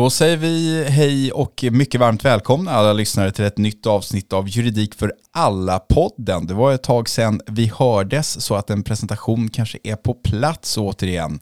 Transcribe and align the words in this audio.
Då 0.00 0.10
säger 0.10 0.36
vi 0.36 0.84
hej 0.88 1.32
och 1.32 1.64
mycket 1.70 2.00
varmt 2.00 2.24
välkomna 2.24 2.70
alla 2.70 2.92
lyssnare 2.92 3.32
till 3.32 3.44
ett 3.44 3.58
nytt 3.58 3.86
avsnitt 3.86 4.32
av 4.32 4.48
Juridik 4.48 4.94
för 4.94 5.12
alla-podden. 5.32 6.46
Det 6.46 6.54
var 6.54 6.72
ett 6.72 6.82
tag 6.82 7.08
sedan 7.08 7.40
vi 7.46 7.72
hördes 7.78 8.44
så 8.44 8.54
att 8.54 8.70
en 8.70 8.82
presentation 8.82 9.50
kanske 9.50 9.78
är 9.82 9.96
på 9.96 10.14
plats 10.14 10.78
återigen. 10.78 11.40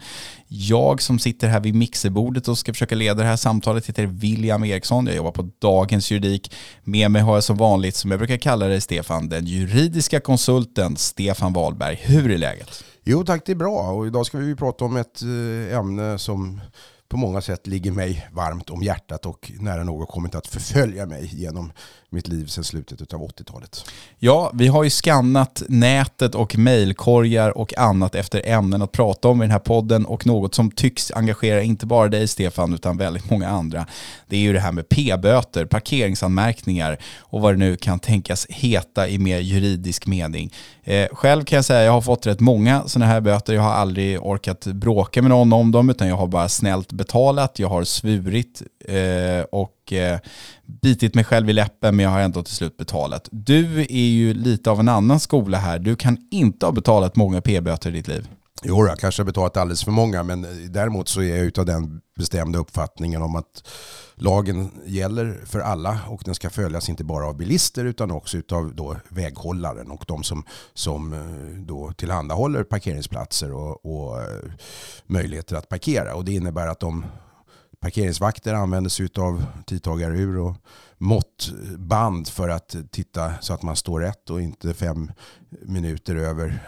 Jag 0.48 1.02
som 1.02 1.18
sitter 1.18 1.48
här 1.48 1.60
vid 1.60 1.74
mixerbordet 1.74 2.48
och 2.48 2.58
ska 2.58 2.72
försöka 2.72 2.94
leda 2.94 3.22
det 3.22 3.28
här 3.28 3.36
samtalet 3.36 3.86
heter 3.86 4.06
William 4.06 4.64
Eriksson. 4.64 5.06
Jag 5.06 5.16
jobbar 5.16 5.32
på 5.32 5.50
Dagens 5.58 6.10
Juridik. 6.10 6.54
Med 6.84 7.10
mig 7.10 7.22
har 7.22 7.34
jag 7.34 7.44
som 7.44 7.56
vanligt, 7.56 7.96
som 7.96 8.10
jag 8.10 8.20
brukar 8.20 8.36
kalla 8.36 8.66
dig 8.66 8.80
Stefan, 8.80 9.28
den 9.28 9.46
juridiska 9.46 10.20
konsulten 10.20 10.96
Stefan 10.96 11.52
Wahlberg. 11.52 11.98
Hur 12.02 12.30
är 12.30 12.38
läget? 12.38 12.84
Jo 13.04 13.24
tack, 13.24 13.42
det 13.46 13.52
är 13.52 13.56
bra. 13.56 13.90
Och 13.90 14.06
idag 14.06 14.26
ska 14.26 14.38
vi 14.38 14.56
prata 14.56 14.84
om 14.84 14.96
ett 14.96 15.22
eh, 15.22 15.78
ämne 15.78 16.18
som 16.18 16.60
på 17.08 17.16
många 17.16 17.40
sätt 17.40 17.66
ligger 17.66 17.92
mig 17.92 18.28
varmt 18.32 18.70
om 18.70 18.82
hjärtat 18.82 19.26
och 19.26 19.52
nära 19.60 19.84
nog 19.84 20.08
kommit 20.08 20.34
att 20.34 20.46
förfölja 20.46 21.06
mig 21.06 21.30
genom 21.32 21.72
mitt 22.10 22.28
liv 22.28 22.46
sedan 22.46 22.64
slutet 22.64 23.14
av 23.14 23.20
80-talet. 23.20 23.84
Ja, 24.18 24.50
vi 24.54 24.66
har 24.66 24.84
ju 24.84 24.90
skannat 24.90 25.62
nätet 25.68 26.34
och 26.34 26.58
mejlkorgar 26.58 27.58
och 27.58 27.78
annat 27.78 28.14
efter 28.14 28.42
ämnen 28.44 28.82
att 28.82 28.92
prata 28.92 29.28
om 29.28 29.42
i 29.42 29.44
den 29.44 29.50
här 29.50 29.58
podden 29.58 30.06
och 30.06 30.26
något 30.26 30.54
som 30.54 30.70
tycks 30.70 31.10
engagera 31.10 31.62
inte 31.62 31.86
bara 31.86 32.08
dig 32.08 32.28
Stefan 32.28 32.74
utan 32.74 32.96
väldigt 32.96 33.30
många 33.30 33.48
andra. 33.48 33.86
Det 34.26 34.36
är 34.36 34.40
ju 34.40 34.52
det 34.52 34.60
här 34.60 34.72
med 34.72 34.88
p-böter, 34.88 35.64
parkeringsanmärkningar 35.64 36.98
och 37.18 37.40
vad 37.40 37.54
det 37.54 37.58
nu 37.58 37.76
kan 37.76 37.98
tänkas 37.98 38.46
heta 38.48 39.08
i 39.08 39.18
mer 39.18 39.38
juridisk 39.38 40.06
mening. 40.06 40.52
Eh, 40.84 41.08
själv 41.12 41.44
kan 41.44 41.56
jag 41.56 41.64
säga 41.64 41.80
att 41.80 41.86
jag 41.86 41.92
har 41.92 42.00
fått 42.00 42.26
rätt 42.26 42.40
många 42.40 42.82
sådana 42.86 43.12
här 43.12 43.20
böter. 43.20 43.54
Jag 43.54 43.62
har 43.62 43.72
aldrig 43.72 44.22
orkat 44.22 44.66
bråka 44.66 45.22
med 45.22 45.30
någon 45.30 45.52
om 45.52 45.72
dem 45.72 45.90
utan 45.90 46.08
jag 46.08 46.16
har 46.16 46.26
bara 46.26 46.48
snällt 46.48 46.92
betalat, 46.92 47.58
jag 47.58 47.68
har 47.68 47.84
svurit 47.84 48.62
eh, 48.84 49.44
och 49.52 49.77
eh, 49.92 50.18
bitit 50.82 51.14
mig 51.14 51.24
själv 51.24 51.50
i 51.50 51.52
läppen 51.52 51.96
men 51.96 52.04
jag 52.04 52.10
har 52.10 52.20
ändå 52.20 52.42
till 52.42 52.54
slut 52.54 52.76
betalat. 52.76 53.28
Du 53.30 53.80
är 53.80 54.08
ju 54.08 54.34
lite 54.34 54.70
av 54.70 54.80
en 54.80 54.88
annan 54.88 55.20
skola 55.20 55.58
här. 55.58 55.78
Du 55.78 55.96
kan 55.96 56.18
inte 56.30 56.66
ha 56.66 56.72
betalat 56.72 57.16
många 57.16 57.40
p-böter 57.40 57.90
i 57.90 57.92
ditt 57.92 58.08
liv. 58.08 58.28
Jo, 58.62 58.86
jag 58.86 58.98
kanske 58.98 59.22
har 59.22 59.26
betalat 59.26 59.56
alldeles 59.56 59.84
för 59.84 59.90
många, 59.90 60.22
men 60.22 60.46
däremot 60.72 61.08
så 61.08 61.22
är 61.22 61.36
jag 61.36 61.46
utav 61.46 61.66
den 61.66 62.00
bestämda 62.16 62.58
uppfattningen 62.58 63.22
om 63.22 63.36
att 63.36 63.68
lagen 64.14 64.70
gäller 64.86 65.40
för 65.44 65.60
alla 65.60 66.00
och 66.08 66.22
den 66.24 66.34
ska 66.34 66.50
följas 66.50 66.88
inte 66.88 67.04
bara 67.04 67.26
av 67.26 67.36
bilister 67.36 67.84
utan 67.84 68.10
också 68.10 68.36
utav 68.36 68.74
då 68.74 68.96
väghållaren 69.08 69.90
och 69.90 70.04
de 70.06 70.22
som, 70.22 70.44
som 70.74 71.12
eh, 71.12 71.60
då 71.66 71.92
tillhandahåller 71.92 72.64
parkeringsplatser 72.64 73.52
och, 73.52 73.86
och 73.86 74.22
eh, 74.22 74.50
möjligheter 75.06 75.56
att 75.56 75.68
parkera. 75.68 76.14
Och 76.14 76.24
det 76.24 76.32
innebär 76.32 76.66
att 76.66 76.80
de 76.80 77.04
parkeringsvakter 77.80 78.54
använder 78.54 78.90
sig 78.90 79.08
av 79.16 79.44
tidtagarur 79.66 80.38
och 80.38 80.56
måttband 80.98 82.28
för 82.28 82.48
att 82.48 82.76
titta 82.90 83.34
så 83.40 83.54
att 83.54 83.62
man 83.62 83.76
står 83.76 84.00
rätt 84.00 84.30
och 84.30 84.40
inte 84.40 84.74
fem 84.74 85.12
minuter 85.62 86.16
över 86.16 86.60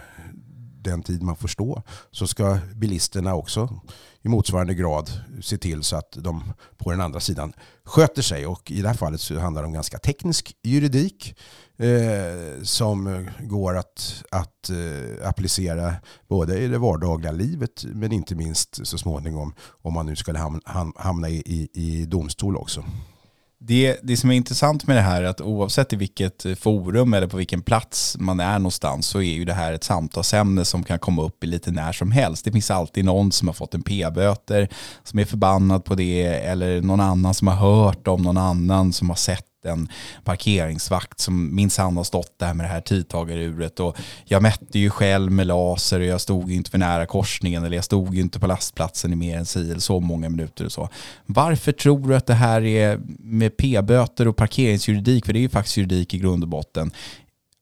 den 0.82 1.02
tid 1.02 1.22
man 1.22 1.36
får 1.36 1.48
stå. 1.48 1.82
Så 2.10 2.26
ska 2.26 2.58
bilisterna 2.74 3.34
också 3.34 3.80
i 4.22 4.28
motsvarande 4.28 4.74
grad 4.74 5.10
se 5.42 5.58
till 5.58 5.82
så 5.82 5.96
att 5.96 6.12
de 6.12 6.52
på 6.76 6.90
den 6.90 7.00
andra 7.00 7.20
sidan 7.20 7.52
sköter 7.84 8.22
sig. 8.22 8.46
Och 8.46 8.70
i 8.70 8.82
det 8.82 8.88
här 8.88 8.96
fallet 8.96 9.20
så 9.20 9.38
handlar 9.38 9.62
det 9.62 9.66
om 9.66 9.72
ganska 9.72 9.98
teknisk 9.98 10.56
juridik 10.62 11.36
eh, 11.80 12.62
som 12.62 13.28
går 13.40 13.76
att, 13.76 14.24
att 14.30 14.70
eh, 14.70 15.28
applicera 15.28 15.94
både 16.28 16.58
i 16.58 16.68
det 16.68 16.78
vardagliga 16.78 17.32
livet 17.32 17.84
men 17.94 18.12
inte 18.12 18.34
minst 18.34 18.86
så 18.86 18.98
småningom 18.98 19.54
om 19.82 19.94
man 19.94 20.06
nu 20.06 20.16
skulle 20.16 20.38
hamna, 20.38 20.92
hamna 20.96 21.28
i, 21.28 21.42
i, 21.46 21.68
i 21.72 22.06
domstol 22.06 22.56
också. 22.56 22.84
Det, 23.62 23.98
det 24.02 24.16
som 24.16 24.30
är 24.30 24.34
intressant 24.34 24.86
med 24.86 24.96
det 24.96 25.00
här 25.00 25.22
är 25.22 25.26
att 25.26 25.40
oavsett 25.40 25.92
i 25.92 25.96
vilket 25.96 26.46
forum 26.58 27.14
eller 27.14 27.26
på 27.26 27.36
vilken 27.36 27.62
plats 27.62 28.16
man 28.18 28.40
är 28.40 28.58
någonstans 28.58 29.06
så 29.06 29.18
är 29.18 29.32
ju 29.32 29.44
det 29.44 29.52
här 29.52 29.72
ett 29.72 29.84
samtalsämne 29.84 30.64
som 30.64 30.84
kan 30.84 30.98
komma 30.98 31.22
upp 31.22 31.44
i 31.44 31.46
lite 31.46 31.70
när 31.70 31.92
som 31.92 32.12
helst. 32.12 32.44
Det 32.44 32.52
finns 32.52 32.70
alltid 32.70 33.04
någon 33.04 33.32
som 33.32 33.48
har 33.48 33.52
fått 33.52 33.74
en 33.74 33.82
p-böter 33.82 34.68
som 35.04 35.18
är 35.18 35.24
förbannad 35.24 35.84
på 35.84 35.94
det 35.94 36.22
eller 36.22 36.80
någon 36.80 37.00
annan 37.00 37.34
som 37.34 37.48
har 37.48 37.54
hört 37.54 38.08
om 38.08 38.22
någon 38.22 38.38
annan 38.38 38.92
som 38.92 39.08
har 39.08 39.16
sett 39.16 39.49
en 39.64 39.88
parkeringsvakt 40.24 41.20
som 41.20 41.54
minsann 41.54 41.96
har 41.96 42.04
stått 42.04 42.38
där 42.38 42.54
med 42.54 42.66
det 42.66 42.70
här 42.70 42.80
tidtagaruret 42.80 43.80
och 43.80 43.96
jag 44.24 44.42
mätte 44.42 44.78
ju 44.78 44.90
själv 44.90 45.32
med 45.32 45.46
laser 45.46 46.00
och 46.00 46.06
jag 46.06 46.20
stod 46.20 46.50
ju 46.50 46.56
inte 46.56 46.70
för 46.70 46.78
nära 46.78 47.06
korsningen 47.06 47.64
eller 47.64 47.76
jag 47.76 47.84
stod 47.84 48.14
ju 48.14 48.20
inte 48.20 48.40
på 48.40 48.46
lastplatsen 48.46 49.12
i 49.12 49.16
mer 49.16 49.38
än 49.38 49.46
si 49.46 49.70
eller 49.70 49.80
så 49.80 50.00
många 50.00 50.28
minuter 50.28 50.64
och 50.64 50.72
så. 50.72 50.88
Varför 51.26 51.72
tror 51.72 52.08
du 52.08 52.16
att 52.16 52.26
det 52.26 52.34
här 52.34 52.64
är 52.64 53.00
med 53.18 53.56
p-böter 53.56 54.28
och 54.28 54.36
parkeringsjuridik, 54.36 55.26
för 55.26 55.32
det 55.32 55.38
är 55.38 55.40
ju 55.40 55.48
faktiskt 55.48 55.76
juridik 55.76 56.14
i 56.14 56.18
grund 56.18 56.42
och 56.42 56.48
botten, 56.48 56.90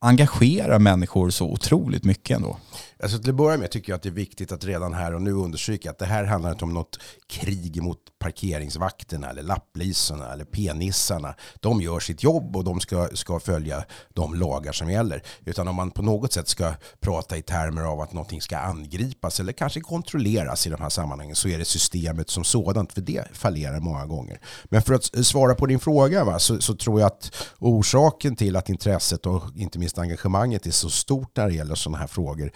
engagerar 0.00 0.78
människor 0.78 1.31
så 1.31 1.47
otroligt 1.47 2.04
mycket 2.04 2.37
ändå? 2.37 2.56
Alltså 3.03 3.19
till 3.19 3.31
att 3.31 3.36
börja 3.36 3.56
med 3.56 3.70
tycker 3.70 3.92
jag 3.92 3.97
att 3.97 4.03
det 4.03 4.09
är 4.09 4.10
viktigt 4.10 4.53
att 4.53 4.64
redan 4.64 4.94
här 4.94 5.14
och 5.14 5.22
nu 5.22 5.32
understryka 5.32 5.91
att 5.91 5.98
det 5.98 6.06
här 6.06 6.25
handlar 6.25 6.50
inte 6.50 6.64
om 6.64 6.75
något 6.75 6.98
krig 7.26 7.82
mot 7.82 7.98
parkeringsvakterna 8.19 9.31
eller 9.31 9.42
lapplisorna 9.42 10.32
eller 10.32 10.44
penissarna. 10.44 11.34
De 11.60 11.81
gör 11.81 12.00
sitt 12.00 12.22
jobb 12.22 12.56
och 12.56 12.64
de 12.64 12.81
ska, 12.81 13.08
ska 13.12 13.41
följa 13.41 13.84
de 14.14 14.34
lagar 14.34 14.72
som 14.72 14.91
gäller. 14.91 15.22
Utan 15.44 15.69
om 15.69 15.76
man 15.76 15.91
på 15.91 16.03
något 16.03 16.32
sätt 16.32 16.48
ska 16.48 16.72
prata 17.00 17.37
i 17.37 17.42
termer 17.42 17.82
av 17.82 18.00
att 18.00 18.12
någonting 18.12 18.42
ska 18.42 18.58
angripas 18.58 19.41
eller 19.41 19.53
kanske 19.53 19.81
kontrolleras 19.81 20.66
i 20.66 20.70
de 20.70 20.82
här 20.82 20.88
sammanhangen 20.88 21.37
så 21.37 21.48
är 21.48 21.58
det 21.58 21.64
systemet 21.64 22.31
som 22.31 22.44
sådant, 22.44 22.92
för 22.92 23.00
det 23.00 23.25
fallerar 23.32 23.81
många 23.81 24.06
gånger. 24.06 24.41
Men 24.64 24.82
för 24.82 24.94
att 24.94 25.26
svara 25.26 25.54
på 25.54 25.66
din 25.66 25.81
fråga 25.81 26.25
va, 26.25 26.38
så, 26.38 26.60
så 26.60 26.75
tror 26.75 27.00
jag 27.00 27.06
att 27.06 27.32
orsaken 27.58 28.37
till 28.37 28.56
att 28.56 28.69
intresset 28.69 29.26
och 29.26 29.42
inte 29.56 29.78
minst 29.78 29.98
engagemanget 29.98 30.66
är 30.66 30.70
så 30.70 30.91
stort 30.91 31.37
när 31.37 31.47
det 31.47 31.54
gäller 31.54 31.75
sådana 31.75 31.98
här 31.98 32.06
frågor 32.06 32.53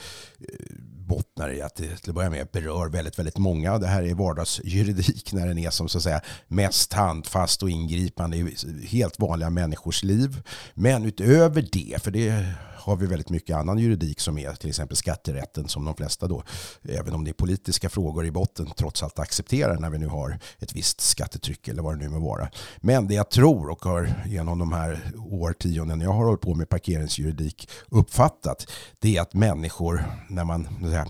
Eh, 0.49 0.77
bottnar 1.07 1.51
i 1.51 1.63
att 1.63 1.75
det 1.75 1.97
till 1.97 2.11
att 2.11 2.15
börja 2.15 2.31
med 2.31 2.49
berör 2.53 2.89
väldigt, 2.89 3.19
väldigt 3.19 3.39
många. 3.39 3.79
Det 3.79 3.87
här 3.87 4.03
är 4.03 4.15
vardagsjuridik 4.15 5.33
när 5.33 5.47
den 5.47 5.59
är 5.59 5.71
som 5.71 5.89
så 5.89 5.99
att 5.99 6.05
säga 6.05 6.21
mest 6.49 6.93
handfast 6.93 7.63
och 7.63 7.71
ingripande 7.71 8.37
i 8.37 8.57
helt 8.87 9.19
vanliga 9.19 9.51
människors 9.51 10.03
liv. 10.03 10.43
Men 10.75 11.05
utöver 11.05 11.69
det, 11.73 12.03
för 12.03 12.11
det 12.11 12.55
har 12.83 12.97
vi 12.97 13.07
väldigt 13.07 13.31
mycket 13.31 13.57
annan 13.57 13.79
juridik 13.79 14.21
som 14.21 14.39
är 14.39 14.55
till 14.55 14.69
exempel 14.69 14.97
skatterätten 14.97 15.69
som 15.69 15.85
de 15.85 15.95
flesta 15.95 16.29
då, 16.29 16.43
även 16.83 17.15
om 17.15 17.25
det 17.25 17.31
är 17.31 17.33
politiska 17.33 17.89
frågor 17.89 18.27
i 18.27 18.31
botten, 18.31 18.71
trots 18.77 19.03
allt 19.03 19.19
accepterar 19.19 19.79
när 19.79 19.91
vi 19.91 19.99
nu 19.99 20.07
har 20.07 20.39
ett 20.59 20.75
visst 20.75 21.01
skattetryck 21.01 21.69
eller 21.69 21.83
vad 21.83 21.99
det 21.99 22.05
nu 22.05 22.09
må 22.09 22.21
vara. 22.21 22.49
Men 22.77 23.09
det 23.09 23.15
jag 23.15 23.31
tror 23.31 23.71
och 23.71 23.85
har 23.85 24.15
genom 24.27 24.59
de 24.59 24.73
här 24.73 25.13
årtionden 25.17 26.01
jag 26.01 26.13
har 26.13 26.25
hållit 26.25 26.41
på 26.41 26.55
med 26.55 26.69
parkeringsjuridik 26.69 27.69
uppfattat, 27.89 28.67
det 28.99 29.17
är 29.17 29.23
att 29.23 29.35
människor 29.35 30.05
när 30.29 30.45
man 30.45 30.65
här, 30.67 31.09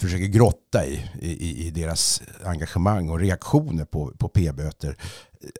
försöker 0.00 0.26
grotta 0.26 0.86
i, 0.86 1.10
i, 1.20 1.66
i, 1.66 1.70
deras 1.70 2.22
engagemang 2.44 3.08
och 3.08 3.20
reaktioner 3.20 3.84
på, 3.84 4.12
på 4.18 4.28
p-böter 4.28 4.96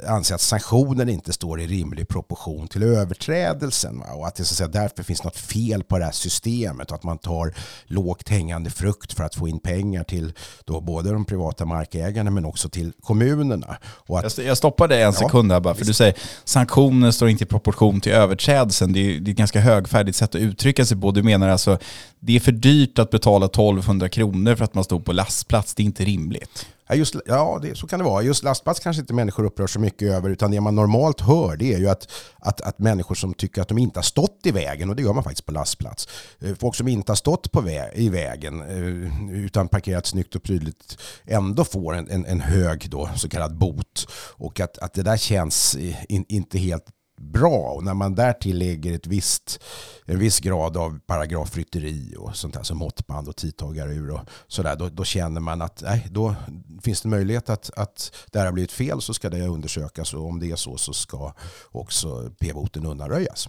anser 0.07 0.35
att 0.35 0.41
sanktionen 0.41 1.09
inte 1.09 1.33
står 1.33 1.61
i 1.61 1.67
rimlig 1.67 2.09
proportion 2.09 2.69
till 2.69 2.83
överträdelsen. 2.83 3.99
Va? 3.99 4.07
Och 4.15 4.27
att 4.27 4.35
det 4.35 4.45
så 4.45 4.53
att 4.53 4.57
säga, 4.57 4.83
därför 4.83 5.03
finns 5.03 5.25
något 5.25 5.37
fel 5.37 5.85
på 5.85 5.99
det 5.99 6.05
här 6.05 6.13
systemet 6.13 6.91
och 6.91 6.97
att 6.97 7.03
man 7.03 7.19
tar 7.19 7.55
lågt 7.87 8.29
hängande 8.29 8.71
frukt 8.71 9.13
för 9.13 9.25
att 9.25 9.35
få 9.35 9.49
in 9.49 9.59
pengar 9.59 10.05
till 10.05 10.33
då 10.65 10.81
både 10.81 11.13
de 11.13 11.25
privata 11.25 11.65
markägarna 11.65 12.31
men 12.31 12.45
också 12.45 12.69
till 12.69 12.93
kommunerna. 13.03 13.77
Och 13.85 14.19
att, 14.19 14.39
jag 14.39 14.57
stoppar 14.57 14.89
dig 14.89 15.03
en 15.03 15.13
sekund 15.13 15.53
här 15.53 15.61
bara, 15.61 15.75
för 15.75 15.85
du 15.85 15.93
säger 15.93 16.15
sanktionen 16.45 17.13
står 17.13 17.29
inte 17.29 17.45
i 17.45 17.47
proportion 17.47 18.01
till 18.01 18.13
överträdelsen. 18.13 18.93
Det 18.93 19.01
är, 19.01 19.21
det 19.21 19.31
är 19.31 19.33
ett 19.33 19.39
ganska 19.39 19.61
högfärdigt 19.61 20.17
sätt 20.17 20.35
att 20.35 20.41
uttrycka 20.41 20.85
sig 20.85 21.01
på. 21.01 21.11
Du 21.11 21.23
menar 21.23 21.49
alltså 21.49 21.79
det 22.21 22.37
är 22.37 22.41
för 22.41 22.53
dyrt 22.53 22.99
att 22.99 23.11
betala 23.11 23.47
1200 23.47 24.09
kronor 24.09 24.55
för 24.55 24.65
att 24.65 24.75
man 24.75 24.85
står 24.85 25.01
på 25.01 25.13
lastplats. 25.13 25.75
Det 25.75 25.83
är 25.83 25.85
inte 25.85 26.05
rimligt. 26.05 26.67
Ja, 26.89 26.95
just, 26.95 27.17
ja 27.27 27.59
det, 27.63 27.75
så 27.75 27.87
kan 27.87 27.99
det 27.99 28.05
vara. 28.05 28.23
Just 28.23 28.45
lastplats 28.45 28.81
kanske 28.81 29.01
inte 29.01 29.15
människor 29.15 29.45
upprör 29.45 29.67
så 29.67 29.81
mycket 29.81 30.13
över 30.13 30.31
utan 30.31 30.51
det 30.51 30.61
man 30.61 30.75
normalt 30.75 31.21
hör 31.21 31.57
det 31.57 31.75
är 31.75 31.79
ju 31.79 31.89
att, 31.89 32.13
att, 32.39 32.61
att 32.61 32.79
människor 32.79 33.15
som 33.15 33.35
tycker 33.35 33.63
att 33.63 33.69
de 33.69 33.79
inte 33.79 33.99
har 33.99 34.03
stått 34.03 34.41
i 34.45 34.51
vägen 34.51 34.91
och 34.91 34.97
det 34.97 35.03
gör 35.03 35.13
man 35.13 35.25
faktiskt 35.25 35.47
på 35.47 35.53
lastplats. 35.53 36.09
Eh, 36.41 36.55
folk 36.55 36.75
som 36.75 36.89
inte 36.89 37.13
har 37.13 37.17
stått 37.17 37.53
på 37.53 37.61
vä 37.61 37.91
i 37.95 38.09
vägen 38.09 38.61
eh, 38.61 39.45
utan 39.45 39.69
parkerat 39.69 40.07
snyggt 40.07 40.35
och 40.35 40.43
prydligt 40.43 40.99
ändå 41.25 41.65
får 41.65 41.95
en, 41.95 42.11
en, 42.11 42.27
en 42.27 42.41
hög 42.41 42.91
då, 42.91 43.11
så 43.17 43.29
kallad 43.29 43.59
bot. 43.59 44.09
Och 44.33 44.61
att, 44.61 44.79
att 44.79 44.95
det 44.95 45.03
där 45.03 45.17
känns 45.17 45.77
in, 46.09 46.25
inte 46.29 46.59
helt 46.59 46.85
bra. 47.17 47.73
Och 47.73 47.85
när 47.85 47.95
man 47.95 48.15
därtill 48.15 48.59
lägger 48.59 48.95
ett 48.95 49.07
visst, 49.07 49.63
en 50.05 50.19
viss 50.19 50.41
grad 50.41 50.77
av 50.77 50.99
paragrafrytteri 51.07 52.15
och 52.19 52.37
sånt 52.37 52.55
där 52.55 52.63
som 52.63 52.79
måttband 52.79 53.29
och 53.29 53.37
tidtagarur 53.37 54.11
och 54.11 54.21
sådär, 54.47 54.77
då, 54.77 54.89
då 54.89 55.05
känner 55.05 55.41
man 55.41 55.63
att 55.63 55.83
nej, 55.83 56.07
då 56.11 56.35
finns 56.83 57.03
det 57.03 57.09
möjlighet 57.09 57.51
att, 57.51 57.71
att 57.77 58.15
det 58.33 58.39
här 58.39 58.47
har 58.47 58.53
blivit 58.53 58.73
fel 58.73 59.01
så 59.01 59.15
ska 59.15 59.31
det 59.31 59.47
undersökas 59.47 60.15
och 60.15 60.27
om 60.27 60.41
det 60.41 60.51
är 60.51 60.57
så 60.57 60.77
så 60.77 60.93
ska 60.93 61.33
också 61.73 62.31
p-boten 62.39 62.87
undanröjas. 62.87 63.49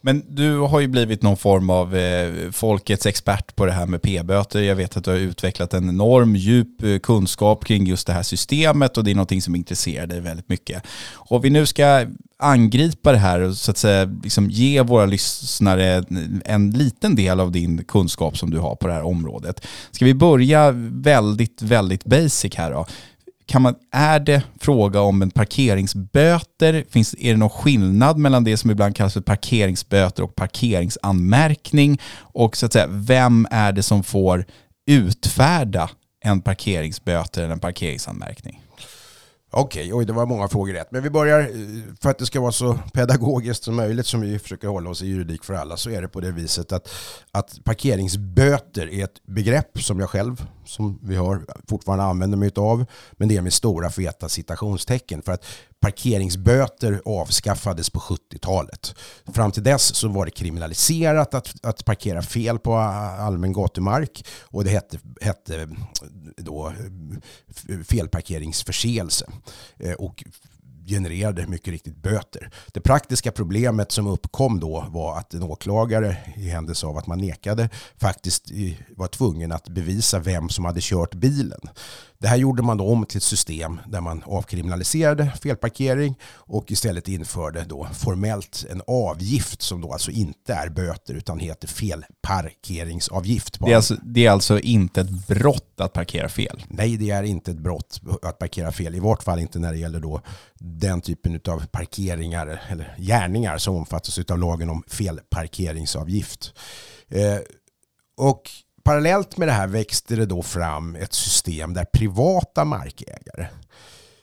Men 0.00 0.22
du 0.28 0.58
har 0.58 0.80
ju 0.80 0.88
blivit 0.88 1.22
någon 1.22 1.36
form 1.36 1.70
av 1.70 1.96
eh, 1.96 2.50
folkets 2.50 3.06
expert 3.06 3.56
på 3.56 3.66
det 3.66 3.72
här 3.72 3.86
med 3.86 4.02
p-böter. 4.02 4.62
Jag 4.62 4.76
vet 4.76 4.96
att 4.96 5.04
du 5.04 5.10
har 5.10 5.18
utvecklat 5.18 5.74
en 5.74 5.88
enorm 5.88 6.36
djup 6.36 6.82
eh, 6.82 6.98
kunskap 6.98 7.64
kring 7.64 7.86
just 7.86 8.06
det 8.06 8.12
här 8.12 8.22
systemet 8.22 8.98
och 8.98 9.04
det 9.04 9.10
är 9.10 9.14
någonting 9.14 9.42
som 9.42 9.56
intresserar 9.56 10.06
dig 10.06 10.20
väldigt 10.20 10.48
mycket. 10.48 10.82
Och 11.14 11.44
vi 11.44 11.50
nu 11.50 11.66
ska 11.66 12.06
angripa 12.38 13.12
det 13.12 13.18
här 13.18 13.40
och 13.40 13.56
så 13.56 13.70
att 13.70 13.78
säga 13.78 14.04
liksom 14.22 14.50
ge 14.50 14.82
våra 14.82 15.06
lyssnare 15.06 16.04
en 16.44 16.70
liten 16.70 17.16
del 17.16 17.40
av 17.40 17.52
din 17.52 17.84
kunskap 17.84 18.38
som 18.38 18.50
du 18.50 18.58
har 18.58 18.76
på 18.76 18.86
det 18.86 18.94
här 18.94 19.06
området. 19.06 19.66
Ska 19.90 20.04
vi 20.04 20.14
börja 20.14 20.70
väldigt, 20.90 21.62
väldigt 21.62 22.04
basic 22.04 22.54
här 22.54 22.70
då? 22.70 22.86
Kan 23.48 23.62
man, 23.62 23.74
är 23.92 24.20
det 24.20 24.42
fråga 24.60 25.00
om 25.00 25.22
en 25.22 25.30
parkeringsböter? 25.30 26.84
Finns, 26.90 27.14
är 27.18 27.30
det 27.30 27.36
någon 27.36 27.50
skillnad 27.50 28.18
mellan 28.18 28.44
det 28.44 28.56
som 28.56 28.70
ibland 28.70 28.96
kallas 28.96 29.12
för 29.12 29.20
parkeringsböter 29.20 30.22
och 30.22 30.34
parkeringsanmärkning? 30.34 32.00
Och 32.16 32.56
så 32.56 32.66
att 32.66 32.72
säga, 32.72 32.86
vem 32.90 33.46
är 33.50 33.72
det 33.72 33.82
som 33.82 34.02
får 34.02 34.44
utfärda 34.90 35.90
en 36.24 36.40
parkeringsböter 36.40 37.42
eller 37.42 37.52
en 37.52 37.60
parkeringsanmärkning? 37.60 38.62
Okej, 39.50 39.92
okay, 39.92 40.06
det 40.06 40.12
var 40.12 40.26
många 40.26 40.48
frågor 40.48 40.72
rätt. 40.72 40.90
Men 40.90 41.02
vi 41.02 41.10
börjar, 41.10 41.40
eh, 41.40 41.94
för 42.00 42.10
att 42.10 42.18
det 42.18 42.26
ska 42.26 42.40
vara 42.40 42.52
så 42.52 42.78
pedagogiskt 42.92 43.64
som 43.64 43.76
möjligt 43.76 44.06
som 44.06 44.20
vi 44.20 44.38
försöker 44.38 44.68
hålla 44.68 44.90
oss 44.90 45.02
i 45.02 45.06
juridik 45.06 45.44
för 45.44 45.54
alla, 45.54 45.76
så 45.76 45.90
är 45.90 46.02
det 46.02 46.08
på 46.08 46.20
det 46.20 46.30
viset 46.30 46.72
att, 46.72 46.90
att 47.32 47.64
parkeringsböter 47.64 48.92
är 48.92 49.04
ett 49.04 49.26
begrepp 49.26 49.82
som 49.82 50.00
jag 50.00 50.10
själv, 50.10 50.46
som 50.64 50.98
vi 51.02 51.16
har, 51.16 51.44
fortfarande 51.68 52.04
använder 52.04 52.38
mig 52.38 52.52
av, 52.56 52.84
men 53.12 53.28
det 53.28 53.36
är 53.36 53.42
med 53.42 53.52
stora 53.52 53.90
feta 53.90 54.28
citationstecken. 54.28 55.22
För 55.22 55.32
att 55.32 55.44
parkeringsböter 55.80 57.02
avskaffades 57.04 57.90
på 57.90 58.00
70-talet. 58.00 58.94
Fram 59.34 59.52
till 59.52 59.62
dess 59.62 59.94
så 59.94 60.08
var 60.08 60.24
det 60.24 60.30
kriminaliserat 60.30 61.34
att, 61.34 61.54
att 61.62 61.84
parkera 61.84 62.22
fel 62.22 62.58
på 62.58 62.76
allmän 62.76 63.52
gatumark 63.52 64.24
och 64.42 64.64
det 64.64 64.70
hette, 64.70 64.98
hette 65.20 65.68
då 66.36 66.72
felparkeringsförseelse. 67.84 69.26
Eh, 69.78 69.92
och 69.92 70.24
genererade 70.88 71.46
mycket 71.46 71.68
riktigt 71.68 71.96
böter. 71.96 72.50
Det 72.72 72.80
praktiska 72.80 73.32
problemet 73.32 73.92
som 73.92 74.06
uppkom 74.06 74.60
då 74.60 74.86
var 74.88 75.18
att 75.18 75.34
en 75.34 75.42
åklagare 75.42 76.16
i 76.36 76.48
händelse 76.48 76.86
av 76.86 76.96
att 76.96 77.06
man 77.06 77.18
nekade 77.18 77.70
faktiskt 77.96 78.50
var 78.96 79.06
tvungen 79.06 79.52
att 79.52 79.68
bevisa 79.68 80.18
vem 80.18 80.48
som 80.48 80.64
hade 80.64 80.80
kört 80.82 81.14
bilen. 81.14 81.60
Det 82.20 82.28
här 82.28 82.36
gjorde 82.36 82.62
man 82.62 82.76
då 82.76 82.88
om 82.88 83.06
till 83.06 83.16
ett 83.16 83.22
system 83.22 83.80
där 83.86 84.00
man 84.00 84.22
avkriminaliserade 84.26 85.32
felparkering 85.42 86.18
och 86.32 86.70
istället 86.70 87.08
införde 87.08 87.64
då 87.64 87.88
formellt 87.92 88.66
en 88.70 88.82
avgift 88.86 89.62
som 89.62 89.80
då 89.80 89.92
alltså 89.92 90.10
inte 90.10 90.54
är 90.54 90.68
böter 90.68 91.14
utan 91.14 91.38
heter 91.38 91.68
felparkeringsavgift. 91.68 93.58
Det 93.60 93.72
är, 93.72 93.76
alltså, 93.76 93.96
det 94.02 94.26
är 94.26 94.30
alltså 94.30 94.60
inte 94.60 95.00
ett 95.00 95.26
brott 95.26 95.80
att 95.80 95.92
parkera 95.92 96.28
fel? 96.28 96.64
Nej, 96.68 96.96
det 96.96 97.10
är 97.10 97.22
inte 97.22 97.50
ett 97.50 97.58
brott 97.58 98.00
att 98.22 98.38
parkera 98.38 98.72
fel. 98.72 98.94
I 98.94 99.00
vart 99.00 99.22
fall 99.22 99.38
inte 99.38 99.58
när 99.58 99.72
det 99.72 99.78
gäller 99.78 100.00
då 100.00 100.20
den 100.58 101.00
typen 101.00 101.40
av 101.48 101.66
parkeringar 101.66 102.62
eller 102.68 102.96
gärningar 102.98 103.58
som 103.58 103.76
omfattas 103.76 104.18
av 104.18 104.38
lagen 104.38 104.70
om 104.70 104.82
felparkeringsavgift. 104.86 106.54
Eh, 107.08 107.38
och 108.16 108.50
parallellt 108.88 109.36
med 109.36 109.48
det 109.48 109.52
här 109.52 109.66
växte 109.66 110.16
det 110.16 110.26
då 110.26 110.42
fram 110.42 110.96
ett 110.96 111.12
system 111.12 111.74
där 111.74 111.84
privata 111.84 112.64
markägare 112.64 113.46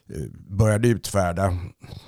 Eh, 0.10 0.22
började 0.50 0.88
utfärda 0.88 1.58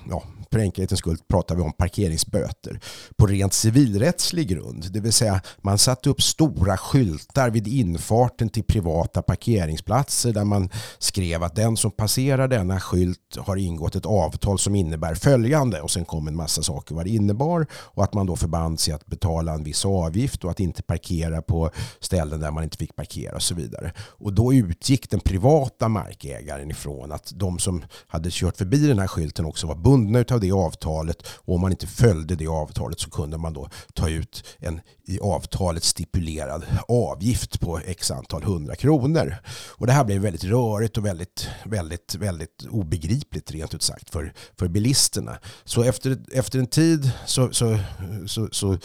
ja, 0.09 0.23
för 0.51 0.59
enkelhetens 0.59 0.99
skull 0.99 1.17
pratar 1.27 1.55
vi 1.55 1.61
om 1.61 1.73
parkeringsböter 1.73 2.79
på 3.15 3.25
rent 3.25 3.53
civilrättslig 3.53 4.47
grund. 4.47 4.91
Det 4.91 4.99
vill 4.99 5.13
säga 5.13 5.41
man 5.61 5.77
satte 5.77 6.09
upp 6.09 6.21
stora 6.21 6.77
skyltar 6.77 7.49
vid 7.49 7.67
infarten 7.67 8.49
till 8.49 8.63
privata 8.63 9.21
parkeringsplatser 9.21 10.33
där 10.33 10.43
man 10.43 10.69
skrev 10.99 11.43
att 11.43 11.55
den 11.55 11.77
som 11.77 11.91
passerar 11.91 12.47
denna 12.47 12.79
skylt 12.79 13.37
har 13.37 13.55
ingått 13.55 13.95
ett 13.95 14.05
avtal 14.05 14.59
som 14.59 14.75
innebär 14.75 15.15
följande 15.15 15.81
och 15.81 15.91
sen 15.91 16.05
kom 16.05 16.27
en 16.27 16.35
massa 16.35 16.63
saker 16.63 16.95
vad 16.95 17.05
det 17.05 17.11
innebar 17.11 17.67
och 17.73 18.03
att 18.03 18.13
man 18.13 18.25
då 18.25 18.35
förband 18.35 18.79
sig 18.79 18.93
att 18.93 19.05
betala 19.05 19.53
en 19.53 19.63
viss 19.63 19.85
avgift 19.85 20.43
och 20.43 20.51
att 20.51 20.59
inte 20.59 20.83
parkera 20.83 21.41
på 21.41 21.71
ställen 21.99 22.39
där 22.39 22.51
man 22.51 22.63
inte 22.63 22.77
fick 22.77 22.95
parkera 22.95 23.35
och 23.35 23.41
så 23.41 23.55
vidare. 23.55 23.93
Och 23.99 24.33
då 24.33 24.53
utgick 24.53 25.09
den 25.09 25.19
privata 25.19 25.89
markägaren 25.89 26.71
ifrån 26.71 27.11
att 27.11 27.31
de 27.35 27.59
som 27.59 27.83
hade 28.07 28.29
kört 28.31 28.57
förbi 28.57 28.87
den 28.87 28.99
här 28.99 29.07
skylten 29.07 29.45
också 29.45 29.67
var 29.67 29.75
bundna 29.75 30.25
av 30.31 30.39
det 30.39 30.51
avtalet 30.51 31.27
och 31.27 31.55
om 31.55 31.61
man 31.61 31.71
inte 31.71 31.87
följde 31.87 32.35
det 32.35 32.47
avtalet 32.47 32.99
så 32.99 33.09
kunde 33.09 33.37
man 33.37 33.53
då 33.53 33.69
ta 33.93 34.09
ut 34.09 34.43
en 34.59 34.81
i 35.07 35.19
avtalet 35.19 35.83
stipulerad 35.83 36.65
avgift 36.87 37.59
på 37.59 37.79
x 37.85 38.11
antal 38.11 38.43
hundra 38.43 38.75
kronor. 38.75 39.35
Och 39.69 39.87
det 39.87 39.93
här 39.93 40.03
blev 40.03 40.21
väldigt 40.21 40.43
rörigt 40.43 40.97
och 40.97 41.05
väldigt, 41.05 41.49
väldigt, 41.65 42.15
väldigt 42.15 42.65
obegripligt 42.69 43.51
rent 43.51 43.73
ut 43.73 43.81
sagt 43.81 44.09
för, 44.09 44.33
för 44.59 44.67
bilisterna. 44.67 45.37
Så 45.63 45.83
efter, 45.83 46.17
efter 46.33 46.59
en 46.59 46.67
tid 46.67 47.11
så, 47.25 47.53
så, 47.53 47.79
så, 48.27 48.47
så 48.51 48.77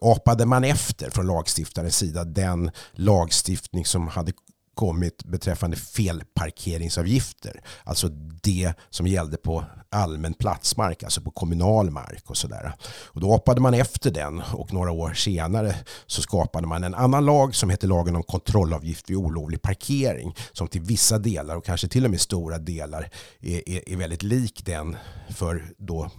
apade 0.00 0.46
man 0.46 0.64
efter 0.64 1.10
från 1.10 1.26
lagstiftarens 1.26 1.96
sida 1.96 2.24
den 2.24 2.70
lagstiftning 2.92 3.84
som 3.84 4.08
hade 4.08 4.32
kommit 4.76 5.24
beträffande 5.24 5.76
felparkeringsavgifter. 5.76 7.60
Alltså 7.84 8.08
det 8.42 8.72
som 8.90 9.06
gällde 9.06 9.36
på 9.36 9.64
allmän 9.90 10.34
platsmark, 10.34 11.02
alltså 11.02 11.20
på 11.20 11.30
kommunal 11.30 11.90
mark 11.90 12.30
och 12.30 12.36
sådär. 12.36 12.72
Och 12.88 13.20
då 13.20 13.30
hoppade 13.30 13.60
man 13.60 13.74
efter 13.74 14.10
den 14.10 14.42
och 14.52 14.72
några 14.72 14.90
år 14.90 15.14
senare 15.14 15.74
så 16.06 16.22
skapade 16.22 16.66
man 16.66 16.84
en 16.84 16.94
annan 16.94 17.24
lag 17.24 17.54
som 17.54 17.70
heter 17.70 17.88
lagen 17.88 18.16
om 18.16 18.22
kontrollavgift 18.22 19.10
vid 19.10 19.16
olovlig 19.16 19.62
parkering 19.62 20.34
som 20.52 20.68
till 20.68 20.82
vissa 20.82 21.18
delar 21.18 21.56
och 21.56 21.64
kanske 21.64 21.88
till 21.88 22.04
och 22.04 22.10
med 22.10 22.20
stora 22.20 22.58
delar 22.58 23.10
är, 23.40 23.68
är, 23.68 23.88
är 23.88 23.96
väldigt 23.96 24.22
lik 24.22 24.62
den 24.64 24.96
för 25.30 25.64
då 25.78 26.10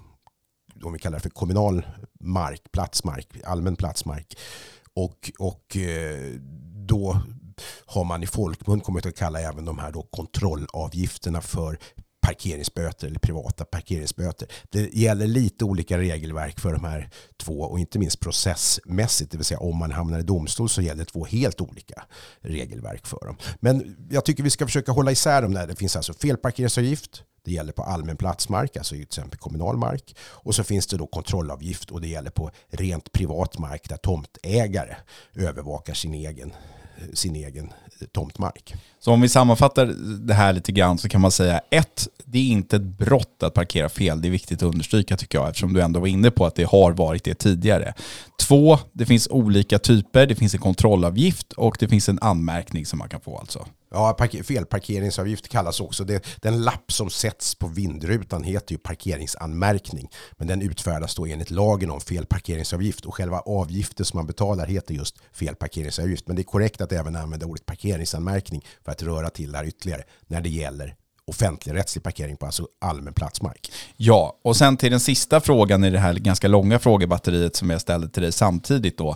om 0.84 0.94
vi 0.94 1.00
kallar 1.00 1.18
det 1.18 1.24
för 1.24 1.30
kommunal 1.30 1.86
mark, 2.20 2.62
platsmark, 2.72 3.28
allmän 3.46 3.76
platsmark. 3.76 4.38
Och, 4.94 5.32
och 5.40 5.78
eh, 5.78 6.34
då 6.88 7.22
har 7.86 8.04
man 8.04 8.24
i 8.24 8.28
folkmun 8.28 8.82
kommit 8.82 9.06
att 9.06 9.16
kalla 9.16 9.42
även 9.42 9.66
de 9.66 9.80
här 9.80 9.92
då 9.92 10.02
kontrollavgifterna 10.02 11.42
för 11.42 11.78
parkeringsböter 12.28 13.08
eller 13.08 13.20
privata 13.20 13.66
parkeringsböter. 13.66 14.48
Det 14.70 14.94
gäller 14.94 15.28
lite 15.28 15.66
olika 15.66 15.98
regelverk 15.98 16.60
för 16.60 16.74
de 16.74 16.84
här 16.84 17.10
två 17.38 17.60
och 17.60 17.80
inte 17.80 18.00
minst 18.00 18.20
processmässigt, 18.20 19.32
det 19.32 19.38
vill 19.38 19.46
säga 19.46 19.60
om 19.60 19.78
man 19.78 19.92
hamnar 19.92 20.20
i 20.20 20.24
domstol 20.24 20.70
så 20.70 20.82
gäller 20.82 21.06
två 21.06 21.26
helt 21.26 21.62
olika 21.62 22.04
regelverk 22.42 23.08
för 23.08 23.26
dem. 23.26 23.38
Men 23.60 24.08
jag 24.10 24.26
tycker 24.26 24.44
vi 24.44 24.50
ska 24.50 24.66
försöka 24.66 24.92
hålla 24.92 25.12
isär 25.12 25.42
dem 25.42 25.54
där. 25.54 25.68
Det 25.68 25.76
finns 25.76 25.96
alltså 25.96 26.14
felparkeringsavgift, 26.14 27.24
det 27.46 27.52
gäller 27.52 27.72
på 27.74 27.84
allmän 27.84 28.18
platsmark, 28.18 28.78
alltså 28.78 28.96
till 28.96 29.04
exempel 29.04 29.40
kommunal 29.40 29.78
mark. 29.78 30.16
Och 30.20 30.56
så 30.56 30.64
finns 30.64 30.88
det 30.88 30.98
då 30.98 31.08
kontrollavgift 31.08 31.92
och 31.92 32.02
det 32.02 32.08
gäller 32.08 32.32
på 32.32 32.52
rent 32.70 33.12
privat 33.12 33.60
mark 33.60 33.90
där 33.90 33.98
tomtägare 33.98 34.96
övervakar 35.36 35.94
sin 35.94 36.14
egen 36.14 36.54
sin 37.14 37.36
egen 37.36 37.66
eh, 37.66 38.08
tomtmark. 38.08 38.76
Så 39.00 39.12
om 39.12 39.22
vi 39.22 39.30
sammanfattar 39.30 39.86
det 40.28 40.34
här 40.34 40.54
lite 40.54 40.72
grann 40.72 40.98
så 40.98 41.10
kan 41.10 41.22
man 41.22 41.32
säga 41.32 41.62
ett, 41.70 42.08
det 42.26 42.40
är 42.40 42.48
inte 42.48 42.76
ett 42.76 42.82
brott 42.82 43.44
att 43.44 43.54
parkera 43.54 43.90
fel. 43.90 44.22
Det 44.22 44.28
är 44.28 44.30
viktigt 44.30 44.64
att 44.64 44.74
understryka 44.74 45.18
tycker 45.18 45.38
jag 45.38 45.48
eftersom 45.48 45.74
du 45.74 45.82
ändå 45.82 46.00
var 46.00 46.08
inne 46.08 46.32
på 46.32 46.46
att 46.46 46.56
det 46.56 46.64
har 46.64 46.92
varit 46.92 47.24
det 47.24 47.34
tidigare. 47.34 47.94
Två, 48.40 48.80
det 48.94 49.06
finns 49.06 49.28
olika 49.32 49.80
typer. 49.80 50.26
Det 50.26 50.36
finns 50.36 50.54
en 50.54 50.60
kontrollavgift 50.60 51.54
och 51.54 51.78
det 51.80 51.88
finns 51.88 52.10
en 52.10 52.20
anmärkning 52.22 52.86
som 52.86 53.00
man 53.00 53.10
kan 53.10 53.22
få 53.22 53.38
alltså. 53.38 53.66
Ja, 53.90 54.18
felparkeringsavgift 54.44 55.48
kallas 55.48 55.80
också. 55.80 56.04
Det, 56.04 56.26
den 56.42 56.64
lapp 56.64 56.92
som 56.92 57.10
sätts 57.10 57.56
på 57.56 57.68
vindrutan 57.68 58.44
heter 58.44 58.72
ju 58.72 58.78
parkeringsanmärkning. 58.78 60.10
Men 60.38 60.48
den 60.48 60.62
utfärdas 60.62 61.16
då 61.16 61.26
enligt 61.26 61.52
lagen 61.52 61.92
om 61.92 62.02
felparkeringsavgift 62.02 63.06
och 63.06 63.16
själva 63.16 63.40
avgiften 63.40 64.06
som 64.06 64.18
man 64.18 64.28
betalar 64.28 64.68
heter 64.68 64.94
just 64.94 65.16
felparkeringsavgift. 65.34 66.28
Men 66.28 66.36
det 66.36 66.42
är 66.42 66.44
korrekt 66.44 66.82
att 66.82 66.92
även 66.92 67.16
använda 67.16 67.46
ordet 67.46 67.66
parkeringsanmärkning 67.66 68.66
för 68.86 68.92
att 68.92 69.04
röra 69.04 69.30
till 69.30 69.52
det 69.52 69.58
här 69.58 69.66
ytterligare 69.66 70.04
när 70.28 70.42
det 70.42 70.50
gäller 70.50 70.96
offentlig 71.28 71.74
rättslig 71.74 72.04
parkering 72.04 72.38
på 72.38 72.46
alltså 72.46 72.68
allmän 72.82 73.14
platsmark. 73.14 73.72
Ja, 73.98 74.40
och 74.44 74.56
sen 74.56 74.78
till 74.78 74.92
den 74.92 75.00
sista 75.00 75.42
frågan 75.42 75.84
i 75.84 75.90
det 75.90 76.00
här 76.00 76.14
ganska 76.14 76.48
långa 76.48 76.80
frågebatteriet 76.80 77.56
som 77.56 77.70
jag 77.70 77.82
ställde 77.82 78.10
till 78.10 78.22
dig 78.22 78.32
samtidigt 78.32 78.98
då. 78.98 79.16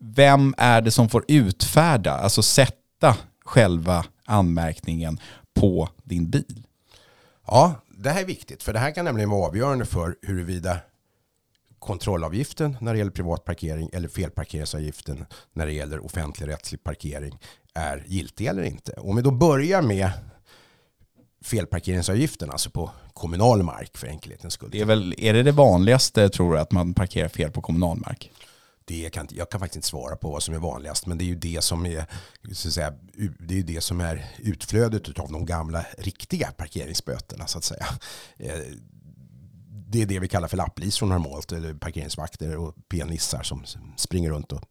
Vem 0.00 0.54
är 0.58 0.80
det 0.80 0.90
som 0.90 1.08
får 1.08 1.24
utfärda, 1.28 2.12
alltså 2.12 2.42
sätta 2.42 3.16
själva 3.50 4.04
anmärkningen 4.24 5.20
på 5.54 5.88
din 6.02 6.30
bil? 6.30 6.66
Ja, 7.46 7.74
det 7.88 8.10
här 8.10 8.20
är 8.20 8.26
viktigt 8.26 8.62
för 8.62 8.72
det 8.72 8.78
här 8.78 8.90
kan 8.90 9.04
nämligen 9.04 9.30
vara 9.30 9.48
avgörande 9.48 9.84
för 9.84 10.16
huruvida 10.22 10.78
kontrollavgiften 11.78 12.76
när 12.80 12.92
det 12.92 12.98
gäller 12.98 13.10
privat 13.10 13.44
parkering 13.44 13.90
eller 13.92 14.08
felparkeringsavgiften 14.08 15.26
när 15.52 15.66
det 15.66 15.72
gäller 15.72 16.04
offentlig 16.04 16.48
rättslig 16.48 16.84
parkering 16.84 17.38
är 17.74 18.04
giltig 18.06 18.46
eller 18.46 18.62
inte. 18.62 18.92
Om 18.92 19.16
vi 19.16 19.22
då 19.22 19.30
börjar 19.30 19.82
med 19.82 20.10
felparkeringsavgiften, 21.44 22.50
alltså 22.50 22.70
på 22.70 22.90
kommunal 23.12 23.62
mark 23.62 23.96
för 23.96 24.06
enkelhetens 24.06 24.54
skull. 24.54 24.70
Det 24.72 24.80
är, 24.80 24.84
väl, 24.84 25.14
är 25.18 25.32
det 25.32 25.42
det 25.42 25.52
vanligaste 25.52 26.28
tror 26.28 26.52
du 26.52 26.58
att 26.58 26.72
man 26.72 26.94
parkerar 26.94 27.28
fel 27.28 27.50
på 27.50 27.62
kommunal 27.62 27.98
mark? 27.98 28.32
Det 28.84 29.10
kan, 29.10 29.28
jag 29.30 29.50
kan 29.50 29.60
faktiskt 29.60 29.76
inte 29.76 29.88
svara 29.88 30.16
på 30.16 30.30
vad 30.30 30.42
som 30.42 30.54
är 30.54 30.58
vanligast, 30.58 31.06
men 31.06 31.18
det 31.18 31.24
är 31.24 31.26
ju 31.26 31.34
det 31.34 31.64
som 31.64 31.86
är, 31.86 32.06
så 32.52 32.68
att 32.68 32.74
säga, 32.74 32.94
det 33.38 33.58
är, 33.58 33.62
det 33.62 33.80
som 33.80 34.00
är 34.00 34.26
utflödet 34.38 35.18
av 35.18 35.32
de 35.32 35.46
gamla 35.46 35.86
riktiga 35.98 36.52
parkeringsböterna 36.52 37.46
så 37.46 37.58
att 37.58 37.64
säga. 37.64 37.86
Eh, 38.38 38.60
det 39.92 40.02
är 40.02 40.06
det 40.06 40.18
vi 40.18 40.28
kallar 40.28 40.48
för 40.48 40.56
lapplisor 40.56 41.06
normalt, 41.06 41.52
eller 41.52 41.74
parkeringsvakter 41.74 42.56
och 42.56 42.74
pianissar 42.88 43.42
som 43.42 43.64
springer 43.96 44.30
runt 44.30 44.52
och 44.52 44.62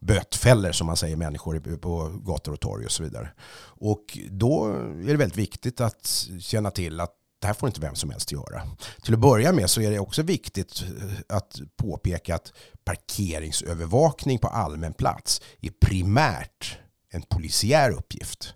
bötfäller 0.00 0.72
som 0.72 0.86
man 0.86 0.96
säger 0.96 1.16
människor 1.16 1.76
på 1.76 2.20
gator 2.24 2.52
och 2.52 2.60
torg 2.60 2.84
och 2.84 2.92
så 2.92 3.02
vidare. 3.02 3.30
Och 3.64 4.18
då 4.30 4.66
är 4.74 5.06
det 5.06 5.16
väldigt 5.16 5.38
viktigt 5.38 5.80
att 5.80 6.28
känna 6.40 6.70
till 6.70 7.00
att 7.00 7.14
det 7.44 7.48
här 7.48 7.54
får 7.54 7.68
inte 7.68 7.80
vem 7.80 7.94
som 7.94 8.10
helst 8.10 8.32
göra. 8.32 8.62
Till 9.02 9.14
att 9.14 9.20
börja 9.20 9.52
med 9.52 9.70
så 9.70 9.80
är 9.80 9.90
det 9.90 9.98
också 9.98 10.22
viktigt 10.22 10.82
eh, 10.82 11.36
att 11.36 11.60
påpeka 11.76 12.34
att 12.34 12.52
parkeringsövervakning 12.84 14.38
på 14.38 14.48
allmän 14.48 14.92
plats 14.92 15.40
är 15.60 15.70
primärt 15.80 16.78
en 17.10 17.22
polisiär 17.22 17.90
uppgift. 17.90 18.54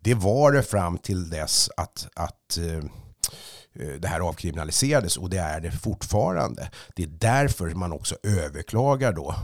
Det 0.00 0.14
var 0.14 0.52
det 0.52 0.62
fram 0.62 0.98
till 0.98 1.30
dess 1.30 1.70
att, 1.76 2.08
att 2.14 2.58
eh, 2.58 2.76
eh, 3.86 3.94
det 3.98 4.08
här 4.08 4.20
avkriminaliserades 4.20 5.16
och 5.16 5.30
det 5.30 5.38
är 5.38 5.60
det 5.60 5.70
fortfarande. 5.70 6.70
Det 6.96 7.02
är 7.02 7.06
därför 7.06 7.70
man 7.70 7.92
också 7.92 8.16
överklagar 8.22 9.12
då 9.12 9.34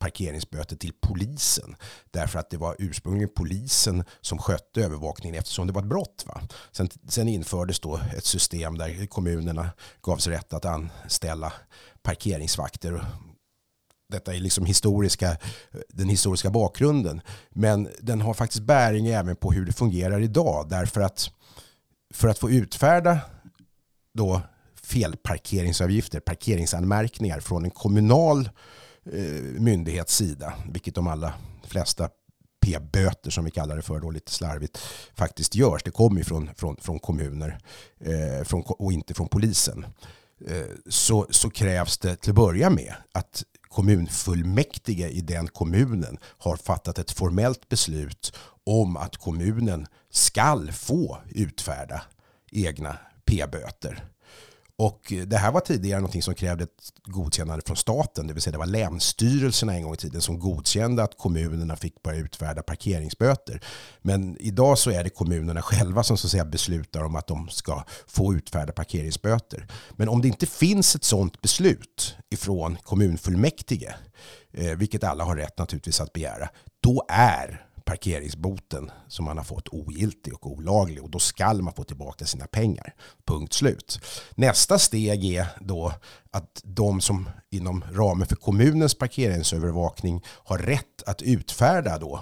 parkeringsböter 0.00 0.76
till 0.76 0.92
polisen. 1.00 1.76
Därför 2.10 2.38
att 2.38 2.50
det 2.50 2.56
var 2.56 2.76
ursprungligen 2.78 3.34
polisen 3.36 4.04
som 4.20 4.38
skötte 4.38 4.84
övervakningen 4.84 5.38
eftersom 5.38 5.66
det 5.66 5.72
var 5.72 5.82
ett 5.82 5.88
brott. 5.88 6.24
Va? 6.26 6.40
Sen, 6.72 6.88
sen 7.08 7.28
infördes 7.28 7.80
då 7.80 8.00
ett 8.16 8.24
system 8.24 8.78
där 8.78 9.06
kommunerna 9.06 9.70
gavs 10.02 10.26
rätt 10.26 10.52
att 10.52 10.64
anställa 10.64 11.52
parkeringsvakter. 12.02 13.04
Detta 14.08 14.34
är 14.34 14.38
liksom 14.38 14.64
historiska, 14.64 15.36
den 15.88 16.08
historiska 16.08 16.50
bakgrunden. 16.50 17.20
Men 17.50 17.88
den 18.00 18.20
har 18.20 18.34
faktiskt 18.34 18.62
bäring 18.62 19.06
även 19.06 19.36
på 19.36 19.52
hur 19.52 19.66
det 19.66 19.72
fungerar 19.72 20.20
idag. 20.20 20.68
Därför 20.68 21.00
att 21.00 21.30
för 22.14 22.28
att 22.28 22.38
få 22.38 22.50
utfärda 22.50 23.18
då 24.14 24.42
felparkeringsavgifter, 24.82 26.20
parkeringsanmärkningar 26.20 27.40
från 27.40 27.64
en 27.64 27.70
kommunal 27.70 28.50
eh, 29.12 29.60
myndighets 29.60 30.16
sida, 30.16 30.54
vilket 30.72 30.94
de 30.94 31.06
allra 31.06 31.32
flesta 31.62 32.08
p-böter 32.60 33.30
som 33.30 33.44
vi 33.44 33.50
kallar 33.50 33.76
det 33.76 33.82
för 33.82 34.00
då 34.00 34.10
lite 34.10 34.32
slarvigt 34.32 34.78
faktiskt 35.14 35.54
görs. 35.54 35.82
Det 35.82 35.90
kommer 35.90 36.18
ju 36.18 36.24
från, 36.24 36.50
från, 36.54 36.76
från 36.76 36.98
kommuner 36.98 37.58
eh, 38.00 38.44
från, 38.44 38.62
och 38.66 38.92
inte 38.92 39.14
från 39.14 39.28
polisen. 39.28 39.86
Eh, 40.46 40.66
så, 40.88 41.26
så 41.30 41.50
krävs 41.50 41.98
det 41.98 42.16
till 42.16 42.30
att 42.30 42.36
börja 42.36 42.70
med 42.70 42.94
att 43.12 43.44
kommunfullmäktige 43.68 45.08
i 45.08 45.20
den 45.20 45.48
kommunen 45.48 46.18
har 46.22 46.56
fattat 46.56 46.98
ett 46.98 47.10
formellt 47.10 47.68
beslut 47.68 48.36
om 48.64 48.96
att 48.96 49.16
kommunen 49.16 49.86
skall 50.10 50.72
få 50.72 51.18
utfärda 51.28 52.02
egna 52.52 52.96
p-böter. 53.24 54.04
Och 54.80 55.12
det 55.26 55.36
här 55.36 55.52
var 55.52 55.60
tidigare 55.60 56.00
något 56.00 56.24
som 56.24 56.34
krävde 56.34 56.64
ett 56.64 56.92
godkännande 57.04 57.62
från 57.66 57.76
staten, 57.76 58.26
det 58.26 58.32
vill 58.32 58.42
säga 58.42 58.52
det 58.52 58.58
var 58.58 58.66
länsstyrelserna 58.66 59.74
en 59.74 59.82
gång 59.82 59.94
i 59.94 59.96
tiden 59.96 60.20
som 60.20 60.38
godkände 60.38 61.02
att 61.02 61.18
kommunerna 61.18 61.76
fick 61.76 62.02
börja 62.02 62.18
utfärda 62.18 62.62
parkeringsböter. 62.62 63.60
Men 64.02 64.36
idag 64.40 64.78
så 64.78 64.90
är 64.90 65.04
det 65.04 65.10
kommunerna 65.10 65.62
själva 65.62 66.02
som 66.02 66.18
så 66.18 66.26
att 66.26 66.30
säga 66.30 66.44
beslutar 66.44 67.04
om 67.04 67.16
att 67.16 67.26
de 67.26 67.48
ska 67.48 67.84
få 68.06 68.34
utfärda 68.34 68.72
parkeringsböter. 68.72 69.66
Men 69.90 70.08
om 70.08 70.22
det 70.22 70.28
inte 70.28 70.46
finns 70.46 70.94
ett 70.96 71.04
sådant 71.04 71.40
beslut 71.42 72.16
ifrån 72.30 72.76
kommunfullmäktige, 72.82 73.94
eh, 74.52 74.76
vilket 74.76 75.04
alla 75.04 75.24
har 75.24 75.36
rätt 75.36 75.58
naturligtvis 75.58 76.00
att 76.00 76.12
begära, 76.12 76.48
då 76.82 77.04
är 77.08 77.66
parkeringsboten 77.84 78.90
som 79.08 79.24
man 79.24 79.36
har 79.36 79.44
fått 79.44 79.68
ogiltig 79.68 80.34
och 80.34 80.46
olaglig 80.46 81.02
och 81.04 81.10
då 81.10 81.18
skall 81.18 81.62
man 81.62 81.74
få 81.74 81.84
tillbaka 81.84 82.24
sina 82.24 82.46
pengar. 82.46 82.94
Punkt 83.26 83.52
slut. 83.52 84.00
Nästa 84.34 84.78
steg 84.78 85.24
är 85.24 85.46
då 85.60 85.92
att 86.30 86.60
de 86.64 87.00
som 87.00 87.30
inom 87.50 87.84
ramen 87.92 88.26
för 88.26 88.36
kommunens 88.36 88.94
parkeringsövervakning 88.94 90.22
har 90.26 90.58
rätt 90.58 91.02
att 91.06 91.22
utfärda 91.22 91.98
då 91.98 92.20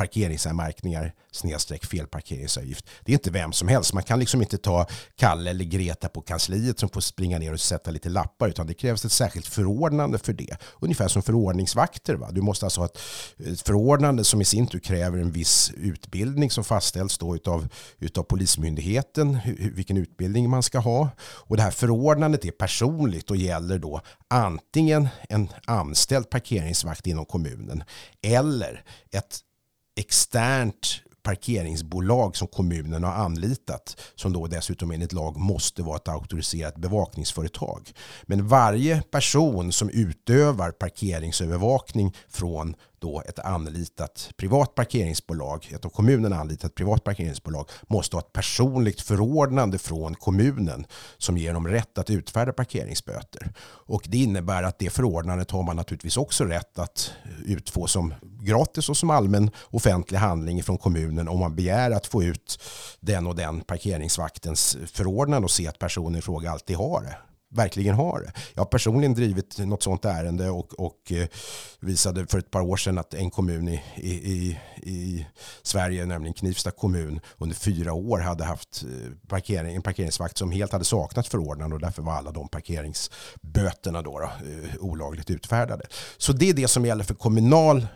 parkeringsanmärkningar 0.00 1.12
snedstreck 1.32 1.84
felparkeringsavgift. 1.84 2.86
Det 3.04 3.12
är 3.12 3.14
inte 3.14 3.30
vem 3.30 3.52
som 3.52 3.68
helst. 3.68 3.92
Man 3.92 4.02
kan 4.02 4.18
liksom 4.18 4.42
inte 4.42 4.58
ta 4.58 4.86
Kalle 5.16 5.50
eller 5.50 5.64
Greta 5.64 6.08
på 6.08 6.20
kansliet 6.20 6.78
som 6.78 6.88
får 6.88 7.00
springa 7.00 7.38
ner 7.38 7.52
och 7.52 7.60
sätta 7.60 7.90
lite 7.90 8.08
lappar 8.08 8.48
utan 8.48 8.66
det 8.66 8.74
krävs 8.74 9.04
ett 9.04 9.12
särskilt 9.12 9.46
förordnande 9.46 10.18
för 10.18 10.32
det. 10.32 10.56
Ungefär 10.80 11.08
som 11.08 11.22
förordningsvakter. 11.22 12.14
Va? 12.14 12.28
Du 12.30 12.40
måste 12.40 12.66
alltså 12.66 12.80
ha 12.80 12.86
ett 12.86 13.60
förordnande 13.60 14.24
som 14.24 14.40
i 14.40 14.44
sin 14.44 14.66
tur 14.66 14.78
kräver 14.78 15.18
en 15.18 15.32
viss 15.32 15.72
utbildning 15.76 16.50
som 16.50 16.64
fastställs 16.64 17.18
då 17.18 17.36
utav, 17.36 17.68
utav 17.98 18.22
Polismyndigheten, 18.22 19.38
vilken 19.74 19.96
utbildning 19.96 20.50
man 20.50 20.62
ska 20.62 20.78
ha. 20.78 21.08
Och 21.20 21.56
det 21.56 21.62
här 21.62 21.70
förordnandet 21.70 22.44
är 22.44 22.50
personligt 22.50 23.30
och 23.30 23.36
gäller 23.36 23.78
då 23.78 24.00
antingen 24.28 25.08
en 25.28 25.48
anställd 25.66 26.30
parkeringsvakt 26.30 27.06
inom 27.06 27.24
kommunen 27.24 27.84
eller 28.22 28.84
ett 29.12 29.40
externt 30.00 31.02
parkeringsbolag 31.22 32.36
som 32.36 32.48
kommunen 32.48 33.04
har 33.04 33.12
anlitat 33.12 34.00
som 34.14 34.32
då 34.32 34.46
dessutom 34.46 34.90
enligt 34.90 35.12
lag 35.12 35.36
måste 35.36 35.82
vara 35.82 35.96
ett 35.96 36.08
auktoriserat 36.08 36.76
bevakningsföretag. 36.76 37.92
Men 38.22 38.48
varje 38.48 39.02
person 39.02 39.72
som 39.72 39.90
utövar 39.90 40.70
parkeringsövervakning 40.70 42.16
från 42.28 42.76
då 42.98 43.22
ett 43.28 43.38
anlitat 43.38 44.30
privat 44.36 44.74
parkeringsbolag, 44.74 45.68
ett 45.72 45.84
av 45.84 45.88
kommunen 45.88 46.32
anlitat 46.32 46.74
privat 46.74 47.04
parkeringsbolag, 47.04 47.68
måste 47.88 48.16
ha 48.16 48.20
ett 48.20 48.32
personligt 48.32 49.00
förordnande 49.00 49.78
från 49.78 50.14
kommunen 50.14 50.86
som 51.18 51.36
ger 51.36 51.54
dem 51.54 51.68
rätt 51.68 51.98
att 51.98 52.10
utfärda 52.10 52.52
parkeringsböter. 52.52 53.52
Och 53.62 54.02
det 54.08 54.18
innebär 54.18 54.62
att 54.62 54.78
det 54.78 54.90
förordnandet 54.90 55.50
har 55.50 55.62
man 55.62 55.76
naturligtvis 55.76 56.16
också 56.16 56.44
rätt 56.44 56.78
att 56.78 57.12
utfå 57.44 57.86
som 57.86 58.14
gratis 58.42 58.88
och 58.88 58.96
som 58.96 59.10
allmän 59.10 59.50
offentlig 59.70 60.18
handling 60.18 60.62
från 60.62 60.78
kommunen 60.78 61.28
om 61.28 61.38
man 61.38 61.56
begär 61.56 61.90
att 61.90 62.06
få 62.06 62.22
ut 62.22 62.62
den 63.00 63.26
och 63.26 63.36
den 63.36 63.60
parkeringsvaktens 63.60 64.76
förordnande 64.92 65.44
och 65.44 65.50
se 65.50 65.68
att 65.68 65.78
personen 65.78 66.18
i 66.18 66.22
fråga 66.22 66.50
alltid 66.50 66.76
har 66.76 67.02
det 67.02 67.16
verkligen 67.50 67.94
har 67.94 68.20
det. 68.20 68.32
Jag 68.54 68.60
har 68.60 68.66
personligen 68.66 69.14
drivit 69.14 69.58
något 69.58 69.82
sådant 69.82 70.04
ärende 70.04 70.50
och, 70.50 70.80
och 70.80 71.12
eh, 71.12 71.26
visade 71.80 72.26
för 72.26 72.38
ett 72.38 72.50
par 72.50 72.60
år 72.60 72.76
sedan 72.76 72.98
att 72.98 73.14
en 73.14 73.30
kommun 73.30 73.68
i, 73.68 73.80
i, 73.96 74.58
i 74.82 75.26
Sverige, 75.62 76.06
nämligen 76.06 76.34
Knivsta 76.34 76.70
kommun, 76.70 77.20
under 77.38 77.56
fyra 77.56 77.92
år 77.92 78.18
hade 78.18 78.44
haft 78.44 78.82
eh, 78.82 79.28
parkering, 79.28 79.76
en 79.76 79.82
parkeringsvakt 79.82 80.38
som 80.38 80.50
helt 80.50 80.72
hade 80.72 80.84
saknat 80.84 81.26
förordnande 81.28 81.76
och 81.76 81.82
därför 81.82 82.02
var 82.02 82.12
alla 82.12 82.30
de 82.30 82.48
parkeringsböterna 82.48 84.02
då, 84.02 84.18
då 84.18 84.24
eh, 84.24 84.76
olagligt 84.80 85.30
utfärdade. 85.30 85.86
Så 86.18 86.32
det 86.32 86.50
är 86.50 86.54
det 86.54 86.68
som 86.68 86.86
gäller 86.86 87.04
för 87.04 87.14
kommunal 87.14 87.86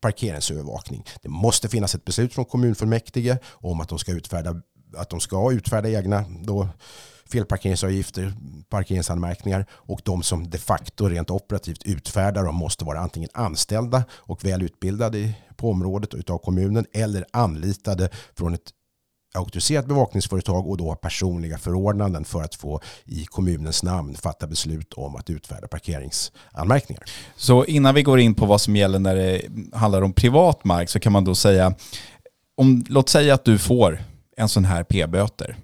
parkeringsövervakning. 0.00 1.04
Det 1.22 1.28
måste 1.28 1.68
finnas 1.68 1.94
ett 1.94 2.04
beslut 2.04 2.34
från 2.34 2.44
kommunfullmäktige 2.44 3.38
om 3.52 3.80
att 3.80 3.88
de 3.88 3.98
ska 3.98 4.12
utfärda, 4.12 4.62
att 4.96 5.10
de 5.10 5.20
ska 5.20 5.52
utfärda 5.52 5.88
egna 5.88 6.24
då, 6.42 6.68
felparkeringsavgifter, 7.30 8.34
parkeringsanmärkningar 8.68 9.66
och 9.70 10.00
de 10.04 10.22
som 10.22 10.50
de 10.50 10.58
facto 10.58 11.08
rent 11.08 11.30
operativt 11.30 11.82
utfärdar 11.84 12.44
dem 12.44 12.54
måste 12.54 12.84
vara 12.84 13.00
antingen 13.00 13.30
anställda 13.32 14.04
och 14.12 14.44
väl 14.44 14.62
utbildade 14.62 15.34
på 15.56 15.70
området 15.70 16.30
av 16.30 16.38
kommunen 16.38 16.86
eller 16.92 17.26
anlitade 17.32 18.08
från 18.34 18.54
ett 18.54 18.70
auktoriserat 19.36 19.86
bevakningsföretag 19.86 20.68
och 20.68 20.76
då 20.76 20.88
har 20.88 20.96
personliga 20.96 21.58
förordnanden 21.58 22.24
för 22.24 22.42
att 22.42 22.54
få 22.54 22.80
i 23.04 23.24
kommunens 23.24 23.82
namn 23.82 24.14
fatta 24.14 24.46
beslut 24.46 24.92
om 24.92 25.16
att 25.16 25.30
utfärda 25.30 25.68
parkeringsanmärkningar. 25.68 27.02
Så 27.36 27.64
innan 27.64 27.94
vi 27.94 28.02
går 28.02 28.20
in 28.20 28.34
på 28.34 28.46
vad 28.46 28.60
som 28.60 28.76
gäller 28.76 28.98
när 28.98 29.14
det 29.14 29.42
handlar 29.72 30.02
om 30.02 30.12
privat 30.12 30.64
mark 30.64 30.90
så 30.90 31.00
kan 31.00 31.12
man 31.12 31.24
då 31.24 31.34
säga, 31.34 31.74
om, 32.56 32.84
låt 32.88 33.08
säga 33.08 33.34
att 33.34 33.44
du 33.44 33.58
får 33.58 34.02
en 34.36 34.48
sån 34.48 34.64
här 34.64 34.84
p-böter 34.84 35.56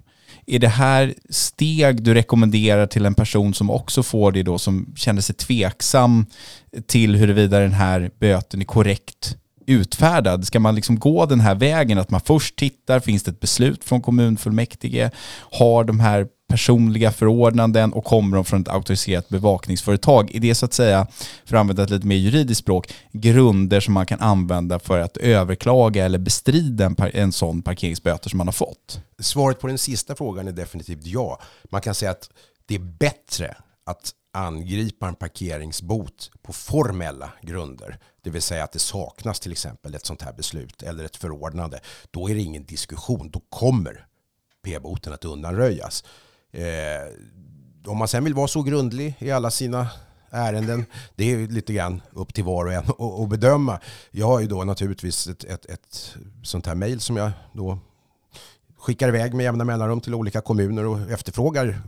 är 0.45 0.59
det 0.59 0.67
här 0.67 1.13
steg 1.29 2.03
du 2.03 2.13
rekommenderar 2.13 2.87
till 2.87 3.05
en 3.05 3.15
person 3.15 3.53
som 3.53 3.69
också 3.69 4.03
får 4.03 4.31
det 4.31 4.43
då, 4.43 4.57
som 4.57 4.93
känner 4.95 5.21
sig 5.21 5.35
tveksam 5.35 6.25
till 6.87 7.15
huruvida 7.15 7.59
den 7.59 7.71
här 7.71 8.11
böten 8.19 8.61
är 8.61 8.65
korrekt 8.65 9.37
utfärdad? 9.67 10.47
Ska 10.47 10.59
man 10.59 10.75
liksom 10.75 10.99
gå 10.99 11.25
den 11.25 11.39
här 11.39 11.55
vägen 11.55 11.97
att 11.97 12.09
man 12.09 12.21
först 12.21 12.55
tittar, 12.55 12.99
finns 12.99 13.23
det 13.23 13.31
ett 13.31 13.39
beslut 13.39 13.83
från 13.83 14.01
kommunfullmäktige? 14.01 15.11
Har 15.51 15.83
de 15.83 15.99
här 15.99 16.27
personliga 16.53 17.11
förordnanden 17.11 17.93
och 17.93 18.05
kommer 18.05 18.35
de 18.35 18.45
från 18.45 18.61
ett 18.61 18.67
auktoriserat 18.67 19.29
bevakningsföretag. 19.29 20.35
Är 20.35 20.39
det 20.39 20.55
så 20.55 20.65
att 20.65 20.73
säga, 20.73 21.07
för 21.45 21.55
att 21.55 21.59
använda 21.59 21.83
ett 21.83 21.89
lite 21.89 22.07
mer 22.07 22.15
juridiskt 22.15 22.59
språk, 22.59 22.93
grunder 23.11 23.79
som 23.79 23.93
man 23.93 24.05
kan 24.05 24.19
använda 24.19 24.79
för 24.79 24.99
att 24.99 25.17
överklaga 25.17 26.05
eller 26.05 26.19
bestrida 26.19 26.85
en, 26.85 26.95
en 27.13 27.31
sån 27.31 27.61
parkeringsböter 27.61 28.29
som 28.29 28.37
man 28.37 28.47
har 28.47 28.51
fått? 28.51 29.01
Svaret 29.19 29.59
på 29.59 29.67
den 29.67 29.77
sista 29.77 30.15
frågan 30.15 30.47
är 30.47 30.51
definitivt 30.51 31.05
ja. 31.05 31.39
Man 31.71 31.81
kan 31.81 31.95
säga 31.95 32.11
att 32.11 32.29
det 32.65 32.75
är 32.75 32.79
bättre 32.79 33.55
att 33.85 34.11
angripa 34.33 35.07
en 35.07 35.15
parkeringsbot 35.15 36.31
på 36.43 36.53
formella 36.53 37.29
grunder, 37.41 37.97
det 38.23 38.29
vill 38.29 38.41
säga 38.41 38.63
att 38.63 38.71
det 38.71 38.79
saknas 38.79 39.39
till 39.39 39.51
exempel 39.51 39.95
ett 39.95 40.05
sånt 40.05 40.21
här 40.21 40.33
beslut 40.33 40.83
eller 40.83 41.03
ett 41.03 41.15
förordnande, 41.15 41.79
då 42.11 42.29
är 42.29 42.35
det 42.35 42.41
ingen 42.41 42.65
diskussion. 42.65 43.29
Då 43.29 43.41
kommer 43.49 44.07
p-boten 44.63 45.13
att 45.13 45.25
undanröjas. 45.25 46.03
Eh, 46.51 46.63
om 47.85 47.97
man 47.97 48.07
sen 48.07 48.23
vill 48.23 48.33
vara 48.33 48.47
så 48.47 48.63
grundlig 48.63 49.15
i 49.19 49.31
alla 49.31 49.51
sina 49.51 49.87
ärenden, 50.29 50.85
det 51.15 51.33
är 51.33 51.47
lite 51.47 51.73
grann 51.73 52.01
upp 52.11 52.33
till 52.33 52.43
var 52.43 52.65
och 52.65 52.73
en 52.73 52.83
att 53.23 53.29
bedöma. 53.29 53.79
Jag 54.11 54.27
har 54.27 54.39
ju 54.39 54.47
då 54.47 54.63
naturligtvis 54.63 55.27
ett, 55.27 55.43
ett, 55.43 55.65
ett 55.65 56.15
sånt 56.43 56.65
här 56.65 56.75
mejl 56.75 56.99
som 56.99 57.17
jag 57.17 57.31
då 57.53 57.79
skickar 58.77 59.07
iväg 59.07 59.33
med 59.33 59.43
jämna 59.43 59.63
mellanrum 59.63 60.01
till 60.01 60.15
olika 60.15 60.41
kommuner 60.41 60.85
och 60.85 61.11
efterfrågar 61.11 61.81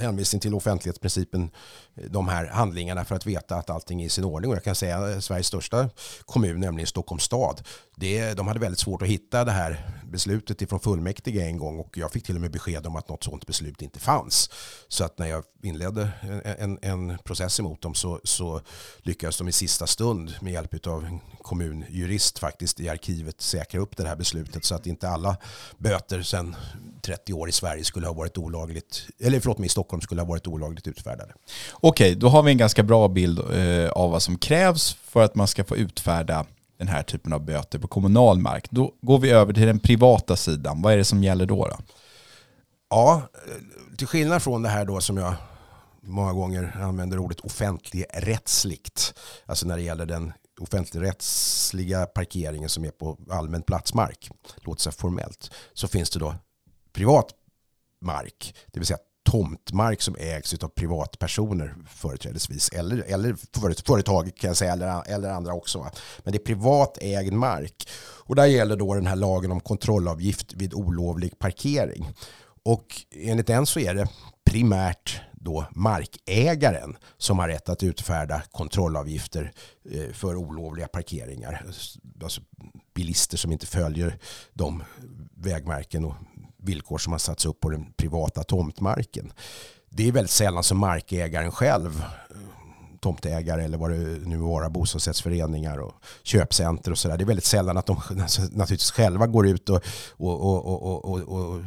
hänvisning 0.00 0.40
till 0.40 0.54
offentlighetsprincipen 0.54 1.50
eh, 1.94 2.04
de 2.10 2.28
här 2.28 2.46
handlingarna 2.46 3.04
för 3.04 3.14
att 3.14 3.26
veta 3.26 3.56
att 3.56 3.70
allting 3.70 4.02
är 4.02 4.06
i 4.06 4.08
sin 4.08 4.24
ordning. 4.24 4.50
Och 4.50 4.56
jag 4.56 4.64
kan 4.64 4.74
säga 4.74 4.98
att 4.98 5.24
Sveriges 5.24 5.46
största 5.46 5.90
kommun, 6.24 6.60
nämligen 6.60 6.86
Stockholms 6.86 7.22
stad, 7.22 7.62
det, 7.96 8.34
de 8.34 8.46
hade 8.46 8.60
väldigt 8.60 8.78
svårt 8.78 9.02
att 9.02 9.08
hitta 9.08 9.44
det 9.44 9.52
här 9.52 10.00
beslutet 10.04 10.62
ifrån 10.62 10.80
fullmäktige 10.80 11.40
en 11.40 11.58
gång 11.58 11.78
och 11.80 11.98
jag 11.98 12.12
fick 12.12 12.24
till 12.24 12.34
och 12.34 12.40
med 12.40 12.50
besked 12.50 12.86
om 12.86 12.96
att 12.96 13.08
något 13.08 13.24
sådant 13.24 13.46
beslut 13.46 13.82
inte 13.82 14.00
fanns. 14.00 14.50
Så 14.88 15.04
att 15.04 15.18
när 15.18 15.26
jag 15.26 15.44
inledde 15.62 16.10
en, 16.22 16.42
en, 16.58 16.78
en 16.82 17.18
process 17.18 17.60
emot 17.60 17.82
dem 17.82 17.94
så, 17.94 18.20
så 18.24 18.60
lyckades 18.98 19.38
de 19.38 19.48
i 19.48 19.52
sista 19.52 19.86
stund 19.86 20.34
med 20.40 20.52
hjälp 20.52 20.86
av 20.86 21.04
en 21.04 21.20
kommunjurist 21.42 22.38
faktiskt 22.38 22.80
i 22.80 22.88
arkivet 22.88 23.40
säkra 23.40 23.80
upp 23.80 23.96
det 23.96 24.08
här 24.08 24.16
beslutet 24.16 24.64
så 24.64 24.74
att 24.74 24.86
inte 24.86 25.08
alla 25.08 25.36
böter 25.78 26.22
sedan 26.22 26.56
30 27.02 27.32
år 27.32 27.48
i 27.48 27.52
Sverige 27.52 27.84
skulle 27.84 28.06
ha 28.06 28.14
varit 28.14 28.38
olagligt, 28.38 29.06
eller 29.18 29.40
förlåt 29.40 29.58
mig, 29.58 29.66
i 29.66 29.68
Stockholm 29.68 29.89
skulle 30.00 30.20
ha 30.20 30.28
varit 30.28 30.46
olagligt 30.46 30.86
utfärdade. 30.88 31.32
Okej, 31.72 32.14
då 32.14 32.28
har 32.28 32.42
vi 32.42 32.52
en 32.52 32.58
ganska 32.58 32.82
bra 32.82 33.08
bild 33.08 33.38
eh, 33.38 33.90
av 33.90 34.10
vad 34.10 34.22
som 34.22 34.38
krävs 34.38 34.92
för 34.92 35.22
att 35.22 35.34
man 35.34 35.46
ska 35.46 35.64
få 35.64 35.76
utfärda 35.76 36.46
den 36.78 36.88
här 36.88 37.02
typen 37.02 37.32
av 37.32 37.44
böter 37.44 37.78
på 37.78 37.88
kommunal 37.88 38.38
mark. 38.38 38.66
Då 38.70 38.94
går 39.00 39.18
vi 39.18 39.30
över 39.30 39.52
till 39.52 39.66
den 39.66 39.78
privata 39.80 40.36
sidan. 40.36 40.82
Vad 40.82 40.92
är 40.92 40.96
det 40.96 41.04
som 41.04 41.24
gäller 41.24 41.46
då? 41.46 41.68
då? 41.68 41.76
Ja, 42.90 43.22
till 43.96 44.06
skillnad 44.06 44.42
från 44.42 44.62
det 44.62 44.68
här 44.68 44.84
då 44.84 45.00
som 45.00 45.16
jag 45.16 45.34
många 46.02 46.32
gånger 46.32 46.76
använder 46.82 47.18
ordet 47.18 47.40
offentligrättsligt, 47.40 49.14
alltså 49.46 49.66
när 49.66 49.76
det 49.76 49.82
gäller 49.82 50.06
den 50.06 50.32
offentligrättsliga 50.60 52.06
parkeringen 52.06 52.68
som 52.68 52.84
är 52.84 52.90
på 52.90 53.18
allmän 53.30 53.62
platsmark, 53.62 54.30
låter 54.56 54.82
sig 54.82 54.92
formellt, 54.92 55.50
så 55.72 55.88
finns 55.88 56.10
det 56.10 56.18
då 56.18 56.34
privat 56.92 57.26
mark, 58.00 58.54
det 58.72 58.80
vill 58.80 58.86
säga 58.86 58.98
tomtmark 59.30 60.02
som 60.02 60.16
ägs 60.18 60.54
av 60.54 60.68
privatpersoner 60.68 61.74
företrädesvis. 61.88 62.68
Eller, 62.68 63.04
eller 63.06 63.36
företag 63.86 64.30
kan 64.36 64.48
jag 64.48 64.56
säga, 64.56 64.72
eller, 64.72 65.10
eller 65.10 65.30
andra 65.30 65.54
också. 65.54 65.90
Men 66.18 66.32
det 66.32 66.38
är 66.38 66.44
privat 66.44 66.98
ägd 67.00 67.32
mark. 67.32 67.88
Och 68.00 68.34
där 68.34 68.46
gäller 68.46 68.76
då 68.76 68.94
den 68.94 69.06
här 69.06 69.16
lagen 69.16 69.52
om 69.52 69.60
kontrollavgift 69.60 70.52
vid 70.52 70.74
olovlig 70.74 71.38
parkering. 71.38 72.08
Och 72.62 72.86
enligt 73.10 73.46
den 73.46 73.66
så 73.66 73.80
är 73.80 73.94
det 73.94 74.08
primärt 74.50 75.20
då 75.32 75.66
markägaren 75.70 76.96
som 77.18 77.38
har 77.38 77.48
rätt 77.48 77.68
att 77.68 77.82
utfärda 77.82 78.42
kontrollavgifter 78.50 79.52
eh, 79.90 80.12
för 80.12 80.36
olovliga 80.36 80.88
parkeringar. 80.88 81.62
Alltså, 81.66 81.98
alltså 82.22 82.40
bilister 82.94 83.36
som 83.36 83.52
inte 83.52 83.66
följer 83.66 84.18
de 84.52 84.82
vägmärken 85.34 86.04
och 86.04 86.14
villkor 86.62 86.98
som 86.98 87.12
har 87.12 87.18
satts 87.18 87.46
upp 87.46 87.60
på 87.60 87.70
den 87.70 87.92
privata 87.92 88.42
tomtmarken. 88.42 89.32
Det 89.88 90.08
är 90.08 90.12
väldigt 90.12 90.30
sällan 90.30 90.62
som 90.62 90.78
markägaren 90.78 91.52
själv 91.52 92.04
tomtägare 93.00 93.64
eller 93.64 93.78
vad 93.78 93.90
det 93.90 93.96
nu 94.26 94.36
vara, 94.36 94.70
bostadsrättsföreningar 94.70 95.78
och 95.78 95.94
köpcenter 96.22 96.90
och 96.90 96.98
sådär. 96.98 97.18
Det 97.18 97.24
är 97.24 97.26
väldigt 97.26 97.44
sällan 97.44 97.76
att 97.76 97.86
de 97.86 98.02
alltså, 98.22 98.42
naturligtvis 98.42 98.90
själva 98.90 99.26
går 99.26 99.46
ut 99.46 99.68
och, 99.68 99.82
och, 100.16 100.66
och, 100.66 101.04
och, 101.04 101.20
och 101.20 101.60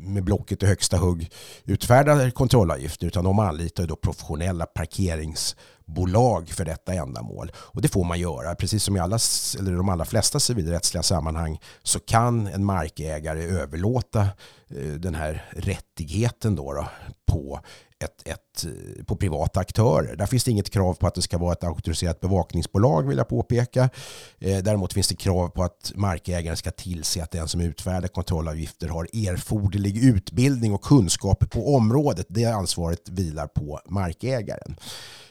med 0.00 0.24
blocket 0.24 0.62
i 0.62 0.66
högsta 0.66 0.96
hugg 0.96 1.30
utfärdar 1.64 2.30
kontrollavgifter 2.30 3.06
utan 3.06 3.24
de 3.24 3.38
anlitar 3.38 3.86
då 3.86 3.96
professionella 3.96 4.66
parkerings 4.66 5.56
bolag 5.94 6.48
för 6.48 6.64
detta 6.64 6.94
ändamål. 6.94 7.52
Och 7.56 7.82
det 7.82 7.88
får 7.88 8.04
man 8.04 8.20
göra. 8.20 8.54
Precis 8.54 8.84
som 8.84 8.96
i 8.96 9.00
alla, 9.00 9.18
eller 9.58 9.72
de 9.72 9.88
allra 9.88 10.04
flesta 10.04 10.40
civilrättsliga 10.40 11.02
sammanhang 11.02 11.60
så 11.82 12.00
kan 12.00 12.46
en 12.46 12.64
markägare 12.64 13.42
överlåta 13.42 14.20
eh, 14.70 14.92
den 14.98 15.14
här 15.14 15.44
rättigheten 15.50 16.56
då, 16.56 16.72
då 16.72 16.88
på 17.26 17.60
ett, 18.04 18.28
ett, 18.28 18.64
eh, 18.64 19.04
på 19.04 19.16
privata 19.16 19.60
aktörer. 19.60 20.16
Där 20.16 20.26
finns 20.26 20.44
det 20.44 20.50
inget 20.50 20.70
krav 20.70 20.94
på 20.94 21.06
att 21.06 21.14
det 21.14 21.22
ska 21.22 21.38
vara 21.38 21.52
ett 21.52 21.64
auktoriserat 21.64 22.20
bevakningsbolag 22.20 23.08
vill 23.08 23.18
jag 23.18 23.28
påpeka. 23.28 23.90
Eh, 24.38 24.58
däremot 24.58 24.92
finns 24.92 25.08
det 25.08 25.16
krav 25.16 25.48
på 25.48 25.62
att 25.62 25.92
markägaren 25.94 26.56
ska 26.56 26.70
tillse 26.70 27.22
att 27.22 27.30
den 27.30 27.48
som 27.48 27.60
utfärdar 27.60 28.08
kontrollavgifter 28.08 28.88
har 28.88 29.04
erforderlig 29.04 30.04
utbildning 30.04 30.74
och 30.74 30.82
kunskap 30.82 31.50
på 31.50 31.74
området. 31.76 32.26
Det 32.28 32.44
ansvaret 32.44 33.08
vilar 33.08 33.46
på 33.46 33.80
markägaren. 33.88 34.76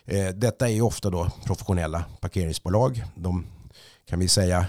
Eh, 0.05 0.27
detta 0.27 0.69
är 0.69 0.81
ofta 0.81 1.09
då 1.09 1.31
professionella 1.45 2.03
parkeringsbolag. 2.21 3.03
De 3.15 3.45
kan 4.09 4.19
vi 4.19 4.27
säga 4.27 4.65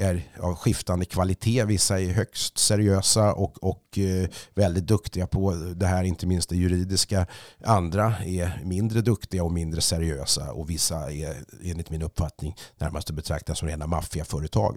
är 0.00 0.22
av 0.40 0.54
skiftande 0.54 1.04
kvalitet. 1.04 1.64
Vissa 1.64 2.00
är 2.00 2.12
högst 2.12 2.58
seriösa 2.58 3.32
och, 3.32 3.64
och 3.64 3.98
eh, 3.98 4.28
väldigt 4.54 4.86
duktiga 4.86 5.26
på 5.26 5.52
det 5.76 5.86
här, 5.86 6.04
inte 6.04 6.26
minst 6.26 6.48
det 6.48 6.56
juridiska. 6.56 7.26
Andra 7.64 8.14
är 8.26 8.60
mindre 8.64 9.00
duktiga 9.00 9.44
och 9.44 9.52
mindre 9.52 9.80
seriösa 9.80 10.52
och 10.52 10.70
vissa 10.70 11.12
är 11.12 11.34
enligt 11.64 11.90
min 11.90 12.02
uppfattning 12.02 12.56
närmast 12.78 13.10
att 13.10 13.16
betrakta 13.16 13.54
som 13.54 13.68
rena 13.68 13.86
maffiaföretag. 13.86 14.76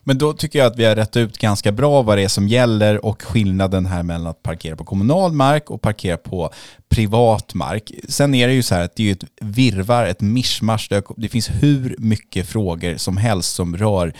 Men 0.00 0.18
då 0.18 0.32
tycker 0.32 0.58
jag 0.58 0.66
att 0.66 0.78
vi 0.78 0.84
har 0.84 0.96
rätt 0.96 1.16
ut 1.16 1.38
ganska 1.38 1.72
bra 1.72 2.02
vad 2.02 2.18
det 2.18 2.22
är 2.24 2.28
som 2.28 2.48
gäller 2.48 3.04
och 3.04 3.22
skillnaden 3.22 3.86
här 3.86 4.02
mellan 4.02 4.26
att 4.26 4.42
parkera 4.42 4.76
på 4.76 4.84
kommunal 4.84 5.32
mark 5.32 5.70
och 5.70 5.82
parkera 5.82 6.16
på 6.16 6.50
privat 6.88 7.54
mark. 7.54 7.92
Sen 8.08 8.34
är 8.34 8.48
det 8.48 8.54
ju 8.54 8.62
så 8.62 8.74
här 8.74 8.84
att 8.84 8.96
det 8.96 9.08
är 9.08 9.12
ett 9.12 9.24
virvar, 9.40 10.06
ett 10.06 10.20
mischmasch. 10.20 10.92
Det 11.16 11.28
finns 11.28 11.50
hur 11.50 11.96
mycket 11.98 12.48
frågor 12.48 12.96
som 12.96 13.16
helst 13.16 13.54
som 13.54 13.76
rör 13.76 14.14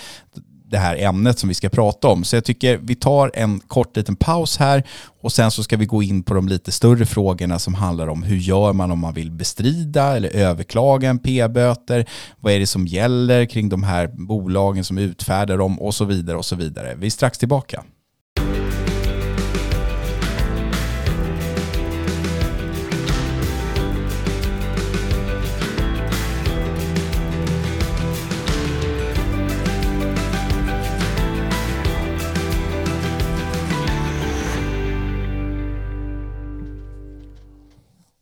det 0.74 0.78
här 0.78 0.96
ämnet 0.96 1.38
som 1.38 1.48
vi 1.48 1.54
ska 1.54 1.68
prata 1.68 2.08
om. 2.08 2.24
Så 2.24 2.36
jag 2.36 2.44
tycker 2.44 2.76
vi 2.76 2.94
tar 2.94 3.30
en 3.34 3.60
kort 3.60 3.96
liten 3.96 4.16
paus 4.16 4.56
här 4.56 4.82
och 5.22 5.32
sen 5.32 5.50
så 5.50 5.62
ska 5.62 5.76
vi 5.76 5.86
gå 5.86 6.02
in 6.02 6.22
på 6.22 6.34
de 6.34 6.48
lite 6.48 6.72
större 6.72 7.06
frågorna 7.06 7.58
som 7.58 7.74
handlar 7.74 8.06
om 8.06 8.22
hur 8.22 8.36
gör 8.36 8.72
man 8.72 8.90
om 8.90 8.98
man 8.98 9.14
vill 9.14 9.30
bestrida 9.30 10.16
eller 10.16 10.36
överklaga 10.36 11.10
en 11.10 11.18
p-böter? 11.18 12.06
Vad 12.40 12.52
är 12.52 12.60
det 12.60 12.66
som 12.66 12.86
gäller 12.86 13.46
kring 13.46 13.68
de 13.68 13.82
här 13.82 14.06
bolagen 14.06 14.84
som 14.84 14.98
utfärdar 14.98 15.58
dem 15.58 15.80
och 15.80 15.94
så 15.94 16.04
vidare 16.04 16.36
och 16.36 16.44
så 16.44 16.56
vidare. 16.56 16.94
Vi 16.98 17.06
är 17.06 17.10
strax 17.10 17.38
tillbaka. 17.38 17.84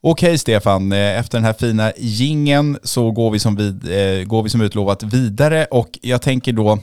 Okej 0.04 0.38
Stefan, 0.38 0.92
eh, 0.92 1.18
efter 1.18 1.38
den 1.38 1.44
här 1.44 1.52
fina 1.52 1.92
gingen 1.96 2.78
så 2.82 3.10
går 3.10 3.30
vi, 3.30 3.38
som 3.38 3.56
vid, 3.56 3.84
eh, 3.84 4.24
går 4.24 4.42
vi 4.42 4.48
som 4.48 4.60
utlovat 4.60 5.02
vidare 5.02 5.64
och 5.64 5.98
jag 6.02 6.22
tänker 6.22 6.52
då 6.52 6.78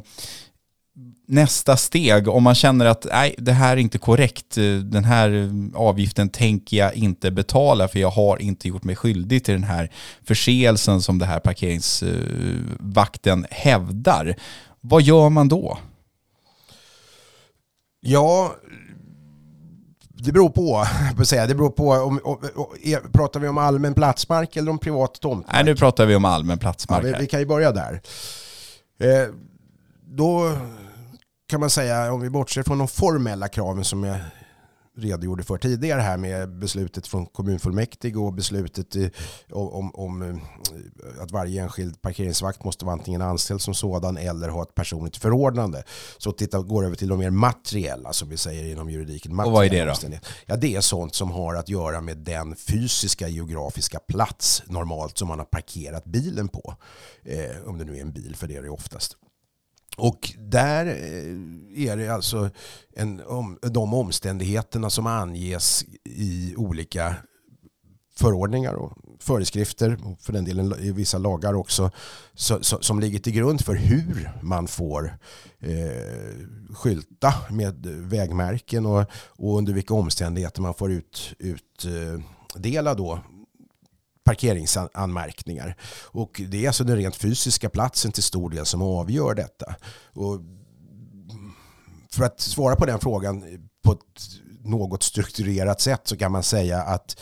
nästa 1.28 1.78
steg, 1.78 2.28
om 2.28 2.44
man 2.44 2.56
känner 2.56 2.86
att 2.86 3.06
nej, 3.12 3.36
det 3.38 3.52
här 3.52 3.78
är 3.78 3.82
inte 3.82 3.98
korrekt, 3.98 4.58
eh, 4.58 4.74
den 4.74 5.04
här 5.04 5.52
avgiften 5.76 6.30
tänker 6.30 6.78
jag 6.78 6.96
inte 6.96 7.32
betala 7.32 7.88
för 7.88 8.00
jag 8.00 8.10
har 8.10 8.42
inte 8.42 8.68
gjort 8.68 8.84
mig 8.84 8.96
skyldig 8.96 9.44
till 9.44 9.54
den 9.54 9.64
här 9.64 9.92
förseelsen 10.24 11.02
som 11.02 11.20
det 11.20 11.26
här 11.26 11.40
parkeringsvakten 11.40 13.46
hävdar. 13.52 14.36
Vad 14.82 15.02
gör 15.02 15.30
man 15.30 15.48
då? 15.48 15.78
Ja, 18.02 18.56
det 20.24 20.32
beror 20.32 20.50
på, 20.50 20.86
det 21.48 21.56
beror 21.56 21.70
på 21.70 21.92
om, 21.92 22.20
om, 22.24 22.38
om, 22.56 22.68
pratar 23.12 23.40
vi 23.40 23.48
om 23.48 23.58
allmän 23.58 23.94
platsmark 23.94 24.56
eller 24.56 24.72
om 24.72 24.80
privat 24.80 25.14
tomtmark? 25.22 25.54
Nej, 25.54 25.64
nu 25.64 25.76
pratar 25.76 26.06
vi 26.06 26.16
om 26.16 26.26
allmän 26.26 26.60
platsmark. 26.60 27.06
Ja, 27.06 27.08
vi, 27.08 27.16
vi, 27.20 27.28
kan 27.28 27.40
ju 27.40 27.46
börja 27.46 27.72
där. 27.72 28.02
Eh, 29.00 29.28
då 30.06 30.52
kan 31.50 31.60
man 31.60 31.70
säga, 31.70 32.14
om 32.14 32.22
vi 32.22 32.30
bortser 32.30 32.64
från 32.64 32.78
de 32.78 32.88
formella 32.88 33.48
kraven 33.48 33.84
som 33.84 34.04
jag 34.04 34.18
redogjorde 35.00 35.44
för 35.44 35.58
tidigare 35.58 36.02
här 36.02 36.18
med 36.18 36.60
beslutet 36.60 37.08
från 37.08 37.26
kommunfullmäktige 37.26 38.16
och 38.16 38.34
beslutet 38.34 38.96
om, 39.52 39.96
om, 39.96 40.22
eh, 40.22 41.24
att 41.24 41.32
varje 41.32 41.62
enskild 41.62 42.02
parkeringsvakt 42.02 42.64
måste 42.64 42.86
vara 42.86 42.94
antingen 42.94 43.22
anställd 43.22 43.62
som 43.62 43.74
sådan 43.74 44.18
eller 44.18 44.50
ha 44.50 44.64
ett 44.64 44.76
personligt 44.76 45.18
förordnande. 45.18 45.84
Så 46.18 46.32
titta, 46.32 46.62
går 46.62 46.86
över 46.86 46.96
till 46.96 47.08
de 47.08 47.20
mer 47.20 47.30
materiella 47.30 48.14
som 48.14 48.30
vi 48.30 48.38
säger 48.38 48.72
inom 48.72 48.90
juridiken. 48.90 49.40
Och 49.40 49.52
vad 49.52 49.66
är 49.66 49.70
det 49.70 49.86
då? 49.86 50.18
Ja, 50.46 50.56
det 50.56 50.76
är 50.76 50.82
sånt 50.82 51.16
som 51.16 51.32
har 51.32 51.56
att 51.56 51.70
göra 51.70 52.02
med 52.02 52.18
den 52.18 52.56
fysiska 52.56 53.28
geografiska 53.28 54.00
plats 54.00 54.64
normalt 54.66 55.18
som 55.18 55.28
man 55.28 55.40
har 55.40 55.46
parkerat 55.46 56.06
bilen 56.06 56.48
på. 56.48 56.76
Eh, 57.24 57.68
om 57.68 57.78
det 57.78 57.86
nu 57.86 57.98
är 57.98 58.02
en 58.02 58.12
bil, 58.12 58.36
för 58.36 58.48
det 58.48 58.56
är 58.56 58.62
det 58.62 58.70
oftast. 58.70 59.18
Och 60.00 60.34
där 60.38 60.86
eh, 60.86 61.88
är 61.88 61.98
det 61.98 62.10
alltså 62.10 62.50
en, 62.96 63.22
om, 63.28 63.58
de 63.62 63.94
omständigheterna 63.94 64.90
som 64.90 65.08
anges 65.08 65.86
i 66.04 66.56
olika 66.58 67.16
förordningar 68.20 68.74
och 68.74 68.98
föreskrifter, 69.20 69.98
och 70.04 70.22
för 70.22 70.34
den 70.34 70.46
delen 70.46 70.74
i 70.80 70.92
vissa 70.92 71.18
lagar 71.18 71.54
också, 71.54 71.92
så, 72.34 72.64
så, 72.64 72.78
som 72.82 73.00
ligger 73.00 73.20
till 73.20 73.34
grund 73.34 73.62
för 73.66 73.76
hur 73.76 74.32
man 74.42 74.68
får 74.68 75.18
eh, 75.60 76.74
skylta 76.74 77.34
med 77.50 77.86
vägmärken 77.86 78.86
och, 78.86 79.06
och, 79.28 79.58
under 79.58 79.74
vilka 79.74 79.94
omständigheter 79.94 80.62
man 80.62 80.74
får 80.74 80.92
ut, 80.92 81.34
utdela 81.40 82.92
eh, 82.92 82.98
då 82.98 83.20
parkeringsanmärkningar. 84.30 85.76
Och 86.06 86.42
det 86.48 86.64
är 86.64 86.68
alltså 86.68 86.84
den 86.84 86.98
rent 86.98 87.16
fysiska 87.16 87.70
platsen 87.70 88.12
till 88.12 88.24
stor 88.24 88.50
del 88.50 88.66
som 88.66 88.82
avgör 88.82 89.36
detta. 89.36 89.76
Och 90.14 90.40
för 92.12 92.24
att 92.24 92.40
svara 92.40 92.76
på 92.76 92.86
den 92.86 93.00
frågan 93.00 93.44
på 93.84 93.92
ett 93.92 94.00
något 94.64 95.04
strukturerat 95.04 95.82
sätt 95.82 96.02
så 96.04 96.18
kan 96.18 96.32
man 96.32 96.44
säga 96.44 96.82
att 96.82 97.22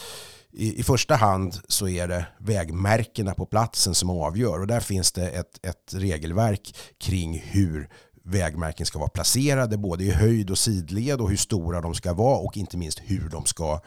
i, 0.52 0.80
i 0.80 0.84
första 0.84 1.16
hand 1.16 1.60
så 1.68 1.88
är 1.88 2.08
det 2.08 2.26
vägmärkena 2.40 3.34
på 3.34 3.46
platsen 3.46 3.96
som 3.96 4.10
avgör 4.10 4.60
och 4.60 4.68
där 4.68 4.80
finns 4.80 5.12
det 5.12 5.30
ett, 5.30 5.66
ett 5.66 5.94
regelverk 5.94 6.76
kring 7.00 7.44
hur 7.46 7.90
vägmärken 8.28 8.86
ska 8.86 9.00
vara 9.00 9.10
placerade 9.10 9.78
både 9.78 10.04
i 10.04 10.12
höjd 10.12 10.50
och 10.50 10.58
sidled 10.58 11.22
och 11.22 11.30
hur 11.30 11.38
stora 11.38 11.82
de 11.82 11.94
ska 11.94 12.14
vara 12.14 12.38
och 12.38 12.58
inte 12.58 12.78
minst 12.78 13.00
hur 13.06 13.30
de 13.30 13.46
ska, 13.46 13.82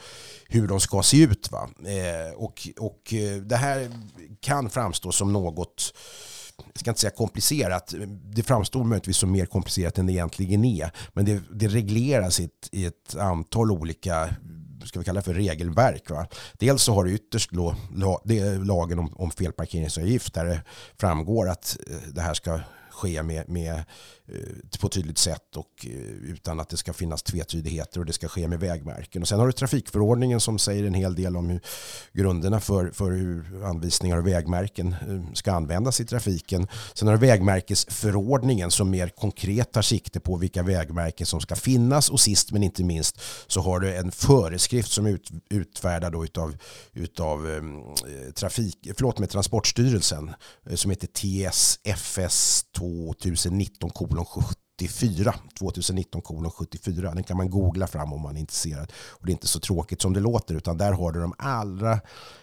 hur 0.48 0.68
de 0.68 0.80
ska 0.80 1.02
se 1.02 1.22
ut. 1.22 1.50
Va? 1.52 1.68
Eh, 1.86 2.34
och, 2.34 2.68
och 2.78 3.14
eh, 3.14 3.36
det 3.36 3.56
här 3.56 3.90
kan 4.40 4.70
framstå 4.70 5.12
som 5.12 5.32
något 5.32 5.94
jag 6.72 6.80
ska 6.80 6.90
inte 6.90 7.00
säga 7.00 7.10
komplicerat, 7.10 7.94
det 8.34 8.42
framstår 8.42 8.84
möjligtvis 8.84 9.16
som 9.16 9.32
mer 9.32 9.46
komplicerat 9.46 9.98
än 9.98 10.06
det 10.06 10.12
egentligen 10.12 10.64
är. 10.64 10.90
Men 11.12 11.24
det, 11.24 11.42
det 11.50 11.68
regleras 11.68 12.40
i 12.40 12.44
ett, 12.44 12.68
i 12.72 12.84
ett 12.84 13.16
antal 13.16 13.70
olika 13.70 14.34
ska 14.84 14.98
vi 14.98 15.04
kalla 15.04 15.20
det 15.20 15.24
för 15.24 15.34
regelverk. 15.34 16.10
Va? 16.10 16.26
Dels 16.52 16.82
så 16.82 16.94
har 16.94 17.04
du 17.04 17.14
ytterst 17.14 17.52
lo, 17.52 17.74
lo, 17.94 18.20
lagen 18.64 18.98
om, 18.98 19.14
om 19.16 19.30
felparkeringsavgift 19.30 20.34
där 20.34 20.44
det 20.44 20.62
framgår 21.00 21.48
att 21.48 21.78
eh, 21.90 21.96
det 22.12 22.20
här 22.20 22.34
ska 22.34 22.60
ske 23.00 23.22
med, 23.22 23.48
med, 23.48 23.74
eh, 24.26 24.78
på 24.80 24.86
ett 24.86 24.92
tydligt 24.92 25.18
sätt 25.18 25.56
och 25.56 25.86
eh, 25.86 25.90
utan 26.30 26.60
att 26.60 26.68
det 26.68 26.76
ska 26.76 26.92
finnas 26.92 27.22
tvetydigheter 27.22 28.00
och 28.00 28.06
det 28.06 28.12
ska 28.12 28.28
ske 28.28 28.48
med 28.48 28.60
vägmärken. 28.60 29.22
Och 29.22 29.28
sen 29.28 29.38
har 29.38 29.46
du 29.46 29.52
trafikförordningen 29.52 30.40
som 30.40 30.58
säger 30.58 30.84
en 30.84 30.94
hel 30.94 31.14
del 31.14 31.36
om 31.36 31.48
hur 31.48 31.60
grunderna 32.12 32.60
för, 32.60 32.90
för 32.90 33.10
hur 33.10 33.64
anvisningar 33.64 34.18
och 34.18 34.26
vägmärken 34.26 34.88
eh, 35.08 35.32
ska 35.34 35.52
användas 35.52 36.00
i 36.00 36.04
trafiken. 36.04 36.68
Sen 36.94 37.08
har 37.08 37.14
du 37.14 37.26
vägmärkesförordningen 37.26 38.70
som 38.70 38.90
mer 38.90 39.08
konkret 39.08 39.72
tar 39.72 39.82
sikte 39.82 40.20
på 40.20 40.36
vilka 40.36 40.62
vägmärken 40.62 41.26
som 41.26 41.40
ska 41.40 41.56
finnas 41.56 42.10
och 42.10 42.20
sist 42.20 42.52
men 42.52 42.62
inte 42.62 42.84
minst 42.84 43.20
så 43.46 43.60
har 43.60 43.80
du 43.80 43.96
en 43.96 44.10
föreskrift 44.12 44.92
som 44.92 45.06
ut, 45.06 45.30
utfärdad 45.50 46.12
då 46.12 46.24
utav, 46.24 46.56
utav 46.92 47.50
eh, 47.50 48.32
trafik, 48.32 48.88
förlåt 48.96 49.18
med 49.18 49.30
Transportstyrelsen 49.30 50.30
som 50.74 50.90
heter 50.90 51.06
TSFS 51.06 52.64
2 52.76 52.89
2019 52.90 53.90
kolon 53.90 54.24
74. 54.24 55.34
2019 55.58 56.22
kolon 56.22 56.50
74. 56.50 57.14
Den 57.14 57.24
kan 57.24 57.36
man 57.36 57.50
googla 57.50 57.86
fram 57.86 58.12
om 58.12 58.20
man 58.20 58.36
är 58.36 58.40
intresserad. 58.40 58.92
Och 59.08 59.26
det 59.26 59.30
är 59.30 59.32
inte 59.32 59.46
så 59.46 59.60
tråkigt 59.60 60.02
som 60.02 60.12
det 60.12 60.20
låter 60.20 60.54
utan 60.54 60.78
där 60.78 60.92
har 60.92 61.12
du 61.12 61.20
de 61.20 61.34
allra 61.38 62.00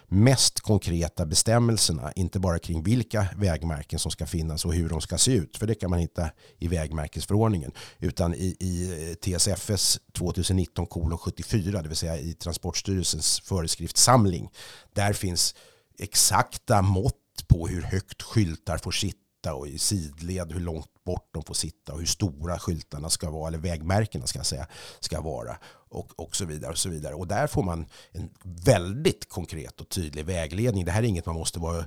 mest 0.08 0.60
konkreta 0.60 1.26
bestämmelserna. 1.26 2.12
Inte 2.12 2.40
bara 2.40 2.58
kring 2.58 2.82
vilka 2.82 3.26
vägmärken 3.36 3.98
som 3.98 4.10
ska 4.10 4.26
finnas 4.26 4.64
och 4.64 4.74
hur 4.74 4.88
de 4.88 5.00
ska 5.00 5.18
se 5.18 5.32
ut. 5.32 5.56
För 5.56 5.66
det 5.66 5.74
kan 5.74 5.90
man 5.90 5.98
hitta 5.98 6.30
i 6.58 6.68
vägmärkesförordningen. 6.68 7.72
Utan 7.98 8.34
i, 8.34 8.56
i 8.60 9.14
TSFS 9.14 10.00
2019 10.18 10.86
kolon 10.86 11.18
74. 11.18 11.82
Det 11.82 11.88
vill 11.88 11.96
säga 11.96 12.18
i 12.18 12.34
Transportstyrelsens 12.34 13.40
föreskriftssamling. 13.40 14.50
Där 14.94 15.12
finns 15.12 15.54
exakta 15.98 16.82
mått 16.82 17.14
på 17.48 17.68
hur 17.68 17.82
högt 17.82 18.22
skyltar 18.22 18.78
får 18.78 18.90
sitta 18.90 19.18
sitta 19.38 19.54
och 19.54 19.68
i 19.68 19.78
sidled 19.78 20.52
hur 20.52 20.60
långt 20.60 21.04
bort 21.04 21.28
de 21.32 21.42
får 21.42 21.54
sitta 21.54 21.92
och 21.92 21.98
hur 21.98 22.06
stora 22.06 22.58
skyltarna 22.58 23.10
ska 23.10 23.30
vara, 23.30 23.48
eller 23.48 23.58
vägmärkena 23.58 24.26
ska 24.26 24.38
jag 24.38 24.46
säga, 24.46 24.66
ska 25.00 25.20
vara 25.20 25.56
och, 25.90 26.20
och 26.20 26.36
så 26.36 26.44
vidare. 26.44 26.70
Och 26.70 26.78
så 26.78 26.88
vidare. 26.88 27.14
Och 27.14 27.26
där 27.26 27.46
får 27.46 27.62
man 27.62 27.86
en 28.12 28.28
väldigt 28.64 29.28
konkret 29.28 29.80
och 29.80 29.88
tydlig 29.88 30.24
vägledning. 30.24 30.84
Det 30.84 30.92
här 30.92 31.02
är 31.02 31.06
inget 31.06 31.26
man 31.26 31.34
måste 31.34 31.58
vara 31.58 31.78
eh, 31.78 31.84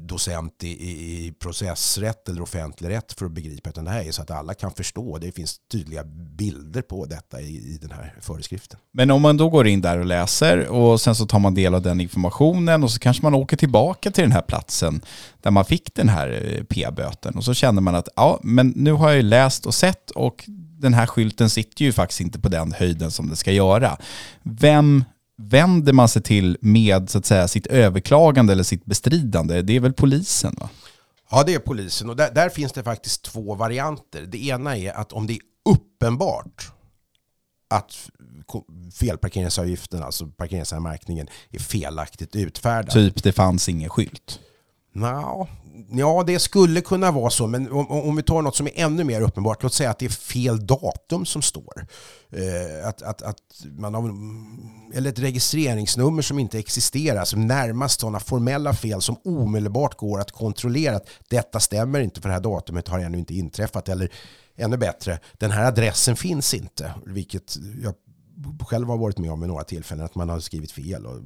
docent 0.00 0.64
i, 0.64 0.68
i, 0.68 1.26
i 1.26 1.32
processrätt 1.32 2.28
eller 2.28 2.42
offentlig 2.42 2.88
rätt 2.88 3.12
för 3.12 3.26
att 3.26 3.32
begripa, 3.32 3.70
utan 3.70 3.84
det 3.84 3.90
här 3.90 4.04
är 4.04 4.12
så 4.12 4.22
att 4.22 4.30
alla 4.30 4.54
kan 4.54 4.72
förstå. 4.72 5.18
Det 5.18 5.32
finns 5.32 5.60
tydliga 5.72 6.04
bilder 6.36 6.82
på 6.82 7.06
detta 7.06 7.40
i, 7.40 7.74
i 7.74 7.78
den 7.80 7.90
här 7.90 8.14
föreskriften. 8.20 8.78
Men 8.92 9.10
om 9.10 9.22
man 9.22 9.36
då 9.36 9.48
går 9.48 9.66
in 9.66 9.80
där 9.80 9.98
och 9.98 10.06
läser 10.06 10.68
och 10.68 11.00
sen 11.00 11.14
så 11.14 11.26
tar 11.26 11.38
man 11.38 11.54
del 11.54 11.74
av 11.74 11.82
den 11.82 12.00
informationen 12.00 12.84
och 12.84 12.90
så 12.90 12.98
kanske 12.98 13.22
man 13.22 13.34
åker 13.34 13.56
tillbaka 13.56 14.10
till 14.10 14.24
den 14.24 14.32
här 14.32 14.42
platsen 14.42 15.00
där 15.42 15.50
man 15.50 15.64
fick 15.64 15.94
den 15.94 16.08
här 16.08 16.54
eh, 16.56 16.64
p-böten 16.64 17.34
och 17.34 17.44
så 17.44 17.54
känner 17.54 17.82
man 17.82 17.94
att 17.94 18.08
ja, 18.16 18.40
men 18.42 18.72
nu 18.76 18.92
har 18.92 19.08
jag 19.08 19.16
ju 19.16 19.22
läst 19.22 19.66
och 19.66 19.74
sett 19.74 20.10
och 20.10 20.44
den 20.86 20.94
här 20.94 21.06
skylten 21.06 21.50
sitter 21.50 21.84
ju 21.84 21.92
faktiskt 21.92 22.20
inte 22.20 22.38
på 22.40 22.48
den 22.48 22.72
höjden 22.72 23.10
som 23.10 23.28
det 23.28 23.36
ska 23.36 23.52
göra. 23.52 23.98
Vem 24.42 25.04
vänder 25.36 25.92
man 25.92 26.08
sig 26.08 26.22
till 26.22 26.58
med 26.60 27.10
så 27.10 27.18
att 27.18 27.26
säga, 27.26 27.48
sitt 27.48 27.66
överklagande 27.66 28.52
eller 28.52 28.62
sitt 28.62 28.84
bestridande? 28.84 29.62
Det 29.62 29.76
är 29.76 29.80
väl 29.80 29.92
polisen? 29.92 30.54
va? 30.60 30.68
Ja, 31.30 31.44
det 31.46 31.54
är 31.54 31.58
polisen. 31.58 32.10
Och 32.10 32.16
där, 32.16 32.30
där, 32.34 32.48
finns 32.48 32.72
det 32.72 32.82
faktiskt 32.82 33.22
två 33.22 33.54
varianter. 33.54 34.22
Det 34.22 34.46
ena 34.46 34.76
är 34.76 34.92
att 34.92 35.12
om 35.12 35.26
det 35.26 35.32
är 35.32 35.40
uppenbart 35.64 36.72
att 37.68 38.10
felparkeringsavgiften, 38.94 40.02
alltså 40.02 40.26
parkeringsanmärkningen, 40.26 41.28
är 41.50 41.58
felaktigt 41.58 42.36
utfärdad. 42.36 42.90
Typ 42.90 43.22
det 43.22 43.32
fanns 43.32 43.68
ingen 43.68 43.90
skylt? 43.90 44.40
No, 44.92 45.48
Ja, 45.90 46.24
det 46.26 46.38
skulle 46.38 46.80
kunna 46.80 47.10
vara 47.10 47.30
så, 47.30 47.46
men 47.46 47.72
om, 47.72 47.90
om, 47.90 48.16
vi 48.16 48.22
tar 48.22 48.42
något 48.42 48.56
som 48.56 48.66
är 48.66 48.72
ännu 48.74 49.04
mer 49.04 49.20
uppenbart, 49.20 49.62
låt 49.62 49.74
säga 49.74 49.90
att 49.90 49.98
det 49.98 50.06
är 50.06 50.10
fel 50.10 50.66
datum 50.66 51.26
som 51.26 51.42
står. 51.42 51.86
Eh, 52.30 52.88
att, 52.88 53.02
att, 53.02 53.22
att 53.22 53.36
man 53.78 53.94
har, 53.94 54.02
eller 54.96 55.10
ett 55.10 55.18
registreringsnummer 55.18 56.22
som 56.22 56.38
inte 56.38 56.58
existerar, 56.58 57.24
som 57.24 57.46
närmast 57.46 58.00
sådana 58.00 58.20
formella 58.20 58.74
fel 58.74 59.02
som 59.02 59.16
omedelbart 59.24 59.96
går 59.96 60.20
att 60.20 60.32
kontrollera 60.32 60.96
att 60.96 61.08
detta 61.28 61.60
stämmer 61.60 62.00
inte 62.00 62.20
för 62.20 62.28
det 62.28 62.34
här 62.34 62.40
datumet 62.40 62.88
har 62.88 62.98
ännu 62.98 63.18
inte 63.18 63.34
inträffat. 63.34 63.88
Eller 63.88 64.12
ännu 64.56 64.76
bättre, 64.76 65.18
den 65.38 65.50
här 65.50 65.64
adressen 65.64 66.16
finns 66.16 66.54
inte, 66.54 66.94
vilket 67.06 67.56
jag 67.82 67.94
själv 68.60 68.88
har 68.88 68.96
varit 68.96 69.18
med 69.18 69.30
om 69.30 69.44
i 69.44 69.46
några 69.46 69.64
tillfällen, 69.64 70.04
att 70.04 70.14
man 70.14 70.28
har 70.28 70.40
skrivit 70.40 70.72
fel 70.72 71.06
och 71.06 71.20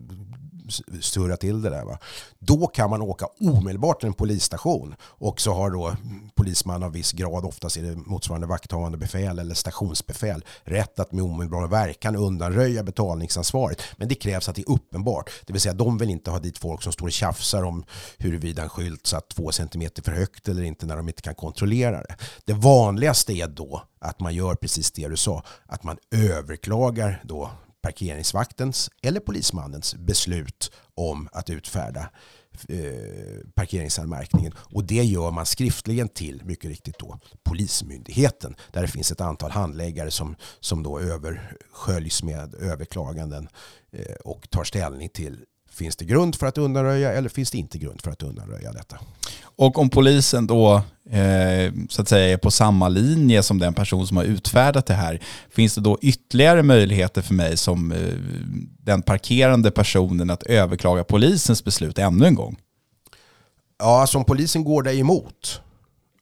surra 1.01 1.37
till 1.37 1.63
det 1.63 1.71
där. 1.71 1.85
Va? 1.85 1.99
Då 2.39 2.67
kan 2.67 2.91
man 2.91 3.03
åka 3.03 3.27
omedelbart 3.41 4.01
till 4.01 4.07
en 4.07 4.15
polisstation 4.15 4.95
och 5.03 5.41
så 5.41 5.53
har 5.53 5.71
då 5.71 5.97
polisman 6.35 6.83
av 6.83 6.93
viss 6.93 7.13
grad, 7.13 7.45
oftast 7.45 7.77
är 7.77 7.83
det 7.83 7.97
motsvarande 7.97 8.47
vakthavande 8.47 8.99
befäl 8.99 9.39
eller 9.39 9.55
stationsbefäl, 9.55 10.45
rätt 10.65 11.01
att 11.01 11.13
med 11.13 11.25
omedelbar 11.25 11.69
verkan 11.69 12.17
undanröja 12.17 12.83
betalningsansvaret. 12.83 13.83
Men 13.97 14.09
det 14.09 14.15
krävs 14.15 14.49
att 14.49 14.57
det 14.57 14.63
är 14.63 14.71
uppenbart, 14.71 15.31
det 15.47 15.53
vill 15.53 15.63
säga 15.63 15.75
de 15.75 15.99
vill 15.99 16.11
inte 16.11 16.31
ha 16.31 16.39
dit 16.39 16.59
folk 16.59 16.83
som 16.83 16.93
står 16.93 17.07
och 17.07 17.13
tjafsar 17.13 17.63
om 17.63 17.85
huruvida 18.19 18.63
en 18.63 18.69
skylt 18.69 19.07
satt 19.07 19.29
två 19.29 19.53
centimeter 19.53 20.03
för 20.03 20.13
högt 20.13 20.49
eller 20.49 20.63
inte 20.63 20.87
när 20.87 20.97
de 20.97 21.09
inte 21.09 21.23
kan 21.23 21.35
kontrollera 21.35 22.03
det. 22.03 22.17
Det 22.45 22.53
vanligaste 22.53 23.33
är 23.33 23.49
då 23.49 23.83
att 24.01 24.21
man 24.21 24.35
gör 24.35 24.55
precis 24.55 24.91
det 24.91 25.09
du 25.09 25.17
sa, 25.17 25.43
att 25.67 25.83
man 25.83 25.97
överklagar 26.11 27.23
då 27.25 27.51
parkeringsvaktens 27.83 28.91
eller 29.03 29.21
polismannens 29.21 29.95
beslut 29.95 30.73
om 30.95 31.29
att 31.33 31.51
utfärda 31.51 32.11
eh, 32.69 33.47
parkeringsanmärkningen. 33.55 34.53
Och 34.57 34.85
det 34.85 35.05
gör 35.05 35.31
man 35.31 35.47
skriftligen 35.47 36.09
till, 36.09 36.43
mycket 36.45 36.71
riktigt 36.71 36.99
då, 36.99 37.19
Polismyndigheten. 37.43 38.57
Där 38.73 38.83
det 38.83 38.89
finns 38.89 39.13
ett 39.13 39.21
antal 39.21 39.51
handläggare 39.51 40.11
som, 40.11 40.37
som 40.61 40.83
då 40.83 41.01
översköljs 41.01 42.23
med 42.23 42.55
överklaganden 42.55 43.49
eh, 43.93 44.15
och 44.25 44.51
tar 44.51 44.65
ställning 44.65 45.09
till 45.09 45.45
Finns 45.71 45.97
det 45.97 46.05
grund 46.05 46.37
för 46.37 46.47
att 46.47 46.59
undanröja 46.59 47.13
eller 47.13 47.29
finns 47.29 47.51
det 47.51 47.59
inte 47.59 47.79
grund 47.79 48.03
för 48.03 48.11
att 48.11 48.23
undanröja 48.23 48.73
detta? 48.73 48.99
Och 49.43 49.79
om 49.79 49.91
polisen 49.91 50.47
då 50.47 50.75
eh, 51.11 51.73
så 51.89 52.03
att 52.03 52.09
säga 52.09 52.33
är 52.33 52.37
på 52.37 52.51
samma 52.51 52.89
linje 52.89 53.43
som 53.43 53.59
den 53.59 53.75
person 53.75 54.07
som 54.07 54.17
har 54.17 54.25
utfärdat 54.25 54.87
det 54.87 54.95
här, 54.95 55.21
finns 55.51 55.75
det 55.75 55.81
då 55.81 55.99
ytterligare 56.03 56.63
möjligheter 56.63 57.23
för 57.23 57.35
mig 57.35 57.57
som 57.57 57.93
eh, 57.93 57.99
den 58.79 59.03
parkerande 59.03 59.71
personen 59.71 60.31
att 60.31 60.43
överklaga 60.43 61.05
polisens 61.05 61.65
beslut 61.65 61.99
ännu 61.99 62.27
en 62.27 62.35
gång? 62.35 62.57
Ja, 63.79 64.01
alltså 64.01 64.19
om 64.19 64.25
polisen 64.25 64.65
går 64.65 64.83
dig 64.83 65.01
emot 65.01 65.61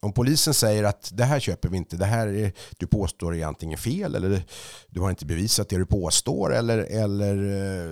om 0.00 0.12
polisen 0.12 0.54
säger 0.54 0.84
att 0.84 1.10
det 1.14 1.24
här 1.24 1.40
köper 1.40 1.68
vi 1.68 1.76
inte, 1.76 1.96
det 1.96 2.04
här 2.04 2.26
är, 2.26 2.52
du 2.78 2.86
påstår 2.86 3.36
är 3.36 3.46
antingen 3.46 3.78
fel 3.78 4.14
eller 4.14 4.42
du 4.88 5.00
har 5.00 5.10
inte 5.10 5.26
bevisat 5.26 5.68
det 5.68 5.76
du 5.76 5.86
påstår 5.86 6.54
eller, 6.54 6.78
eller 6.78 7.34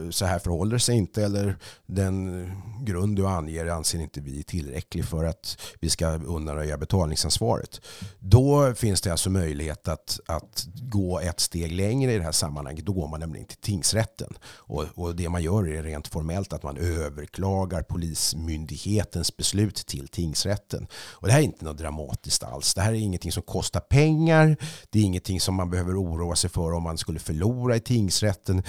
eh, 0.04 0.10
så 0.10 0.24
här 0.24 0.38
förhåller 0.38 0.72
det 0.72 0.80
sig 0.80 0.96
inte 0.96 1.24
eller 1.24 1.56
den 1.86 2.46
grund 2.80 3.16
du 3.16 3.26
anger 3.26 3.66
anser 3.66 3.98
inte 3.98 4.20
vi 4.20 4.38
är 4.38 4.42
tillräcklig 4.42 5.04
för 5.04 5.24
att 5.24 5.58
vi 5.80 5.90
ska 5.90 6.08
undanröja 6.08 6.78
betalningsansvaret. 6.78 7.80
Då 8.18 8.74
finns 8.74 9.00
det 9.00 9.10
alltså 9.10 9.30
möjlighet 9.30 9.88
att, 9.88 10.20
att 10.26 10.66
gå 10.74 11.20
ett 11.20 11.40
steg 11.40 11.72
längre 11.72 12.12
i 12.12 12.18
det 12.18 12.24
här 12.24 12.32
sammanhanget. 12.32 12.86
Då 12.86 12.92
går 12.92 13.08
man 13.08 13.20
nämligen 13.20 13.46
till 13.46 13.56
tingsrätten 13.56 14.34
och, 14.44 14.84
och 14.94 15.16
det 15.16 15.28
man 15.28 15.42
gör 15.42 15.68
är 15.68 15.82
rent 15.82 16.08
formellt 16.08 16.52
att 16.52 16.62
man 16.62 16.76
överklagar 16.76 17.82
polismyndighetens 17.82 19.36
beslut 19.36 19.76
till 19.76 20.08
tingsrätten. 20.08 20.86
Och 20.92 21.26
det 21.26 21.32
här 21.32 21.40
är 21.40 21.44
inte 21.44 21.64
något 21.64 21.78
dramatiskt 21.78 21.95
alls. 22.42 22.74
Det 22.74 22.80
här 22.80 22.92
är 22.92 22.96
ingenting 22.96 23.32
som 23.32 23.42
kostar 23.42 23.80
pengar. 23.80 24.56
Det 24.90 24.98
är 24.98 25.02
ingenting 25.02 25.40
som 25.40 25.54
man 25.54 25.70
behöver 25.70 26.02
oroa 26.02 26.36
sig 26.36 26.50
för 26.50 26.72
om 26.72 26.82
man 26.82 26.98
skulle 26.98 27.18
förlora 27.18 27.76
i 27.76 27.80
tingsrätten. 27.80 28.62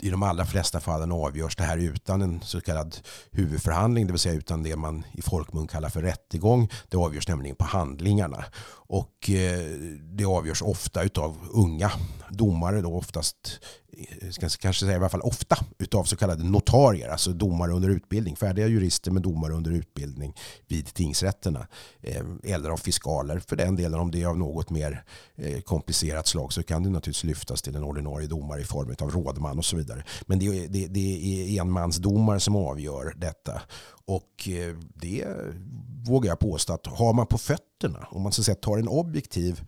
I 0.00 0.10
de 0.10 0.22
allra 0.22 0.44
flesta 0.44 0.80
fallen 0.80 1.12
avgörs 1.12 1.56
det 1.56 1.64
här 1.64 1.78
utan 1.78 2.22
en 2.22 2.40
så 2.42 2.60
kallad 2.60 2.96
huvudförhandling, 3.30 4.06
det 4.06 4.12
vill 4.12 4.20
säga 4.20 4.34
utan 4.34 4.62
det 4.62 4.76
man 4.76 5.04
i 5.12 5.22
folkmun 5.22 5.66
kallar 5.66 5.88
för 5.88 6.02
rättegång. 6.02 6.68
Det 6.88 6.96
avgörs 6.96 7.28
nämligen 7.28 7.56
på 7.56 7.64
handlingarna. 7.64 8.44
Och 8.92 9.30
eh, 9.30 9.60
det 10.00 10.24
avgörs 10.24 10.62
ofta 10.62 11.00
av 11.16 11.36
unga 11.52 11.92
domare, 12.30 12.80
då 12.80 12.94
oftast 12.94 13.60
eh, 13.92 14.30
ska 14.30 14.48
kanske 14.48 14.84
säga 14.84 14.92
i 14.92 14.96
alla 14.96 15.08
fall 15.08 15.20
ofta, 15.20 15.56
utav 15.78 16.04
så 16.04 16.16
kallade 16.16 16.44
notarier, 16.44 17.08
alltså 17.08 17.30
domare 17.30 17.72
under 17.72 17.88
utbildning, 17.88 18.36
färdiga 18.36 18.66
jurister 18.66 19.10
med 19.10 19.22
domare 19.22 19.52
under 19.52 19.70
utbildning 19.70 20.34
vid 20.68 20.94
tingsrätterna. 20.94 21.66
Eh, 22.02 22.22
eller 22.44 22.70
av 22.70 22.76
fiskaler, 22.76 23.38
för 23.38 23.56
den 23.56 23.76
delen 23.76 24.00
om 24.00 24.10
det 24.10 24.22
är 24.22 24.26
av 24.26 24.38
något 24.38 24.70
mer 24.70 25.04
eh, 25.36 25.60
komplicerat 25.60 26.26
slag 26.26 26.52
så 26.52 26.62
kan 26.62 26.82
det 26.82 26.90
naturligtvis 26.90 27.24
lyftas 27.24 27.62
till 27.62 27.76
en 27.76 27.84
ordinarie 27.84 28.26
domare 28.28 28.60
i 28.60 28.64
form 28.64 28.94
av 29.00 29.10
rådman 29.10 29.58
och 29.58 29.64
så 29.64 29.76
vidare. 29.76 30.04
Men 30.26 30.38
det 30.38 30.46
är, 30.46 30.68
det, 30.68 30.86
det 30.86 31.00
är 31.00 31.60
enmansdomare 31.60 32.40
som 32.40 32.56
avgör 32.56 33.14
detta. 33.16 33.62
Och 34.14 34.48
eh, 34.48 34.76
det 34.94 35.26
vågar 36.06 36.30
jag 36.30 36.38
påstå 36.38 36.72
att 36.72 36.86
har 36.86 37.12
man 37.12 37.26
på 37.26 37.38
fötterna, 37.38 38.06
om 38.10 38.22
man 38.22 38.32
så 38.32 38.40
att 38.40 38.44
säga 38.46 38.54
tar 38.54 38.78
en 38.78 38.88
objektiv 38.88 39.60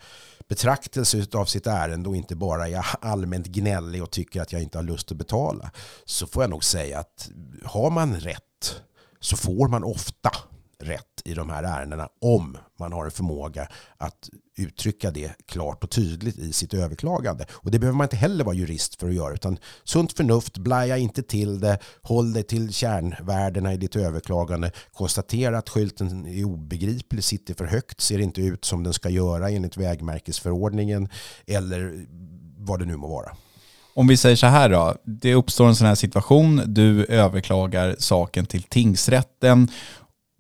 betraktelse 0.49 1.27
av 1.33 1.45
sitt 1.45 1.67
ärende 1.67 2.09
och 2.09 2.17
inte 2.17 2.37
bara 2.37 2.69
är 2.69 2.87
allmänt 3.01 3.47
gnällig 3.47 4.03
och 4.03 4.11
tycker 4.11 4.43
att 4.43 4.53
jag 4.53 4.63
inte 4.63 4.79
har 4.79 4.83
lust 4.83 5.13
att 5.13 5.19
betala 5.19 5.71
så 6.05 6.27
får 6.27 6.43
jag 6.43 6.51
nog 6.51 6.65
säga 6.65 6.99
att 6.99 7.31
har 7.65 7.91
man 7.91 8.15
rätt 8.15 8.83
så 9.21 9.37
får 9.37 9.69
man 9.69 9.85
ofta 9.85 10.31
rätt 10.79 11.23
i 11.25 11.35
de 11.35 11.51
här 11.51 11.63
ärendena 11.63 12.09
om 12.21 12.57
man 12.79 12.93
har 12.93 13.05
en 13.05 13.11
förmåga 13.11 13.69
att 13.97 14.31
uttrycka 14.57 15.11
det 15.11 15.33
klart 15.47 15.85
och 15.85 15.91
tydligt 15.91 16.39
i 16.39 16.53
sitt 16.53 16.75
överklagande. 16.75 17.47
Och 17.51 17.71
det 17.71 17.79
behöver 17.79 17.97
man 17.97 18.05
inte 18.05 18.17
heller 18.17 18.45
vara 18.45 18.55
jurist 18.55 19.01
för 19.01 19.09
att 19.09 19.15
göra 19.15 19.35
utan 19.35 19.59
sunt 19.85 20.13
förnuft, 20.13 20.59
blaja 20.59 20.97
inte 20.97 21.23
till 21.23 21.61
det, 21.61 21.79
håll 22.03 22.33
dig 22.33 22.43
till 22.43 22.73
kärnvärdena 22.73 23.75
i 23.75 23.77
ditt 23.77 23.97
överklagande, 23.97 24.71
konstatera 24.93 25.59
att 25.59 25.69
skylten 25.69 26.27
är 26.27 26.45
obegriplig, 26.45 27.25
sitter 27.25 27.55
för 27.55 27.65
högt, 27.65 28.01
ser 28.01 28.19
inte 28.19 28.41
ut 28.41 28.65
som 28.65 28.83
den 28.83 28.93
ska 28.93 29.09
göra 29.09 29.51
enligt 29.51 29.77
vägmärkesförordningen 29.77 31.09
eller 31.47 32.07
vad 32.59 32.79
det 32.79 32.85
nu 32.85 32.97
må 32.97 33.09
vara. 33.09 33.37
Om 33.97 34.07
vi 34.07 34.17
säger 34.17 34.37
så 34.37 34.47
här 34.47 34.69
då, 34.69 34.95
det 35.05 35.35
uppstår 35.35 35.69
en 35.69 35.77
sån 35.77 35.87
här 35.87 35.95
situation, 35.95 36.63
du 36.67 37.05
överklagar 37.05 37.97
saken 37.99 38.47
till 38.47 38.63
tingsrätten 38.63 39.69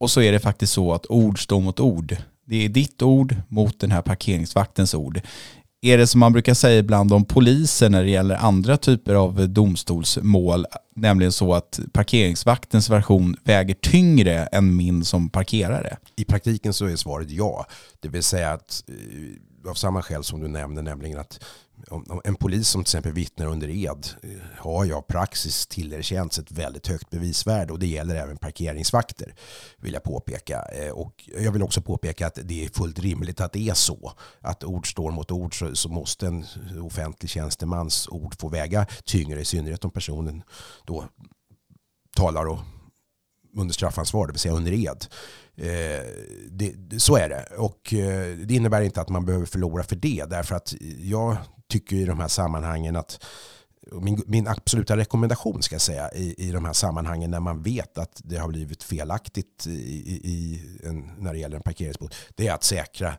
och 0.04 0.10
så 0.10 0.20
är 0.20 0.32
det 0.32 0.40
faktiskt 0.40 0.72
så 0.72 0.92
att 0.92 1.06
ord 1.06 1.42
står 1.42 1.60
mot 1.60 1.80
ord. 1.80 2.16
Det 2.46 2.64
är 2.64 2.68
ditt 2.68 3.02
ord 3.02 3.36
mot 3.48 3.80
den 3.80 3.90
här 3.90 4.02
parkeringsvaktens 4.02 4.94
ord. 4.94 5.20
Är 5.82 5.98
det 5.98 6.06
som 6.06 6.20
man 6.20 6.32
brukar 6.32 6.54
säga 6.54 6.78
ibland 6.78 7.12
om 7.12 7.24
poliser 7.24 7.90
när 7.90 8.02
det 8.02 8.10
gäller 8.10 8.36
andra 8.36 8.76
typer 8.76 9.14
av 9.14 9.48
domstolsmål, 9.48 10.66
nämligen 10.96 11.32
så 11.32 11.54
att 11.54 11.80
parkeringsvaktens 11.92 12.90
version 12.90 13.36
väger 13.44 13.74
tyngre 13.74 14.46
än 14.46 14.76
min 14.76 15.04
som 15.04 15.28
parkerare? 15.28 15.96
I 16.16 16.24
praktiken 16.24 16.72
så 16.72 16.86
är 16.86 16.96
svaret 16.96 17.30
ja. 17.30 17.66
Det 18.00 18.08
vill 18.08 18.22
säga 18.22 18.52
att 18.52 18.84
eh, 18.88 19.70
av 19.70 19.74
samma 19.74 20.02
skäl 20.02 20.24
som 20.24 20.40
du 20.40 20.48
nämnde, 20.48 20.82
nämligen 20.82 21.18
att 21.18 21.44
en 22.24 22.34
polis 22.34 22.68
som 22.68 22.84
till 22.84 22.88
exempel 22.88 23.12
vittnar 23.12 23.46
under 23.46 23.68
ed 23.68 24.06
eh, 24.22 24.30
har 24.58 24.84
jag 24.84 25.06
praxis 25.06 25.66
tillerkänts 25.66 26.38
ett 26.38 26.52
väldigt 26.52 26.86
högt 26.86 27.10
bevisvärde 27.10 27.72
och 27.72 27.78
det 27.78 27.86
gäller 27.86 28.14
även 28.14 28.36
parkeringsvakter 28.36 29.34
vill 29.78 29.92
jag 29.92 30.02
påpeka. 30.02 30.62
Eh, 30.62 30.90
och 30.90 31.28
jag 31.38 31.52
vill 31.52 31.62
också 31.62 31.82
påpeka 31.82 32.26
att 32.26 32.38
det 32.42 32.64
är 32.64 32.68
fullt 32.68 32.98
rimligt 32.98 33.40
att 33.40 33.52
det 33.52 33.68
är 33.68 33.74
så. 33.74 34.12
Att 34.40 34.64
ord 34.64 34.90
står 34.90 35.10
mot 35.10 35.30
ord 35.30 35.58
så, 35.58 35.76
så 35.76 35.88
måste 35.88 36.26
en 36.26 36.44
offentlig 36.82 37.30
tjänstemans 37.30 38.08
ord 38.08 38.40
få 38.40 38.48
väga 38.48 38.86
tyngre 39.04 39.40
i 39.40 39.44
synnerhet 39.44 39.84
om 39.84 39.90
personen 39.90 40.42
då 40.84 41.04
talar 42.16 42.46
och 42.46 42.58
under 43.56 43.74
straffansvar, 43.74 44.26
det 44.26 44.32
vill 44.32 44.40
säga 44.40 44.54
under 44.54 44.72
ed. 44.72 45.06
Eh, 45.56 46.04
det, 46.50 46.74
så 46.98 47.16
är 47.16 47.28
det. 47.28 47.46
Och 47.56 47.94
eh, 47.94 48.36
det 48.36 48.54
innebär 48.54 48.82
inte 48.82 49.00
att 49.00 49.08
man 49.08 49.24
behöver 49.24 49.46
förlora 49.46 49.82
för 49.82 49.96
det. 49.96 50.24
Därför 50.30 50.54
att 50.54 50.74
jag 50.98 51.36
tycker 51.68 51.96
i 51.96 52.04
de 52.04 52.20
här 52.20 52.28
sammanhangen 52.28 52.96
att 52.96 53.24
min, 53.92 54.22
min 54.26 54.48
absoluta 54.48 54.96
rekommendation 54.96 55.62
ska 55.62 55.74
jag 55.74 55.82
säga 55.82 56.10
i, 56.12 56.48
i 56.48 56.50
de 56.50 56.64
här 56.64 56.72
sammanhangen 56.72 57.30
när 57.30 57.40
man 57.40 57.62
vet 57.62 57.98
att 57.98 58.20
det 58.24 58.36
har 58.36 58.48
blivit 58.48 58.82
felaktigt 58.82 59.66
i, 59.66 59.70
i 60.24 60.62
en, 60.84 61.10
när 61.18 61.32
det 61.32 61.38
gäller 61.38 61.56
en 61.56 61.62
parkeringsbot 61.62 62.14
det 62.34 62.48
är 62.48 62.54
att 62.54 62.64
säkra 62.64 63.16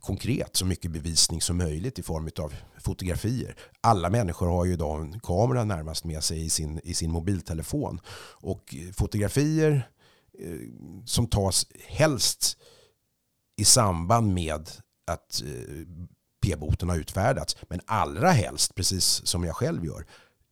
konkret 0.00 0.56
så 0.56 0.66
mycket 0.66 0.90
bevisning 0.90 1.40
som 1.40 1.56
möjligt 1.56 1.98
i 1.98 2.02
form 2.02 2.30
av 2.38 2.54
fotografier. 2.78 3.56
Alla 3.80 4.10
människor 4.10 4.46
har 4.46 4.64
ju 4.64 4.72
idag 4.72 5.00
en 5.00 5.20
kamera 5.20 5.64
närmast 5.64 6.04
med 6.04 6.24
sig 6.24 6.44
i 6.44 6.50
sin, 6.50 6.80
i 6.84 6.94
sin 6.94 7.10
mobiltelefon 7.10 8.00
och 8.40 8.74
fotografier 8.92 9.88
eh, 10.38 10.58
som 11.04 11.26
tas 11.26 11.66
helst 11.86 12.56
i 13.56 13.64
samband 13.64 14.34
med 14.34 14.70
att 15.06 15.42
eh, 15.42 15.86
p-boten 16.42 16.88
har 16.88 16.96
utfärdats. 16.96 17.56
Men 17.68 17.80
allra 17.86 18.30
helst, 18.30 18.74
precis 18.74 19.26
som 19.26 19.44
jag 19.44 19.56
själv 19.56 19.84
gör, 19.84 20.04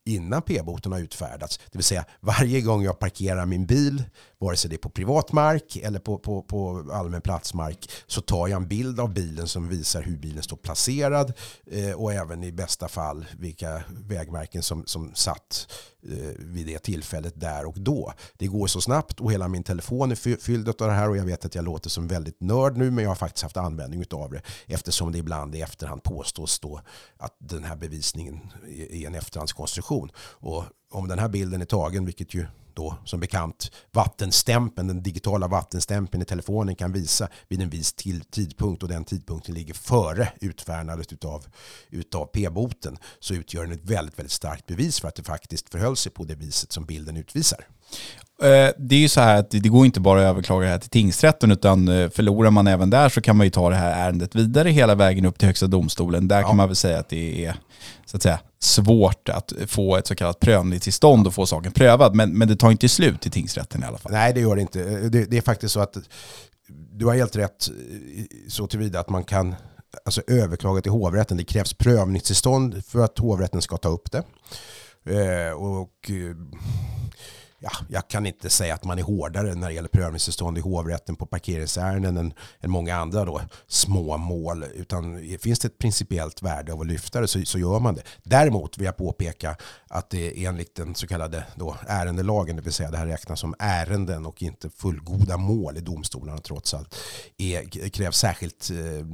innan 0.05 0.43
p-boten 0.43 0.93
har 0.93 0.99
utfärdats. 0.99 1.59
Det 1.59 1.79
vill 1.79 1.85
säga 1.85 2.05
varje 2.21 2.61
gång 2.61 2.83
jag 2.83 2.99
parkerar 2.99 3.47
min 3.47 3.67
bil 3.67 4.03
vare 4.41 4.57
sig 4.57 4.71
det 4.71 4.77
är 4.77 4.79
på 4.79 4.91
privat 4.91 5.33
mark 5.33 5.77
eller 5.77 5.99
på, 5.99 6.19
på, 6.19 6.43
på 6.43 6.91
allmän 6.93 7.21
platsmark, 7.21 7.91
så 8.07 8.21
tar 8.21 8.49
jag 8.49 8.57
en 8.57 8.69
bild 8.69 9.01
av 9.01 9.15
bilen 9.15 9.49
som 9.49 9.69
visar 9.69 10.03
hur 10.03 10.17
bilen 10.17 10.43
står 10.43 10.57
placerad 10.57 11.33
eh, 11.67 11.93
och 11.93 12.13
även 12.13 12.45
i 12.45 12.53
bästa 12.53 12.89
fall 12.89 13.27
vilka 13.39 13.83
vägmärken 13.89 14.63
som, 14.63 14.87
som 14.87 15.15
satt 15.15 15.73
eh, 16.03 16.33
vid 16.39 16.67
det 16.67 16.79
tillfället 16.79 17.41
där 17.41 17.65
och 17.65 17.81
då. 17.81 18.13
Det 18.39 18.47
går 18.47 18.67
så 18.67 18.81
snabbt 18.81 19.21
och 19.21 19.33
hela 19.33 19.49
min 19.49 19.63
telefon 19.63 20.11
är 20.11 20.37
fylld 20.37 20.69
av 20.69 20.75
det 20.89 20.93
här 20.93 21.09
och 21.09 21.17
jag 21.17 21.25
vet 21.25 21.45
att 21.45 21.55
jag 21.55 21.65
låter 21.65 21.91
som 21.91 22.09
väldigt 22.09 22.41
nörd 22.41 22.77
nu 22.77 22.91
men 22.91 23.05
jag 23.05 23.11
har 23.11 23.15
faktiskt 23.15 23.43
haft 23.43 23.57
användning 23.57 24.05
av 24.11 24.31
det 24.31 24.43
eftersom 24.67 25.13
det 25.13 25.19
ibland 25.19 25.55
i 25.55 25.61
efterhand 25.61 26.03
påstås 26.03 26.61
då 26.61 26.81
att 27.17 27.37
den 27.39 27.65
här 27.65 27.77
bevisningen 27.77 28.41
är 28.69 29.07
en 29.07 29.15
efterhandskonstruktion. 29.15 30.11
Och 30.19 30.65
om 30.91 31.09
den 31.09 31.19
här 31.19 31.29
bilden 31.29 31.61
är 31.61 31.65
tagen, 31.65 32.05
vilket 32.05 32.35
ju 32.35 32.47
då 32.81 32.95
som 33.05 33.21
bekant 33.21 33.71
vattenstämpeln, 33.93 34.89
den 34.89 35.03
digitala 35.03 35.49
vattenstämpeln 35.49 36.23
i 36.23 36.25
telefonen 36.25 36.75
kan 36.75 36.93
visa 36.93 37.29
vid 37.49 37.63
en 37.63 37.71
viss 37.71 37.93
tidpunkt 38.31 38.83
och 38.83 38.89
den 38.89 39.05
tidpunkten 39.05 39.55
ligger 39.55 39.75
före 39.75 40.29
utfärdandet 40.41 41.13
utav, 41.13 41.47
utav 41.91 42.27
p-boten 42.27 42.99
så 43.21 43.35
utgör 43.35 43.63
den 43.63 43.73
ett 43.73 43.85
väldigt, 43.85 44.19
väldigt 44.19 44.33
starkt 44.33 44.67
bevis 44.67 45.01
för 45.01 45.09
att 45.09 45.15
det 45.15 45.23
faktiskt 45.23 45.71
förhöll 45.71 45.97
sig 45.97 46.13
på 46.13 46.25
det 46.25 46.35
viset 46.35 46.73
som 46.73 46.85
bilden 46.85 47.17
utvisar. 47.17 47.59
Eh, 48.43 48.71
det 48.79 48.95
är 48.95 49.01
ju 49.01 49.09
så 49.09 49.21
här 49.21 49.37
att 49.37 49.51
det 49.51 49.69
går 49.69 49.87
inte 49.87 50.01
bara 50.01 50.21
att 50.21 50.31
överklaga 50.31 50.65
det 50.65 50.71
här 50.71 50.79
till 50.79 50.91
tingsrätten 50.91 51.53
utan 51.53 51.89
eh, 51.89 52.11
förlorar 52.11 52.51
man 52.51 52.67
även 52.67 52.91
där 52.91 53.09
så 53.09 53.21
kan 53.21 53.37
man 53.37 53.47
ju 53.47 53.51
ta 53.51 53.71
det 53.71 53.77
här 53.77 54.07
ärendet 54.07 54.35
vidare 54.35 54.71
hela 54.71 54.95
vägen 54.95 55.25
upp 55.25 55.39
till 55.39 55.49
högsta 55.49 55.67
domstolen. 55.67 56.29
Där 56.29 56.41
ja. 56.41 56.47
kan 56.47 56.57
man 56.57 56.69
väl 56.69 56.77
säga 56.77 56.99
att 56.99 57.09
det 57.09 57.45
är 57.45 57.55
så 58.07 58.17
att 58.17 58.23
säga, 58.23 58.41
svårt 58.63 59.29
att 59.29 59.53
få 59.67 59.97
ett 59.97 60.07
så 60.07 60.15
kallat 60.15 60.41
prövningstillstånd 60.41 61.27
och 61.27 61.35
få 61.35 61.47
saken 61.47 61.73
prövad. 61.73 62.15
Men, 62.15 62.39
men 62.39 62.49
det 62.49 62.57
tar 62.57 62.71
inte 62.71 62.89
slut 62.89 63.27
i 63.27 63.31
tingsrätten 63.31 63.83
i 63.83 63.87
alla 63.87 63.99
fall. 63.99 64.13
Nej, 64.13 64.33
det 64.33 64.41
gör 64.41 64.57
det 64.57 64.63
inte. 64.63 64.85
Det, 65.09 65.25
det 65.25 65.37
är 65.37 65.43
faktiskt 65.43 65.75
så 65.75 65.81
att 65.81 65.97
du 66.93 67.07
har 67.07 67.15
helt 67.15 67.37
rätt 67.37 67.69
så 68.49 68.67
tillvida 68.67 69.01
att 69.01 69.09
man 69.09 69.25
kan 69.25 69.55
alltså, 70.05 70.23
överklaga 70.27 70.83
till 70.83 70.93
hovrätten. 70.93 71.37
Det 71.37 71.45
krävs 71.45 71.75
prövningstillstånd 71.75 72.85
för 72.85 73.05
att 73.05 73.19
hovrätten 73.19 73.63
ska 73.63 73.77
ta 73.77 73.89
upp 73.89 74.13
det. 74.13 74.25
Eh, 75.05 75.53
och 75.53 76.11
eh, 76.11 76.37
ja, 77.61 77.71
jag 77.89 78.09
kan 78.09 78.27
inte 78.27 78.51
säga 78.51 78.75
att 78.75 78.85
man 78.85 78.99
är 78.99 79.03
hårdare 79.03 79.55
när 79.55 79.69
det 79.69 79.75
gäller 79.75 79.89
prövningstillstånd 79.89 80.59
i 80.59 80.61
hovrätten 80.61 81.17
på 81.17 81.27
parkeringsärenden 81.27 82.17
än, 82.17 82.35
än 82.61 82.71
många 82.71 82.97
andra 82.97 83.25
då, 83.25 83.41
små 83.67 84.17
mål. 84.17 84.65
Utan 84.75 85.29
finns 85.41 85.59
det 85.59 85.69
ett 85.69 85.79
principiellt 85.79 86.43
värde 86.43 86.73
av 86.73 86.81
att 86.81 86.87
lyfta 86.87 87.21
det 87.21 87.29
så, 87.29 87.45
så 87.45 87.59
gör 87.59 87.81
man 87.81 87.95
det. 87.95 88.03
Däremot 88.23 88.79
vill 88.79 88.85
jag 88.85 88.97
påpeka 88.97 89.57
att 89.89 90.11
det 90.11 90.45
enligt 90.45 90.75
den 90.75 90.95
så 90.95 91.07
kallade 91.07 91.45
då 91.55 91.77
ärendelagen, 91.87 92.57
det 92.57 92.63
vill 92.63 92.73
säga 92.73 92.91
det 92.91 92.97
här 92.97 93.07
räknas 93.07 93.41
som 93.41 93.55
ärenden 93.59 94.27
och 94.27 94.43
inte 94.43 94.71
fullgoda 94.71 95.37
mål 95.37 95.77
i 95.77 95.81
domstolarna 95.81 96.39
trots 96.39 96.75
allt, 96.75 96.95
är, 97.39 97.89
krävs 97.89 98.19
särskilt 98.19 98.71
eh, 98.71 99.07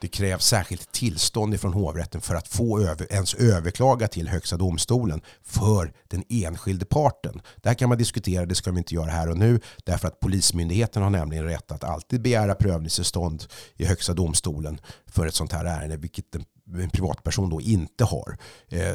det 0.00 0.08
krävs 0.08 0.46
särskilt 0.46 0.92
tillstånd 0.92 1.60
från 1.60 1.72
hovrätten 1.72 2.20
för 2.20 2.34
att 2.34 2.48
få 2.48 2.80
över, 2.80 3.12
ens 3.12 3.34
överklaga 3.34 4.08
till 4.08 4.28
högsta 4.28 4.56
domstolen 4.56 5.20
för 5.42 5.92
den 6.08 6.24
enskilde 6.28 6.84
parten. 6.84 7.42
Det 7.56 7.68
här 7.68 7.74
kan 7.74 7.88
man 7.88 7.98
diskutera, 7.98 8.46
det 8.46 8.54
ska 8.54 8.70
vi 8.70 8.78
inte 8.78 8.94
göra 8.94 9.10
här 9.10 9.30
och 9.30 9.38
nu, 9.38 9.60
därför 9.84 10.08
att 10.08 10.20
Polismyndigheten 10.20 11.02
har 11.02 11.10
nämligen 11.10 11.44
rätt 11.44 11.72
att 11.72 11.84
alltid 11.84 12.22
begära 12.22 12.54
prövningstillstånd 12.54 13.44
i 13.76 13.84
högsta 13.84 14.14
domstolen 14.14 14.80
för 15.06 15.26
ett 15.26 15.34
sånt 15.34 15.52
här 15.52 15.64
ärende, 15.64 15.96
vilket 15.96 16.34
en, 16.34 16.44
en 16.80 16.90
privatperson 16.90 17.50
då 17.50 17.60
inte 17.60 18.04
har. 18.04 18.38
Eh, 18.68 18.94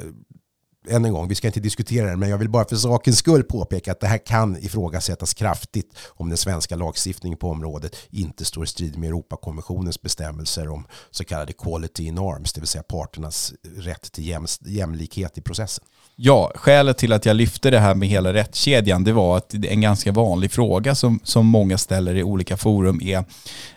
än 0.90 1.06
en 1.06 1.14
gång, 1.14 1.28
vi 1.28 1.36
ska 1.36 1.48
inte 1.48 1.60
diskutera 1.60 2.10
det, 2.10 2.18
men 2.18 2.30
jag 2.30 2.38
vill 2.38 2.50
bara 2.50 2.66
för 2.66 2.76
sakens 2.76 3.18
skull 3.18 3.44
påpeka 3.44 3.92
att 3.92 4.00
det 4.00 4.08
här 4.08 4.26
kan 4.26 4.58
ifrågasättas 4.58 5.34
kraftigt 5.34 5.98
om 6.08 6.30
den 6.30 6.38
svenska 6.38 6.76
lagstiftningen 6.76 7.38
på 7.38 7.50
området 7.50 7.96
inte 8.10 8.46
står 8.46 8.64
i 8.64 8.68
strid 8.68 8.98
med 8.98 9.08
Europakonventionens 9.10 10.02
bestämmelser 10.02 10.70
om 10.70 10.88
så 11.12 11.24
kallade 11.24 11.54
quality 11.54 12.04
in 12.04 12.18
arms, 12.18 12.54
det 12.54 12.62
vill 12.62 12.68
säga 12.68 12.84
parternas 12.84 13.54
rätt 13.78 14.12
till 14.12 14.28
jäm, 14.28 14.46
jämlikhet 14.66 15.38
i 15.38 15.42
processen. 15.42 15.86
Ja, 16.16 16.52
skälet 16.56 16.98
till 16.98 17.14
att 17.14 17.26
jag 17.26 17.36
lyfte 17.36 17.70
det 17.70 17.80
här 17.80 17.96
med 17.96 18.08
hela 18.08 18.34
rättskedjan, 18.34 19.04
det 19.04 19.14
var 19.14 19.38
att 19.38 19.54
en 19.54 19.82
ganska 19.82 20.12
vanlig 20.12 20.52
fråga 20.52 20.96
som, 20.96 21.20
som 21.24 21.46
många 21.46 21.78
ställer 21.78 22.16
i 22.16 22.24
olika 22.24 22.58
forum 22.58 23.02
är 23.02 23.26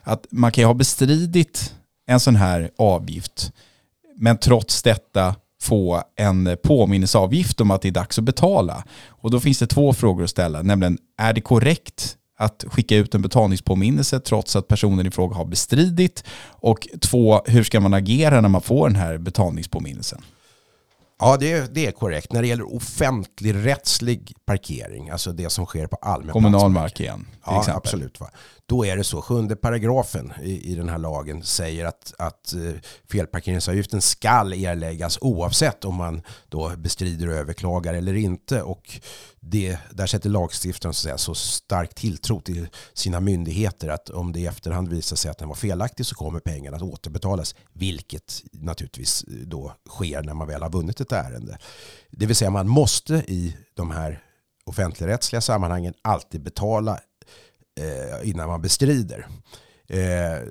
att 0.02 0.26
man 0.30 0.52
kan 0.52 0.62
ju 0.62 0.66
ha 0.66 0.74
bestridit 0.74 1.74
en 2.06 2.20
sån 2.20 2.36
här 2.36 2.70
avgift, 2.78 3.52
men 4.16 4.38
trots 4.38 4.82
detta 4.82 5.34
få 5.60 6.02
en 6.16 6.56
påminnelseavgift 6.62 7.60
om 7.60 7.70
att 7.70 7.82
det 7.82 7.88
är 7.88 7.92
dags 7.92 8.18
att 8.18 8.24
betala. 8.24 8.84
Och 9.08 9.30
då 9.30 9.40
finns 9.40 9.58
det 9.58 9.66
två 9.66 9.92
frågor 9.92 10.24
att 10.24 10.30
ställa, 10.30 10.62
nämligen 10.62 10.98
är 11.18 11.32
det 11.32 11.40
korrekt 11.40 12.16
att 12.38 12.64
skicka 12.68 12.96
ut 12.96 13.14
en 13.14 13.22
betalningspåminnelse 13.22 14.20
trots 14.20 14.56
att 14.56 14.68
personen 14.68 15.06
i 15.06 15.10
fråga 15.10 15.36
har 15.36 15.44
bestridit? 15.44 16.24
Och 16.50 16.88
två, 17.00 17.42
hur 17.46 17.64
ska 17.64 17.80
man 17.80 17.94
agera 17.94 18.40
när 18.40 18.48
man 18.48 18.62
får 18.62 18.88
den 18.88 18.96
här 18.96 19.18
betalningspåminnelsen? 19.18 20.22
Ja, 21.20 21.36
det, 21.36 21.74
det 21.74 21.86
är 21.86 21.92
korrekt. 21.92 22.32
När 22.32 22.42
det 22.42 22.48
gäller 22.48 22.74
offentlig 22.76 23.54
rättslig 23.54 24.34
parkering, 24.46 25.10
alltså 25.10 25.32
det 25.32 25.50
som 25.50 25.66
sker 25.66 25.86
på 25.86 25.96
allmän 25.96 26.32
Kommunal 26.32 26.70
mark 26.70 27.00
igen. 27.00 27.26
Ja, 27.46 27.60
exempel. 27.60 27.78
absolut. 27.78 28.20
Va? 28.20 28.30
Då 28.68 28.86
är 28.86 28.96
det 28.96 29.04
så, 29.04 29.22
sjunde 29.22 29.56
paragrafen 29.56 30.32
i, 30.42 30.72
i 30.72 30.74
den 30.74 30.88
här 30.88 30.98
lagen 30.98 31.42
säger 31.42 31.84
att, 31.84 32.14
att 32.18 32.52
eh, 32.52 32.80
felparkeringsavgiften 33.10 34.00
skall 34.00 34.52
erläggas 34.52 35.18
oavsett 35.20 35.84
om 35.84 35.94
man 35.94 36.22
då 36.48 36.72
bestrider 36.76 37.28
och 37.28 37.34
överklagar 37.34 37.94
eller 37.94 38.14
inte. 38.14 38.62
Och 38.62 39.00
det, 39.40 39.78
där 39.90 40.06
sätter 40.06 40.30
lagstiftaren 40.30 40.94
så, 40.94 41.02
säga, 41.02 41.18
så 41.18 41.34
stark 41.34 41.94
tilltro 41.94 42.40
till 42.40 42.68
sina 42.94 43.20
myndigheter 43.20 43.88
att 43.88 44.10
om 44.10 44.32
det 44.32 44.40
i 44.40 44.46
efterhand 44.46 44.88
visar 44.88 45.16
sig 45.16 45.30
att 45.30 45.38
den 45.38 45.48
var 45.48 45.56
felaktig 45.56 46.06
så 46.06 46.14
kommer 46.14 46.40
pengarna 46.40 46.76
att 46.76 46.82
återbetalas. 46.82 47.54
Vilket 47.72 48.42
naturligtvis 48.52 49.24
eh, 49.24 49.34
då 49.34 49.72
sker 49.88 50.22
när 50.22 50.34
man 50.34 50.48
väl 50.48 50.62
har 50.62 50.70
vunnit 50.70 51.00
ett 51.00 51.12
ärende. 51.12 51.58
Det 52.10 52.26
vill 52.26 52.36
säga 52.36 52.50
man 52.50 52.68
måste 52.68 53.14
i 53.14 53.56
de 53.74 53.90
här 53.90 54.22
offentligrättsliga 54.64 55.40
sammanhangen 55.40 55.94
alltid 56.02 56.42
betala 56.42 57.00
eh, 57.78 58.28
innan 58.28 58.48
man 58.48 58.62
bestrider. 58.62 59.26
Eh, 59.86 60.48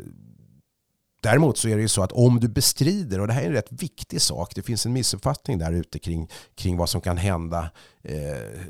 Däremot 1.21 1.57
så 1.57 1.67
är 1.67 1.75
det 1.75 1.81
ju 1.81 1.87
så 1.87 2.03
att 2.03 2.11
om 2.11 2.39
du 2.39 2.47
bestrider, 2.47 3.19
och 3.19 3.27
det 3.27 3.33
här 3.33 3.41
är 3.41 3.47
en 3.47 3.53
rätt 3.53 3.71
viktig 3.71 4.21
sak, 4.21 4.55
det 4.55 4.61
finns 4.61 4.85
en 4.85 4.93
missuppfattning 4.93 5.57
där 5.57 5.71
ute 5.71 5.99
kring, 5.99 6.29
kring 6.55 6.77
vad 6.77 6.89
som 6.89 7.01
kan 7.01 7.17
hända 7.17 7.71
eh, 8.03 8.61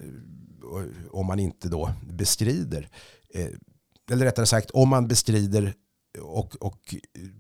om 1.12 1.26
man 1.26 1.40
inte 1.40 1.70
då 1.70 1.94
bestrider. 2.10 2.90
Eh, 3.34 3.48
eller 4.12 4.26
rättare 4.26 4.46
sagt, 4.46 4.72
om 4.72 4.90
man 4.90 5.08
bestrider 5.08 5.74
och, 6.22 6.56
och 6.56 6.96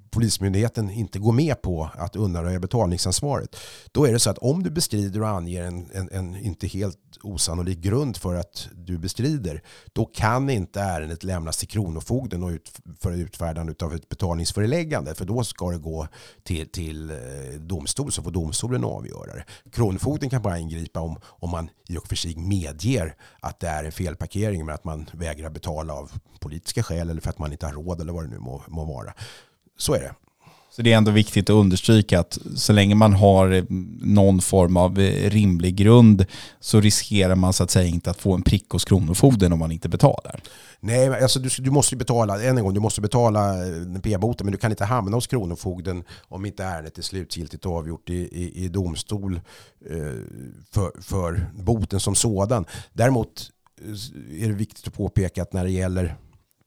Polismyndigheten 0.10 0.89
inte 0.89 1.19
går 1.19 1.32
med 1.32 1.62
på 1.62 1.89
att 1.93 2.15
undanröja 2.15 2.60
betalningsansvaret. 2.60 3.56
Då 3.91 4.06
är 4.06 4.13
det 4.13 4.19
så 4.19 4.30
att 4.30 4.38
om 4.38 4.63
du 4.63 4.69
bestrider 4.69 5.21
och 5.21 5.30
anger 5.30 5.63
en, 5.63 5.89
en, 5.93 6.10
en, 6.12 6.36
inte 6.36 6.67
helt 6.67 7.07
osannolik 7.23 7.77
grund 7.77 8.17
för 8.17 8.36
att 8.36 8.67
du 8.75 8.97
bestrider, 8.97 9.63
då 9.93 10.06
kan 10.06 10.49
inte 10.49 10.82
ärendet 10.82 11.23
lämnas 11.23 11.58
till 11.58 11.67
Kronofogden 11.67 12.43
och 12.43 12.49
ut, 12.49 12.71
för 12.99 13.12
utfärdande 13.12 13.73
av 13.82 13.93
ett 13.93 14.10
betalningsföreläggande. 14.10 15.15
För 15.15 15.25
då 15.25 15.43
ska 15.43 15.71
det 15.71 15.77
gå 15.77 16.08
till, 16.43 16.71
till 16.71 17.10
eh, 17.10 17.17
domstol 17.60 18.12
så 18.12 18.23
får 18.23 18.32
domstolen 18.32 18.84
avgöra 18.84 19.34
det. 19.34 19.45
Kronofogden 19.71 20.30
kan 20.30 20.41
bara 20.41 20.60
ingripa 20.60 20.99
om, 20.99 21.19
om 21.23 21.49
man 21.49 21.69
i 21.88 21.97
och 21.97 22.08
för 22.08 22.15
sig 22.15 22.36
medger 22.36 23.15
att 23.39 23.60
det 23.60 23.67
är 23.67 23.84
en 23.84 23.91
felparkering 23.91 24.65
men 24.65 24.75
att 24.75 24.84
man 24.84 25.10
vägrar 25.13 25.49
betala 25.49 25.93
av 25.93 26.12
politiska 26.39 26.84
skäl 26.84 27.10
eller 27.10 27.21
för 27.21 27.30
att 27.30 27.39
man 27.39 27.51
inte 27.51 27.65
har 27.65 27.73
råd 27.73 28.01
eller 28.01 28.13
vad 28.13 28.23
det 28.23 28.30
nu 28.30 28.39
må, 28.39 28.63
må 28.67 28.86
vara. 28.86 29.13
Så 29.77 29.93
är 29.93 29.99
det. 29.99 30.15
Så 30.78 30.84
det 30.84 30.94
är 30.94 30.98
ändå 30.98 31.12
viktigt 31.12 31.50
att 31.50 31.54
understryka 31.54 32.20
att 32.20 32.38
så 32.56 32.74
länge 32.74 32.96
man 32.96 33.13
har 33.13 33.52
eh, 33.52 33.63
någon 34.02 34.42
form 34.42 34.78
av 34.78 35.00
eh, 35.00 35.30
rimlig 35.30 35.76
grund 35.76 36.26
så 36.60 36.80
riskerar 36.80 37.36
man 37.36 37.54
så 37.54 37.63
att 37.63 37.72
säga 37.72 37.88
inte 37.88 38.12
att 38.12 38.22
få 38.22 38.34
en 38.34 38.42
prick 38.42 38.70
hos 38.70 38.86
Kronofogden 38.86 39.54
om 39.54 39.60
man 39.60 39.72
inte 39.72 39.90
betalar. 39.90 40.42
Nej, 40.80 41.22
alltså 41.22 41.40
du, 41.40 41.50
du 41.60 41.72
måste 41.72 41.96
betala, 41.96 42.44
än 42.44 42.58
en 42.58 42.63
gång, 42.63 42.74
du 42.74 42.80
måste 42.80 43.02
betala 43.02 43.68
eh, 43.68 44.02
p-boten 44.04 44.46
men 44.46 44.52
du 44.52 44.58
kan 44.58 44.72
inte 44.72 44.86
hamna 44.86 45.18
hos 45.18 45.28
Kronofogden 45.28 46.04
om 46.28 46.46
inte 46.46 46.63
ärendet 46.63 46.98
är 46.98 47.02
slutgiltigt 47.02 47.66
avgjort 47.66 48.10
i, 48.10 48.13
i, 48.13 48.66
i 48.66 48.68
domstol 48.68 49.42
eh, 49.90 49.98
för, 50.72 51.02
för 51.02 51.46
boten 51.54 52.00
som 52.00 52.16
sådan. 52.16 52.66
Däremot 52.94 53.50
är 54.32 54.48
det 54.48 54.54
viktigt 54.54 54.88
att 54.88 54.94
påpeka 54.94 55.42
att 55.42 55.54
när 55.54 55.63
det 55.63 55.72
gäller 55.72 56.16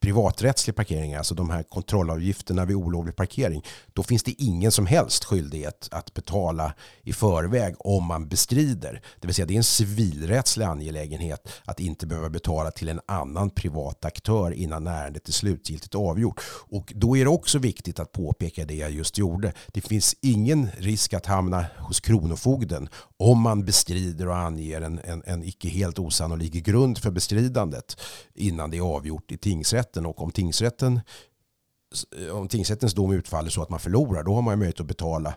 privaträttslig 0.01 0.77
parkering, 0.77 1.15
alltså 1.15 1.35
de 1.35 1.51
här 1.51 1.63
kontrollavgifterna 1.63 2.65
vid 2.65 2.77
olovlig 2.77 3.17
parkering, 3.17 3.65
då 3.93 4.03
finns 4.03 4.23
det 4.23 4.43
ingen 4.43 4.73
som 4.73 4.87
helst 4.87 5.25
skyldighet 5.25 5.89
att 5.91 6.15
betala 6.15 6.75
i 7.03 7.13
förväg 7.13 7.75
om 7.79 8.05
man 8.05 8.29
bestrider. 8.29 9.03
Det 9.21 9.27
vill 9.27 9.35
säga 9.35 9.47
det 9.47 9.55
är 9.55 9.57
en 9.57 9.65
civilrättslig 9.65 10.65
angelägenhet 10.65 11.49
att 11.65 11.81
inte 11.81 12.07
behöva 12.07 12.31
betala 12.31 12.71
till 12.71 12.89
en 12.89 13.01
annan 13.07 13.51
privat 13.51 14.05
aktör 14.05 14.51
innan 14.53 14.87
ärendet 14.87 15.29
är 15.29 15.33
slutgiltigt 15.33 15.95
avgjort. 15.95 16.41
Och 16.71 16.93
då 16.97 17.17
är 17.17 17.25
det 17.25 17.31
också 17.31 17.59
viktigt 17.59 18.01
att 18.01 18.13
påpeka 18.13 18.65
det 18.65 18.75
jag 18.75 18.91
just 18.91 19.19
gjorde. 19.19 19.53
Det 19.67 19.81
finns 19.81 20.15
ingen 20.23 20.69
risk 20.79 21.15
att 21.15 21.27
hamna 21.27 21.65
hos 21.79 22.01
Kronofogden 22.01 22.89
om 23.17 23.41
man 23.41 23.65
bestrider 23.65 24.29
och 24.29 24.37
anger 24.37 24.81
en, 24.81 24.99
en, 24.99 25.23
en 25.27 25.43
icke 25.43 25.69
helt 25.69 25.99
osannolik 25.99 26.53
grund 26.53 26.99
för 26.99 27.11
bestridandet 27.11 27.97
innan 28.35 28.71
det 28.71 28.77
är 28.77 28.83
avgjort 28.83 29.33
i 29.33 29.39
tingsrätten. 29.39 29.90
Och 29.97 30.23
om 30.23 30.31
tingsrätten 30.31 31.01
eh, 32.19 32.37
om 32.37 32.49
tingsrättens 32.49 32.95
dom 32.95 33.13
utfaller 33.13 33.51
så 33.51 33.63
att 33.63 33.71
man 33.71 33.81
förlorar, 33.81 34.23
då 34.23 34.35
har 34.35 34.43
man 34.43 34.59
möjlighet 34.59 34.81
att 34.81 34.87
betala 34.87 35.35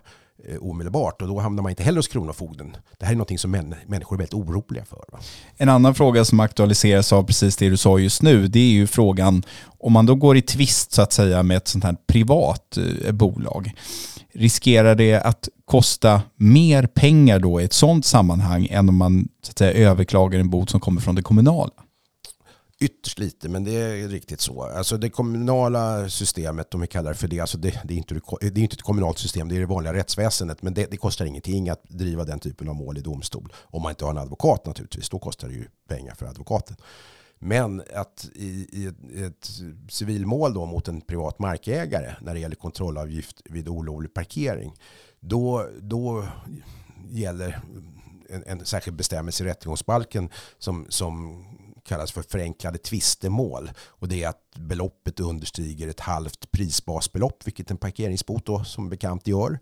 eh, 0.48 0.56
omedelbart 0.58 1.22
och 1.22 1.28
då 1.28 1.40
hamnar 1.40 1.62
man 1.62 1.70
inte 1.70 1.82
heller 1.82 1.98
hos 1.98 2.08
Kronofogden. 2.08 2.76
Det 2.98 3.06
här 3.06 3.12
är 3.12 3.16
något 3.16 3.40
som 3.40 3.50
män, 3.50 3.74
människor 3.86 4.16
är 4.16 4.18
väldigt 4.18 4.34
oroliga 4.34 4.84
för. 4.84 5.04
Va? 5.12 5.18
En 5.56 5.68
annan 5.68 5.94
fråga 5.94 6.24
som 6.24 6.40
aktualiseras 6.40 7.12
av 7.12 7.22
precis 7.22 7.56
det 7.56 7.68
du 7.68 7.76
sa 7.76 7.98
just 7.98 8.22
nu, 8.22 8.48
det 8.48 8.58
är 8.58 8.72
ju 8.72 8.86
frågan 8.86 9.42
om 9.78 9.92
man 9.92 10.06
då 10.06 10.14
går 10.14 10.36
i 10.36 10.42
tvist 10.42 10.92
så 10.92 11.02
att 11.02 11.12
säga 11.12 11.42
med 11.42 11.56
ett 11.56 11.68
sånt 11.68 11.84
här 11.84 11.96
privat 12.06 12.78
eh, 13.06 13.12
bolag, 13.12 13.72
riskerar 14.32 14.94
det 14.94 15.14
att 15.14 15.48
kosta 15.64 16.22
mer 16.36 16.86
pengar 16.86 17.38
då 17.38 17.60
i 17.60 17.64
ett 17.64 17.72
sånt 17.72 18.06
sammanhang 18.06 18.66
än 18.70 18.88
om 18.88 18.96
man 18.96 19.28
så 19.42 19.50
att 19.50 19.58
säga, 19.58 19.90
överklagar 19.90 20.40
en 20.40 20.50
bot 20.50 20.70
som 20.70 20.80
kommer 20.80 21.00
från 21.00 21.14
det 21.14 21.22
kommunala? 21.22 21.83
Ytterst 22.80 23.18
lite, 23.18 23.48
men 23.48 23.64
det 23.64 23.72
är 23.72 24.08
riktigt 24.08 24.40
så. 24.40 24.62
Alltså 24.62 24.96
det 24.96 25.10
kommunala 25.10 26.08
systemet, 26.08 26.74
om 26.74 26.80
vi 26.80 26.86
kallar 26.86 27.10
det 27.10 27.16
för 27.16 27.28
det, 27.28 27.40
alltså 27.40 27.58
det, 27.58 27.80
det, 27.84 27.94
är 27.94 27.98
inte, 27.98 28.20
det 28.40 28.46
är 28.46 28.58
inte 28.58 28.74
ett 28.74 28.82
kommunalt 28.82 29.18
system, 29.18 29.48
det 29.48 29.56
är 29.56 29.60
det 29.60 29.66
vanliga 29.66 29.92
rättsväsendet. 29.92 30.62
Men 30.62 30.74
det, 30.74 30.90
det, 30.90 30.96
kostar 30.96 31.24
ingenting 31.24 31.68
att 31.68 31.84
driva 31.88 32.24
den 32.24 32.40
typen 32.40 32.68
av 32.68 32.74
mål 32.74 32.98
i 32.98 33.00
domstol. 33.00 33.52
Om 33.56 33.82
man 33.82 33.90
inte 33.90 34.04
har 34.04 34.10
en 34.10 34.18
advokat 34.18 34.66
naturligtvis, 34.66 35.08
då 35.08 35.18
kostar 35.18 35.48
det 35.48 35.54
ju 35.54 35.68
pengar 35.88 36.14
för 36.14 36.26
advokaten. 36.26 36.76
Men 37.38 37.82
att 37.94 38.28
i, 38.34 38.68
i 38.72 38.86
ett, 38.86 38.96
ett 39.16 39.50
civilmål 39.90 40.54
då 40.54 40.66
mot 40.66 40.88
en 40.88 41.00
privat 41.00 41.38
markägare 41.38 42.14
när 42.20 42.34
det 42.34 42.40
gäller 42.40 42.56
kontrollavgift 42.56 43.42
vid 43.44 43.68
olovlig 43.68 44.14
parkering, 44.14 44.74
då, 45.20 45.66
då 45.80 46.26
gäller 47.10 47.60
en, 48.28 48.44
en 48.46 48.64
särskild 48.64 48.96
bestämmelse 48.96 49.44
i 49.44 49.46
rättegångsbalken 49.46 50.28
som, 50.58 50.86
som 50.88 51.44
kallas 51.84 52.12
för 52.12 52.22
förenklade 52.22 52.78
tvistemål. 52.78 53.70
Och 53.86 54.08
det 54.08 54.24
är 54.24 54.28
att 54.28 54.54
beloppet 54.56 55.20
understiger 55.20 55.88
ett 55.88 56.00
halvt 56.00 56.50
prisbasbelopp, 56.50 57.46
vilket 57.46 57.70
en 57.70 57.76
parkeringsbot 57.76 58.46
då 58.46 58.64
som 58.64 58.88
bekant 58.88 59.26
gör. 59.26 59.58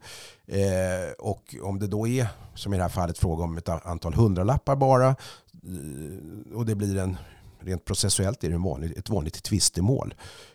Eh, 0.46 1.12
och 1.18 1.54
om 1.62 1.78
det 1.78 1.86
då 1.86 2.08
är, 2.08 2.26
som 2.54 2.74
i 2.74 2.76
det 2.76 2.82
här 2.82 2.90
fallet, 2.90 3.18
fråga 3.18 3.44
om 3.44 3.58
ett 3.58 3.68
antal 3.68 4.14
hundralappar 4.14 4.76
bara 4.76 5.08
eh, 5.08 6.54
och 6.54 6.66
det 6.66 6.74
blir 6.74 6.96
en 6.96 7.16
rent 7.60 7.84
processuellt 7.84 8.44
är 8.44 8.48
det 8.48 8.54
en 8.54 8.62
vanlig, 8.62 8.98
ett 8.98 9.10
vanligt 9.10 9.42
tvistemål. 9.42 10.14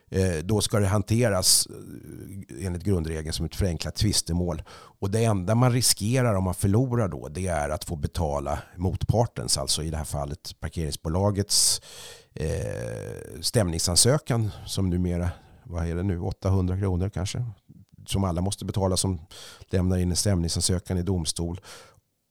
Eh, 0.10 0.38
då 0.44 0.62
ska 0.62 0.80
det 0.80 0.88
hanteras 0.88 1.68
eh, 1.68 2.66
enligt 2.66 2.84
grundregeln 2.84 3.34
som 3.34 3.46
ett 3.46 3.56
förenklat 3.56 3.96
tvistemål. 3.96 4.64
Och 5.00 5.12
det 5.12 5.24
enda 5.24 5.56
man 5.56 5.72
riskerar 5.72 6.36
om 6.36 6.44
man 6.44 6.54
förlorar 6.54 7.08
då 7.08 7.28
det 7.28 7.48
är 7.48 7.70
att 7.70 7.86
få 7.86 7.96
betala 7.96 8.60
motpartens, 8.76 9.58
alltså 9.58 9.84
i 9.84 9.90
det 9.90 9.98
här 9.98 10.04
fallet 10.04 10.60
parkeringsbolagets 10.60 11.82
eh, 12.34 13.42
stämningsansökan 13.42 14.50
som 14.66 14.90
numera, 14.90 15.30
vad 15.64 15.88
är 15.88 15.96
det 15.96 16.04
nu, 16.04 16.20
800 16.20 16.78
kronor 16.78 17.10
kanske? 17.10 17.46
Som 18.06 18.24
alla 18.24 18.42
måste 18.42 18.66
betala 18.66 18.98
som 18.98 19.20
lämnar 19.70 19.98
in 19.98 20.10
en 20.10 20.16
stämningsansökan 20.16 20.98
i 20.98 21.04
domstol. 21.04 21.62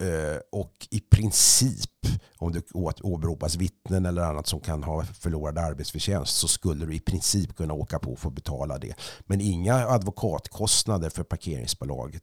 Eh, 0.02 0.40
och 0.52 0.88
i 0.90 1.00
princip, 1.00 1.90
om 2.38 2.52
det 2.52 2.72
åberopas 3.02 3.56
vittnen 3.56 4.06
eller 4.06 4.22
annat 4.22 4.46
som 4.46 4.60
kan 4.60 4.82
ha 4.82 5.04
förlorad 5.04 5.58
arbetsförtjänst 5.58 6.36
så 6.36 6.48
skulle 6.48 6.86
du 6.86 6.94
i 6.94 7.00
princip 7.00 7.56
kunna 7.56 7.74
åka 7.74 7.98
på 7.98 8.12
och 8.12 8.18
få 8.18 8.30
betala 8.30 8.78
det. 8.78 8.94
Men 9.26 9.40
inga 9.40 9.74
advokatkostnader 9.74 11.10
för 11.10 11.22
parkeringsbolaget. 11.22 12.22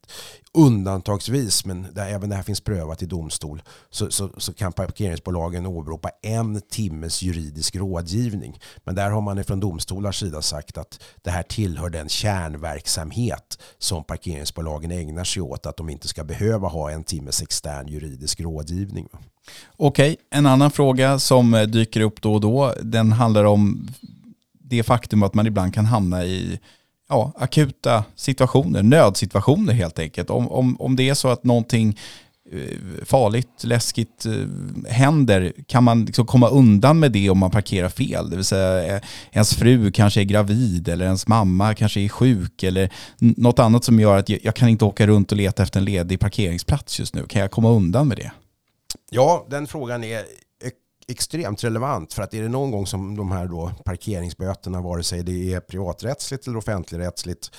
Undantagsvis, 0.53 1.65
men 1.65 1.87
där 1.93 2.07
även 2.07 2.29
det 2.29 2.35
här 2.35 2.43
finns 2.43 2.61
prövat 2.61 3.01
i 3.01 3.05
domstol, 3.05 3.63
så, 3.89 4.11
så, 4.11 4.29
så 4.37 4.53
kan 4.53 4.73
parkeringsbolagen 4.73 5.65
åberopa 5.65 6.09
en 6.21 6.61
timmes 6.61 7.21
juridisk 7.21 7.75
rådgivning. 7.75 8.59
Men 8.83 8.95
där 8.95 9.09
har 9.09 9.21
man 9.21 9.43
från 9.43 9.59
domstolars 9.59 10.19
sida 10.19 10.41
sagt 10.41 10.77
att 10.77 11.03
det 11.21 11.31
här 11.31 11.43
tillhör 11.43 11.89
den 11.89 12.09
kärnverksamhet 12.09 13.59
som 13.77 14.03
parkeringsbolagen 14.03 14.91
ägnar 14.91 15.23
sig 15.23 15.41
åt. 15.41 15.65
Att 15.65 15.77
de 15.77 15.89
inte 15.89 16.07
ska 16.07 16.23
behöva 16.23 16.67
ha 16.67 16.91
en 16.91 17.03
timmes 17.03 17.41
extern 17.63 17.87
juridisk 17.87 18.41
rådgivning. 18.41 19.07
Okej, 19.77 20.17
en 20.29 20.45
annan 20.45 20.71
fråga 20.71 21.19
som 21.19 21.53
eh, 21.53 21.63
dyker 21.63 22.01
upp 22.01 22.21
då 22.21 22.33
och 22.33 22.41
då, 22.41 22.73
den 22.81 23.11
handlar 23.11 23.43
om 23.43 23.87
det 24.51 24.83
faktum 24.83 25.23
att 25.23 25.33
man 25.33 25.47
ibland 25.47 25.73
kan 25.73 25.85
hamna 25.85 26.25
i 26.25 26.59
ja, 27.09 27.33
akuta 27.35 28.03
situationer, 28.15 28.83
nödsituationer 28.83 29.73
helt 29.73 29.99
enkelt. 29.99 30.29
Om, 30.29 30.47
om, 30.51 30.81
om 30.81 30.95
det 30.95 31.09
är 31.09 31.13
så 31.13 31.27
att 31.27 31.43
någonting 31.43 31.99
Eh, 32.53 33.05
farligt, 33.05 33.63
läskigt 33.63 34.25
eh, 34.25 34.91
händer, 34.91 35.53
kan 35.67 35.83
man 35.83 36.05
liksom 36.05 36.25
komma 36.25 36.49
undan 36.49 36.99
med 36.99 37.11
det 37.11 37.29
om 37.29 37.37
man 37.37 37.51
parkerar 37.51 37.89
fel? 37.89 38.29
Det 38.29 38.35
vill 38.35 38.45
säga 38.45 38.95
eh, 38.95 39.01
ens 39.31 39.53
fru 39.53 39.91
kanske 39.91 40.21
är 40.21 40.25
gravid 40.25 40.87
eller 40.87 41.05
ens 41.05 41.27
mamma 41.27 41.75
kanske 41.75 42.01
är 42.01 42.09
sjuk 42.09 42.63
eller 42.63 42.89
något 43.17 43.59
annat 43.59 43.83
som 43.83 43.99
gör 43.99 44.17
att 44.17 44.29
jag 44.29 44.55
kan 44.55 44.69
inte 44.69 44.85
åka 44.85 45.07
runt 45.07 45.31
och 45.31 45.37
leta 45.37 45.63
efter 45.63 45.79
en 45.79 45.85
ledig 45.85 46.19
parkeringsplats 46.19 46.99
just 46.99 47.15
nu. 47.15 47.25
Kan 47.27 47.41
jag 47.41 47.51
komma 47.51 47.69
undan 47.69 48.07
med 48.07 48.17
det? 48.17 48.31
Ja, 49.11 49.45
den 49.49 49.67
frågan 49.67 50.03
är 50.03 50.23
extremt 51.07 51.63
relevant 51.63 52.13
för 52.13 52.23
att 52.23 52.33
är 52.33 52.41
det 52.41 52.49
någon 52.49 52.71
gång 52.71 52.87
som 52.87 53.17
de 53.17 53.31
här 53.31 53.47
då 53.47 53.71
parkeringsböterna, 53.85 54.81
vare 54.81 55.03
sig 55.03 55.23
det 55.23 55.53
är 55.53 55.59
privaträttsligt 55.59 56.47
eller 56.47 56.57
offentligrättsligt, 56.57 57.51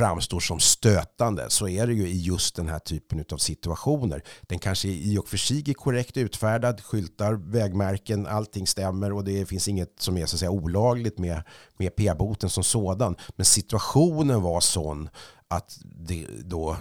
framstår 0.00 0.40
som 0.40 0.60
stötande 0.60 1.50
så 1.50 1.68
är 1.68 1.86
det 1.86 1.92
ju 1.92 2.08
i 2.08 2.20
just 2.20 2.56
den 2.56 2.68
här 2.68 2.78
typen 2.78 3.24
av 3.32 3.36
situationer. 3.36 4.22
Den 4.42 4.58
kanske 4.58 4.88
i 4.88 5.18
och 5.18 5.28
för 5.28 5.36
sig 5.36 5.70
är 5.70 5.74
korrekt 5.74 6.16
utfärdad, 6.16 6.80
skyltar, 6.80 7.32
vägmärken, 7.32 8.26
allting 8.26 8.66
stämmer 8.66 9.12
och 9.12 9.24
det 9.24 9.46
finns 9.46 9.68
inget 9.68 9.94
som 9.98 10.16
är 10.16 10.26
så 10.26 10.36
att 10.36 10.40
säga 10.40 10.50
olagligt 10.50 11.18
med, 11.18 11.42
med 11.78 11.96
p-boten 11.96 12.50
som 12.50 12.64
sådan. 12.64 13.16
Men 13.36 13.44
situationen 13.44 14.42
var 14.42 14.60
sån 14.60 15.08
att 15.48 15.78
det 15.82 16.26
då 16.44 16.76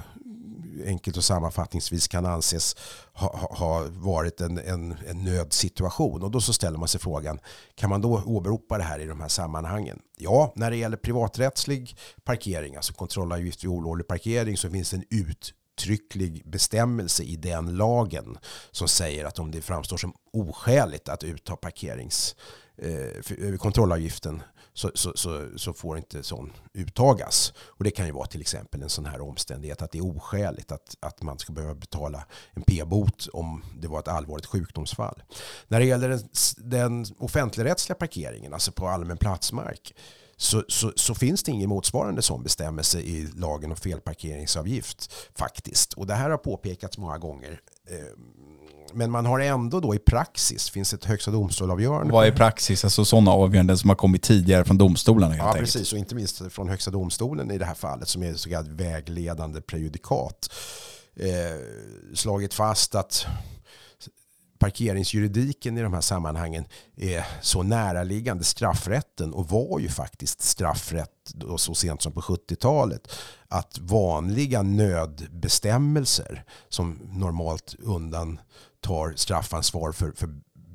enkelt 0.85 1.17
och 1.17 1.23
sammanfattningsvis 1.23 2.07
kan 2.07 2.25
anses 2.25 2.75
ha, 3.13 3.47
ha 3.57 3.85
varit 3.89 4.41
en, 4.41 4.57
en, 4.57 4.95
en 5.07 5.23
nödsituation. 5.23 6.23
Och 6.23 6.31
då 6.31 6.41
så 6.41 6.53
ställer 6.53 6.77
man 6.77 6.87
sig 6.87 7.01
frågan, 7.01 7.39
kan 7.75 7.89
man 7.89 8.01
då 8.01 8.23
åberopa 8.25 8.77
det 8.77 8.83
här 8.83 8.99
i 8.99 9.05
de 9.05 9.21
här 9.21 9.27
sammanhangen? 9.27 9.99
Ja, 10.17 10.53
när 10.55 10.71
det 10.71 10.77
gäller 10.77 10.97
privaträttslig 10.97 11.95
parkering, 12.23 12.75
alltså 12.75 12.93
kontrollavgift 12.93 13.63
vid 13.63 13.69
olovlig 13.69 14.07
parkering, 14.07 14.57
så 14.57 14.69
finns 14.69 14.89
det 14.91 14.97
en 14.97 15.05
uttrycklig 15.09 16.49
bestämmelse 16.49 17.23
i 17.23 17.35
den 17.35 17.77
lagen 17.77 18.37
som 18.71 18.87
säger 18.87 19.25
att 19.25 19.39
om 19.39 19.51
det 19.51 19.61
framstår 19.61 19.97
som 19.97 20.13
oskäligt 20.33 21.09
att 21.09 21.23
utta 21.23 21.55
parkerings 21.55 22.35
Eh, 22.81 23.47
eh, 23.47 23.57
kontrollavgiften 23.57 24.43
så, 24.73 24.91
så, 24.93 25.11
så, 25.15 25.47
så, 25.55 25.73
får 25.73 25.97
inte 25.97 26.23
sån 26.23 26.53
uttagas. 26.73 27.53
Och 27.59 27.83
det 27.83 27.91
kan 27.91 28.05
ju 28.05 28.11
vara 28.11 28.27
till 28.27 28.41
exempel 28.41 28.81
en 28.81 28.89
sån 28.89 29.05
här 29.05 29.21
omständighet 29.21 29.81
att 29.81 29.91
det 29.91 29.97
är 29.97 30.17
oskäligt 30.17 30.71
att, 30.71 30.95
att 30.99 31.21
man 31.21 31.39
ska 31.39 31.53
behöva 31.53 31.75
betala 31.75 32.25
en 32.53 32.61
p-bot 32.61 33.27
om 33.33 33.63
det 33.79 33.87
var 33.87 33.99
ett 33.99 34.07
allvarligt 34.07 34.45
sjukdomsfall. 34.45 35.23
När 35.67 35.79
det 35.79 35.85
gäller 35.85 36.09
den, 36.09 36.29
den 36.57 37.05
offentligrättsliga 37.17 37.95
parkeringen, 37.95 38.53
alltså 38.53 38.71
på 38.71 38.87
allmän 38.87 39.17
platsmark, 39.17 39.93
så, 40.37 40.63
så, 40.67 40.91
så, 40.95 41.15
finns 41.15 41.43
det 41.43 41.51
ingen 41.51 41.69
motsvarande 41.69 42.21
sån 42.21 42.43
bestämmelse 42.43 42.99
i 42.99 43.27
lagen 43.35 43.71
om 43.71 43.77
felparkeringsavgift 43.77 45.13
faktiskt. 45.35 45.93
Och 45.93 46.07
det 46.07 46.13
här 46.13 46.29
har 46.29 46.37
påpekats 46.37 46.97
många 46.97 47.17
gånger. 47.17 47.61
Eh, 47.89 47.97
men 48.93 49.11
man 49.11 49.25
har 49.25 49.39
ändå 49.39 49.79
då 49.79 49.95
i 49.95 49.99
praxis, 49.99 50.69
finns 50.69 50.93
ett 50.93 51.05
högsta 51.05 51.31
domstolavgörande. 51.31 52.13
Vad 52.13 52.27
är 52.27 52.31
praxis? 52.31 52.83
Alltså 52.83 53.05
sådana 53.05 53.31
avgöranden 53.31 53.77
som 53.77 53.89
har 53.89 53.95
kommit 53.95 54.23
tidigare 54.23 54.63
från 54.65 54.77
domstolarna 54.77 55.33
helt 55.33 55.39
Ja, 55.43 55.47
enkelt. 55.47 55.65
precis. 55.73 55.93
Och 55.93 55.99
inte 55.99 56.15
minst 56.15 56.41
från 56.51 56.69
högsta 56.69 56.91
domstolen 56.91 57.51
i 57.51 57.57
det 57.57 57.65
här 57.65 57.73
fallet 57.73 58.07
som 58.07 58.23
är 58.23 58.33
så 58.33 58.49
kallat 58.49 58.67
vägledande 58.67 59.61
prejudikat. 59.61 60.49
Eh, 61.15 61.27
slagit 62.15 62.53
fast 62.53 62.95
att 62.95 63.25
parkeringsjuridiken 64.59 65.77
i 65.77 65.81
de 65.81 65.93
här 65.93 66.01
sammanhangen 66.01 66.65
är 66.97 67.25
så 67.41 67.63
näraliggande 67.63 68.43
straffrätten 68.43 69.33
och 69.33 69.49
var 69.49 69.79
ju 69.79 69.89
faktiskt 69.89 70.41
straffrätt 70.41 71.09
då 71.35 71.57
så 71.57 71.75
sent 71.75 72.01
som 72.01 72.11
på 72.11 72.21
70-talet 72.21 73.11
att 73.47 73.79
vanliga 73.79 74.61
nödbestämmelser 74.61 76.43
som 76.69 76.99
normalt 77.11 77.75
undantar 77.79 79.15
straffansvar 79.15 79.91
för, 79.91 80.11
för 80.11 80.29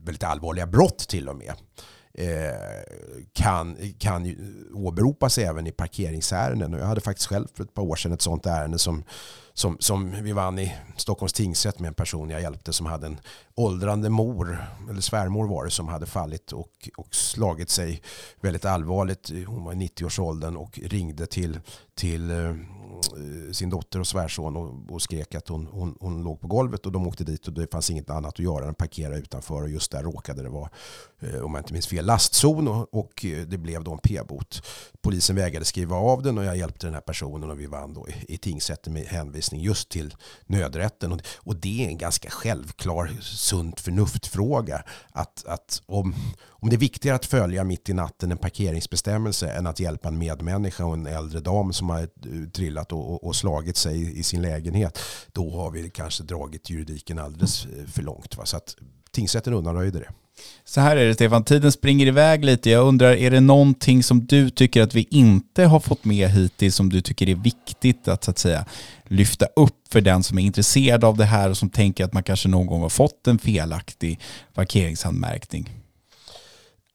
väldigt 0.04 0.24
allvarliga 0.24 0.66
brott 0.66 0.98
till 0.98 1.28
och 1.28 1.36
med 1.36 1.54
eh, 2.14 2.82
kan, 3.32 3.76
kan 3.98 4.36
åberopas 4.74 5.38
även 5.38 5.66
i 5.66 5.72
parkeringsärenden. 5.72 6.74
Och 6.74 6.80
jag 6.80 6.86
hade 6.86 7.00
faktiskt 7.00 7.28
själv 7.28 7.46
för 7.54 7.64
ett 7.64 7.74
par 7.74 7.82
år 7.82 7.96
sedan 7.96 8.12
ett 8.12 8.22
sånt 8.22 8.46
ärende 8.46 8.78
som 8.78 9.04
som, 9.54 9.76
som 9.80 10.22
vi 10.22 10.32
vann 10.32 10.58
i 10.58 10.74
Stockholms 10.96 11.32
tingsrätt 11.32 11.78
med 11.78 11.88
en 11.88 11.94
person 11.94 12.30
jag 12.30 12.42
hjälpte 12.42 12.72
som 12.72 12.86
hade 12.86 13.06
en 13.06 13.20
åldrande 13.54 14.10
mor, 14.10 14.66
eller 14.90 15.00
svärmor 15.00 15.46
var 15.46 15.64
det, 15.64 15.70
som 15.70 15.88
hade 15.88 16.06
fallit 16.06 16.52
och, 16.52 16.88
och 16.96 17.14
slagit 17.14 17.70
sig 17.70 18.02
väldigt 18.40 18.64
allvarligt. 18.64 19.30
Hon 19.46 19.64
var 19.64 19.72
i 19.72 19.76
90-årsåldern 19.76 20.56
och 20.56 20.78
ringde 20.82 21.26
till, 21.26 21.60
till 21.94 22.30
eh, 22.30 22.54
sin 23.52 23.70
dotter 23.70 24.00
och 24.00 24.06
svärson 24.06 24.56
och, 24.56 24.94
och 24.94 25.02
skrek 25.02 25.34
att 25.34 25.48
hon, 25.48 25.66
hon, 25.66 25.96
hon 26.00 26.22
låg 26.22 26.40
på 26.40 26.46
golvet 26.46 26.86
och 26.86 26.92
de 26.92 27.06
åkte 27.06 27.24
dit 27.24 27.46
och 27.46 27.52
det 27.52 27.72
fanns 27.72 27.90
inget 27.90 28.10
annat 28.10 28.32
att 28.32 28.38
göra 28.38 28.64
än 28.64 28.70
att 28.70 28.78
parkera 28.78 29.16
utanför 29.16 29.62
och 29.62 29.70
just 29.70 29.90
där 29.90 30.02
råkade 30.02 30.42
det 30.42 30.48
vara, 30.48 30.70
eh, 31.20 31.40
om 31.40 31.54
jag 31.54 31.60
inte 31.60 31.72
minns 31.72 31.86
fel, 31.86 32.06
lastzon 32.06 32.68
och, 32.68 32.94
och 32.94 33.24
eh, 33.24 33.46
det 33.46 33.58
blev 33.58 33.84
då 33.84 33.92
en 33.92 33.98
p-bot. 33.98 34.62
Polisen 35.02 35.36
vägrade 35.36 35.64
skriva 35.64 35.96
av 35.96 36.22
den 36.22 36.38
och 36.38 36.44
jag 36.44 36.56
hjälpte 36.56 36.86
den 36.86 36.94
här 36.94 37.00
personen 37.00 37.50
och 37.50 37.60
vi 37.60 37.66
vann 37.66 37.94
då 37.94 38.08
i, 38.08 38.34
i 38.34 38.38
tingsrätten 38.38 38.92
med 38.92 39.04
hänvisning 39.04 39.43
just 39.52 39.88
till 39.88 40.14
nödrätten 40.46 41.20
och, 41.36 41.56
det 41.56 41.84
är 41.84 41.88
en 41.88 41.98
ganska 41.98 42.30
självklar 42.30 43.10
sunt 43.20 43.80
förnuftfråga 43.80 44.82
att, 45.12 45.44
att 45.46 45.82
om, 45.86 46.14
om 46.46 46.68
det 46.70 46.76
är 46.76 46.78
viktigare 46.78 47.16
att 47.16 47.26
följa 47.26 47.64
mitt 47.64 47.88
i 47.88 47.92
natten 47.92 48.32
en 48.32 48.38
parkeringsbestämmelse 48.38 49.50
än 49.50 49.66
att 49.66 49.80
hjälpa 49.80 50.08
en 50.08 50.18
medmänniska 50.18 50.84
och 50.84 50.94
en 50.94 51.06
äldre 51.06 51.40
dam 51.40 51.72
som 51.72 51.88
har 51.88 52.08
trillat 52.50 52.92
och, 52.92 53.24
och 53.24 53.36
slagit 53.36 53.76
sig 53.76 54.18
i 54.18 54.22
sin 54.22 54.42
lägenhet, 54.42 54.98
då 55.32 55.50
har 55.50 55.70
vi 55.70 55.90
kanske 55.90 56.22
dragit 56.22 56.70
juridiken 56.70 57.18
alldeles 57.18 57.66
för 57.86 58.02
långt. 58.02 58.36
Va? 58.36 58.46
Så 58.46 58.56
att 58.56 58.76
tingsrätten 59.10 59.54
undanröjde 59.54 59.98
det. 59.98 60.12
Så 60.64 60.80
här 60.80 60.96
är 60.96 61.06
det 61.06 61.14
Stefan, 61.14 61.44
tiden 61.44 61.72
springer 61.72 62.06
iväg 62.06 62.44
lite. 62.44 62.70
Jag 62.70 62.86
undrar, 62.86 63.12
är 63.12 63.30
det 63.30 63.40
någonting 63.40 64.02
som 64.02 64.26
du 64.26 64.50
tycker 64.50 64.82
att 64.82 64.94
vi 64.94 65.08
inte 65.10 65.64
har 65.64 65.80
fått 65.80 66.04
med 66.04 66.30
hittills 66.30 66.74
som 66.76 66.90
du 66.90 67.00
tycker 67.00 67.28
är 67.28 67.34
viktigt 67.34 68.08
att, 68.08 68.24
så 68.24 68.30
att 68.30 68.38
säga, 68.38 68.64
lyfta 69.04 69.46
upp 69.56 69.76
för 69.90 70.00
den 70.00 70.22
som 70.22 70.38
är 70.38 70.42
intresserad 70.42 71.04
av 71.04 71.16
det 71.16 71.24
här 71.24 71.50
och 71.50 71.56
som 71.56 71.70
tänker 71.70 72.04
att 72.04 72.12
man 72.12 72.22
kanske 72.22 72.48
någon 72.48 72.66
gång 72.66 72.82
har 72.82 72.88
fått 72.88 73.26
en 73.26 73.38
felaktig 73.38 74.20
parkeringsanmärkning? 74.54 75.70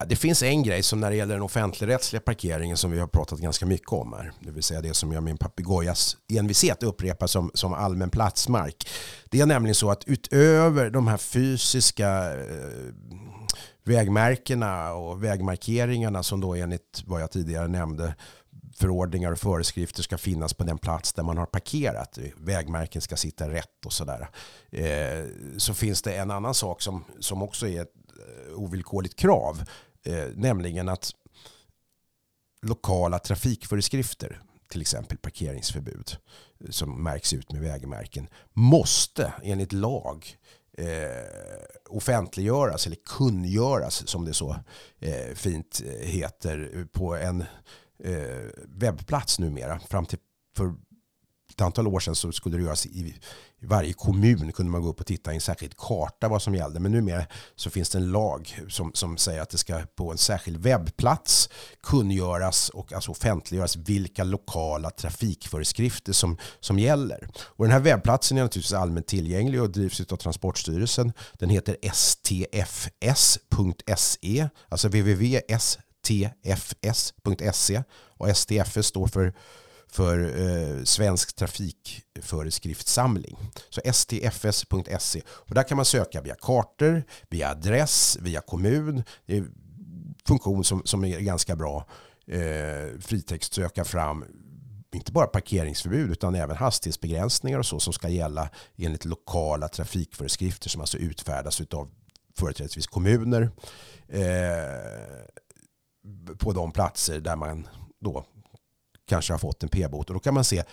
Det 0.06 0.16
finns 0.16 0.44
en 0.44 0.64
grej 0.64 0.84
som 0.84 1.00
när 1.00 1.10
det 1.10 1.16
gäller 1.16 1.34
den 1.34 1.44
offentligrättsliga 1.44 2.22
parkeringen 2.22 2.78
som 2.78 2.92
vi 2.92 3.00
har 3.00 3.08
pratat 3.08 3.40
ganska 3.40 3.66
mycket 3.66 3.92
om 3.92 4.14
här. 4.14 4.32
Det 4.40 4.52
vill 4.52 4.64
säga 4.64 4.82
det 4.82 4.94
som 4.94 5.12
jag 5.12 5.24
min 5.24 5.38
papegojas 5.38 6.18
envishet 6.34 6.84
upprepar 6.84 7.28
som, 7.28 7.52
som 7.54 7.74
allmän 7.74 8.10
platsmark. 8.10 8.90
Det 9.30 9.40
är 9.40 9.46
nämligen 9.46 9.76
så 9.76 9.92
att 9.92 10.04
utöver 10.06 10.90
de 10.90 11.08
här 11.08 11.18
fysiska 11.18 12.34
eh, 12.34 12.94
vägmärkena 13.90 14.94
och 14.94 15.24
vägmarkeringarna 15.24 16.24
som 16.24 16.42
då 16.42 16.56
enligt 16.56 17.04
vad 17.06 17.22
jag 17.22 17.32
tidigare 17.32 17.68
nämnde 17.68 18.16
förordningar 18.76 19.32
och 19.32 19.40
föreskrifter 19.40 20.04
ska 20.04 20.18
finnas 20.18 20.54
på 20.54 20.64
den 20.64 20.78
plats 20.78 21.14
där 21.14 21.24
man 21.24 21.38
har 21.38 21.46
parkerat. 21.46 22.18
Vägmärken 22.38 23.02
ska 23.02 23.16
sitta 23.16 23.50
rätt 23.50 23.86
och 23.86 23.94
sådär. 23.94 24.30
Eh, 24.72 25.26
så 25.58 25.74
finns 25.74 26.02
det 26.02 26.16
en 26.16 26.32
annan 26.32 26.54
sak 26.54 26.82
som, 26.82 27.06
som 27.20 27.42
också 27.42 27.68
är 27.68 27.82
ett 27.82 27.94
eh, 28.20 28.60
ovillkorligt 28.60 29.16
krav. 29.16 29.64
Eh, 30.06 30.28
nämligen 30.36 30.90
att 30.90 31.12
lokala 32.62 33.20
trafikföreskrifter, 33.20 34.42
till 34.72 34.82
exempel 34.82 35.18
parkeringsförbud, 35.18 36.18
eh, 36.64 36.70
som 36.70 37.04
märks 37.04 37.34
ut 37.34 37.52
med 37.52 37.62
vägmärken, 37.62 38.28
måste 38.54 39.34
enligt 39.44 39.74
lag 39.74 40.38
eh, 40.80 41.66
offentliggöras 41.90 42.86
eller 42.88 42.98
kungöras 43.18 44.08
som 44.08 44.26
det 44.26 44.34
så 44.34 44.56
eh, 45.00 45.36
fint 45.36 45.82
eh, 45.86 46.08
heter 46.08 46.88
på 46.92 47.16
en 47.16 47.42
eh, 48.04 48.50
webbplats 48.68 49.40
numera. 49.40 49.80
Fram 49.80 50.06
till 50.06 50.20
för 50.58 50.74
ett 51.60 51.66
antal 51.66 51.88
år 51.88 52.00
sedan 52.00 52.16
så 52.16 52.32
skulle 52.32 52.58
det 52.58 52.64
göras 52.64 52.86
i, 52.86 53.16
i 53.62 53.66
varje 53.66 53.94
kommun 53.94 54.52
kunde 54.52 54.72
man 54.72 54.82
gå 54.82 54.90
upp 54.90 55.00
och 55.00 55.06
titta 55.06 55.32
i 55.32 55.36
en 55.36 55.42
särskild 55.42 55.78
karta 55.78 56.28
vad 56.28 56.42
som 56.42 56.56
gällde. 56.56 56.80
Men 56.80 56.92
numera 56.92 57.26
så 57.56 57.70
finns 57.70 57.90
det 57.90 57.98
en 57.98 58.12
lag 58.12 58.60
som, 58.70 58.92
som 58.94 59.18
säger 59.18 59.42
att 59.42 59.50
det 59.50 59.58
ska 59.58 59.82
på 59.96 60.12
en 60.12 60.18
särskild 60.18 60.58
webbplats 60.58 61.50
kungöras 61.84 62.70
och 62.70 62.94
alltså 62.94 63.12
offentliggöras 63.12 63.76
vilka 63.76 64.24
lokala 64.24 64.90
trafikföreskrifter 64.90 66.14
som, 66.14 66.38
som 66.60 66.80
gäller. 66.80 67.30
Och 67.38 67.66
den 67.66 67.72
här 67.72 67.80
webbplatsen 67.80 68.38
är 68.38 68.44
naturligtvis 68.44 68.74
allmänt 68.74 69.08
tillgänglig 69.08 69.62
och 69.62 69.70
drivs 69.70 70.02
av 70.02 70.18
Transportstyrelsen. 70.18 71.14
Den 71.34 71.50
heter 71.50 71.78
stfs.se, 71.94 73.30
alltså 74.70 74.88
www.stfs.se 74.88 75.44
och 78.18 78.38
STFS 78.38 78.88
står 78.88 79.08
för, 79.08 79.34
för 79.92 80.42
eh, 80.42 80.84
Svensk 80.84 81.36
trafikföreskriftssamling. 81.36 83.38
Så 83.70 83.82
stfs.se 83.94 85.22
och 85.30 85.56
där 85.56 85.64
kan 85.64 85.76
man 85.76 85.86
söka 85.86 86.22
via 86.22 86.36
kartor, 86.36 87.04
via 87.30 87.50
adress, 87.50 88.18
via 88.22 88.42
kommun. 88.42 89.04
Det 89.26 89.34
är 89.34 89.38
en 89.38 89.54
funktion 90.28 90.64
som, 90.64 90.82
som 90.86 91.06
är 91.06 91.20
ganska 91.20 91.56
bra. 91.56 91.86
Eh, 92.28 93.00
fritext 93.00 93.54
söka 93.54 93.86
fram 93.86 94.26
inte 94.92 95.12
bara 95.12 95.28
parkeringsförbud 95.28 96.12
utan 96.12 96.36
även 96.36 96.58
hastighetsbegränsningar 96.58 97.60
och 97.60 97.66
så 97.66 97.80
som 97.80 97.94
ska 97.94 98.10
gälla 98.10 98.50
enligt 98.78 99.06
lokala 99.06 99.68
trafikföreskrifter 99.68 100.70
som 100.70 100.82
alltså 100.82 100.98
utfärdas 100.98 101.62
av 101.62 101.90
företrädesvis 102.40 102.88
kommuner. 102.88 103.52
Eh, 104.08 105.24
på 106.38 106.54
de 106.54 106.72
platser 106.72 107.20
där 107.20 107.36
man 107.36 107.68
då 108.00 108.26
kanske 109.10 109.34
har 109.34 109.38
fått 109.38 109.64
en 109.64 109.70
p-bot. 109.70 110.10
Och 110.10 110.14
då 110.14 110.20
kan 110.20 110.34
man 110.34 110.44
se, 110.44 110.64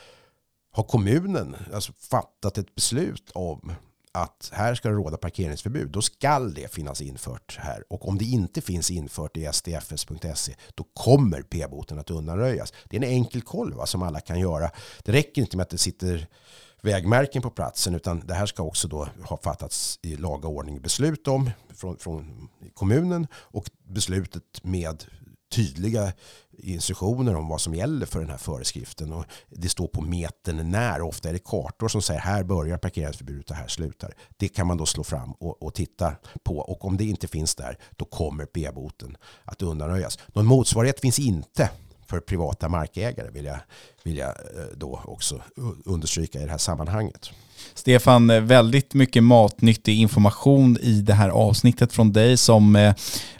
har 0.73 0.83
kommunen 0.83 1.57
alltså 1.75 1.93
fattat 1.93 2.59
ett 2.59 2.75
beslut 2.75 3.31
om 3.35 3.73
att 4.13 4.51
här 4.53 4.75
ska 4.75 4.89
det 4.89 4.95
råda 4.95 5.17
parkeringsförbud, 5.17 5.91
då 5.91 6.03
skall 6.03 6.55
det 6.55 6.75
finnas 6.75 7.01
infört 7.01 7.59
här. 7.61 7.85
Och 7.89 8.09
om 8.09 8.19
det 8.19 8.25
inte 8.25 8.61
finns 8.61 8.91
infört 8.91 9.37
i 9.37 9.49
stfs.se, 9.53 10.55
då 10.75 10.85
kommer 10.95 11.43
p-boten 11.43 11.99
att 11.99 12.11
undanröjas. 12.11 12.73
Det 12.85 12.97
är 12.97 13.03
en 13.03 13.11
enkel 13.11 13.43
koll 13.43 13.75
va, 13.75 13.87
som 13.87 14.03
alla 14.03 14.21
kan 14.21 14.41
göra. 14.41 14.71
Det 15.03 15.13
räcker 15.13 15.43
inte 15.43 15.57
med 15.57 15.65
att 15.65 15.71
det 15.71 15.79
sitter 15.79 16.29
vägmärken 16.83 17.43
på 17.43 17.51
platsen 17.51 17.95
utan 17.95 18.21
det 18.27 18.35
här 18.35 18.47
ska 18.47 18.63
också 18.63 18.89
då 18.89 19.09
ha 19.23 19.37
fattats 19.37 19.99
i 20.03 20.17
laga 20.17 20.49
ordning 20.49 20.81
beslut 20.81 21.29
om 21.29 21.51
från, 21.75 21.99
från 21.99 22.49
kommunen 22.75 23.27
och 23.35 23.71
beslutet 23.85 24.65
med 24.65 25.05
tydliga 25.49 26.13
instruktioner 26.59 27.37
om 27.37 27.49
vad 27.49 27.61
som 27.61 27.75
gäller 27.75 28.07
för 28.07 28.21
den 28.21 28.31
här 28.31 28.37
föreskriften. 28.37 29.13
Och 29.13 29.25
det 29.49 29.69
står 29.69 29.87
på 29.87 30.03
metern 30.03 30.71
när. 30.71 31.03
Ofta 31.03 31.29
är 31.29 31.33
det 31.33 31.45
kartor 31.45 31.89
som 31.89 32.03
säger 32.03 32.21
här 32.21 32.45
börjar 32.45 32.79
parkeringsförbudet 32.79 33.51
och 33.51 33.57
här 33.57 33.69
slutar. 33.69 34.15
Det 34.37 34.49
kan 34.49 34.67
man 34.67 34.77
då 34.77 34.87
slå 34.87 35.05
fram 35.05 35.33
och, 35.33 35.63
och 35.63 35.75
titta 35.75 36.17
på. 36.45 36.59
Och 36.59 36.85
om 36.85 36.97
det 36.97 37.05
inte 37.05 37.29
finns 37.29 37.55
där, 37.55 37.79
då 37.97 38.05
kommer 38.05 38.47
p-boten 38.47 39.17
att 39.45 39.63
undanröjas. 39.63 40.19
Någon 40.27 40.47
motsvarighet 40.47 41.01
finns 41.01 41.19
inte 41.19 41.71
för 42.07 42.21
privata 42.21 42.69
markägare 42.69 43.31
vill 43.31 43.45
jag, 43.45 43.59
vill 44.03 44.17
jag 44.17 44.29
eh, 44.29 44.65
då 44.77 45.01
också 45.05 45.43
understryka 45.85 46.41
i 46.41 46.45
det 46.45 46.51
här 46.51 46.59
sammanhanget. 46.59 47.31
Stefan, 47.75 48.31
eh, 48.31 48.41
väldigt 48.41 48.95
mycket 48.95 49.23
matnyttig 49.23 50.01
information 50.01 50.79
i 50.83 51.01
det 51.01 51.15
här 51.15 51.29
avsnittet 51.29 51.93
från 51.93 52.13
dig 52.13 52.37
som 52.37 52.77
eh, 52.77 52.95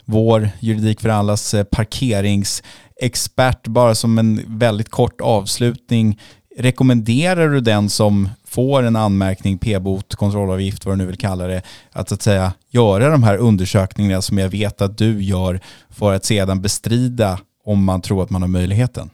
vår 0.05 0.49
Juridik 0.59 1.01
för 1.01 1.09
allas 1.09 1.53
eh, 1.53 1.63
parkeringsexpert. 1.63 3.67
Bara 3.67 3.95
som 3.95 4.17
en 4.17 4.43
väldigt 4.47 4.89
kort 4.89 5.21
avslutning. 5.21 6.19
Rekommenderar 6.57 7.49
du 7.49 7.61
den 7.61 7.89
som 7.89 8.29
får 8.47 8.83
en 8.83 8.95
anmärkning, 8.95 9.57
p-bot, 9.57 10.15
kontrollavgift, 10.15 10.85
vad 10.85 10.93
du 10.93 10.97
nu 10.97 11.05
vill 11.05 11.17
kalla 11.17 11.47
det, 11.47 11.61
att, 11.91 12.09
så 12.09 12.15
att 12.15 12.21
säga, 12.21 12.53
göra 12.69 13.09
de 13.09 13.23
här 13.23 13.37
undersökningarna 13.37 14.21
som 14.21 14.37
jag 14.37 14.49
vet 14.49 14.81
att 14.81 14.97
du 14.97 15.23
gör 15.23 15.59
för 15.89 16.13
att 16.13 16.25
sedan 16.25 16.61
bestrida 16.61 17.39
om 17.65 17.83
man 17.83 18.01
tror 18.01 18.23
att 18.23 18.29
man 18.29 18.41
har 18.41 18.49
möjligheten? 18.49 19.09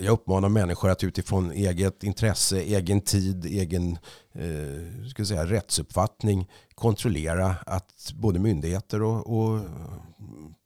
Jag 0.00 0.12
uppmanar 0.12 0.48
människor 0.48 0.90
att 0.90 1.04
utifrån 1.04 1.52
eget 1.52 2.04
intresse, 2.04 2.60
egen 2.60 3.00
tid, 3.00 3.44
egen 3.44 3.98
eh, 4.32 5.08
ska 5.10 5.24
säga, 5.24 5.46
rättsuppfattning 5.46 6.50
kontrollera 6.74 7.56
att 7.66 8.12
både 8.14 8.38
myndigheter 8.38 9.02
och, 9.02 9.38
och 9.38 9.60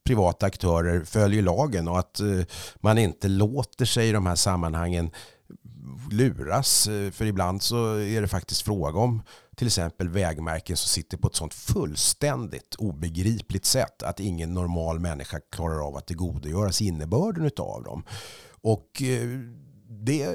privata 0.05 0.45
aktörer 0.45 1.03
följer 1.03 1.41
lagen 1.41 1.87
och 1.87 1.99
att 1.99 2.19
eh, 2.19 2.41
man 2.75 2.97
inte 2.97 3.27
låter 3.27 3.85
sig 3.85 4.09
i 4.09 4.11
de 4.11 4.25
här 4.25 4.35
sammanhangen 4.35 5.11
luras. 6.11 6.87
Eh, 6.87 7.11
för 7.11 7.25
ibland 7.25 7.61
så 7.61 7.95
är 7.95 8.21
det 8.21 8.27
faktiskt 8.27 8.61
fråga 8.61 8.99
om 8.99 9.21
till 9.55 9.67
exempel 9.67 10.09
vägmärken 10.09 10.77
som 10.77 10.87
sitter 10.87 11.17
på 11.17 11.27
ett 11.27 11.35
sånt 11.35 11.53
fullständigt 11.53 12.75
obegripligt 12.75 13.65
sätt 13.65 14.03
att 14.03 14.19
ingen 14.19 14.53
normal 14.53 14.99
människa 14.99 15.39
klarar 15.51 15.87
av 15.87 15.95
att 15.95 16.07
tillgodogöra 16.07 16.71
sig 16.71 16.87
innebörden 16.87 17.51
av 17.57 17.83
dem. 17.83 18.03
Och 18.65 19.01
eh, 19.01 19.39
det 19.89 20.21
är 20.21 20.33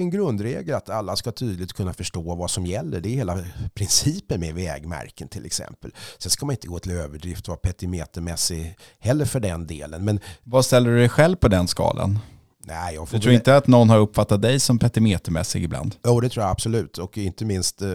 en 0.00 0.10
grundregel 0.10 0.74
att 0.74 0.90
alla 0.90 1.16
ska 1.16 1.32
tydligt 1.32 1.72
kunna 1.72 1.92
förstå 1.92 2.34
vad 2.34 2.50
som 2.50 2.66
gäller. 2.66 3.00
Det 3.00 3.08
är 3.08 3.14
hela 3.14 3.38
principen 3.74 4.40
med 4.40 4.54
vägmärken 4.54 5.28
till 5.28 5.46
exempel. 5.46 5.90
Sen 6.18 6.30
ska 6.30 6.46
man 6.46 6.52
inte 6.52 6.68
gå 6.68 6.78
till 6.78 6.92
överdrift 6.92 7.42
och 7.42 7.48
vara 7.48 7.58
petimetermässig 7.58 8.76
heller 8.98 9.24
för 9.24 9.40
den 9.40 9.66
delen. 9.66 10.04
Men 10.04 10.20
vad 10.42 10.64
ställer 10.64 10.90
du 10.90 10.96
dig 10.96 11.08
själv 11.08 11.36
på 11.36 11.48
den 11.48 11.68
skalan? 11.68 12.18
Nej, 12.64 12.94
jag 12.94 13.08
du 13.10 13.18
tror 13.18 13.34
inte 13.34 13.56
att 13.56 13.66
någon 13.66 13.90
har 13.90 13.98
uppfattat 13.98 14.42
dig 14.42 14.60
som 14.60 14.78
petimetermässig 14.78 15.64
ibland? 15.64 15.94
Jo, 16.04 16.20
det 16.20 16.28
tror 16.28 16.44
jag 16.44 16.50
absolut. 16.50 16.98
Och 16.98 17.18
inte 17.18 17.44
minst 17.44 17.82
eh, 17.82 17.88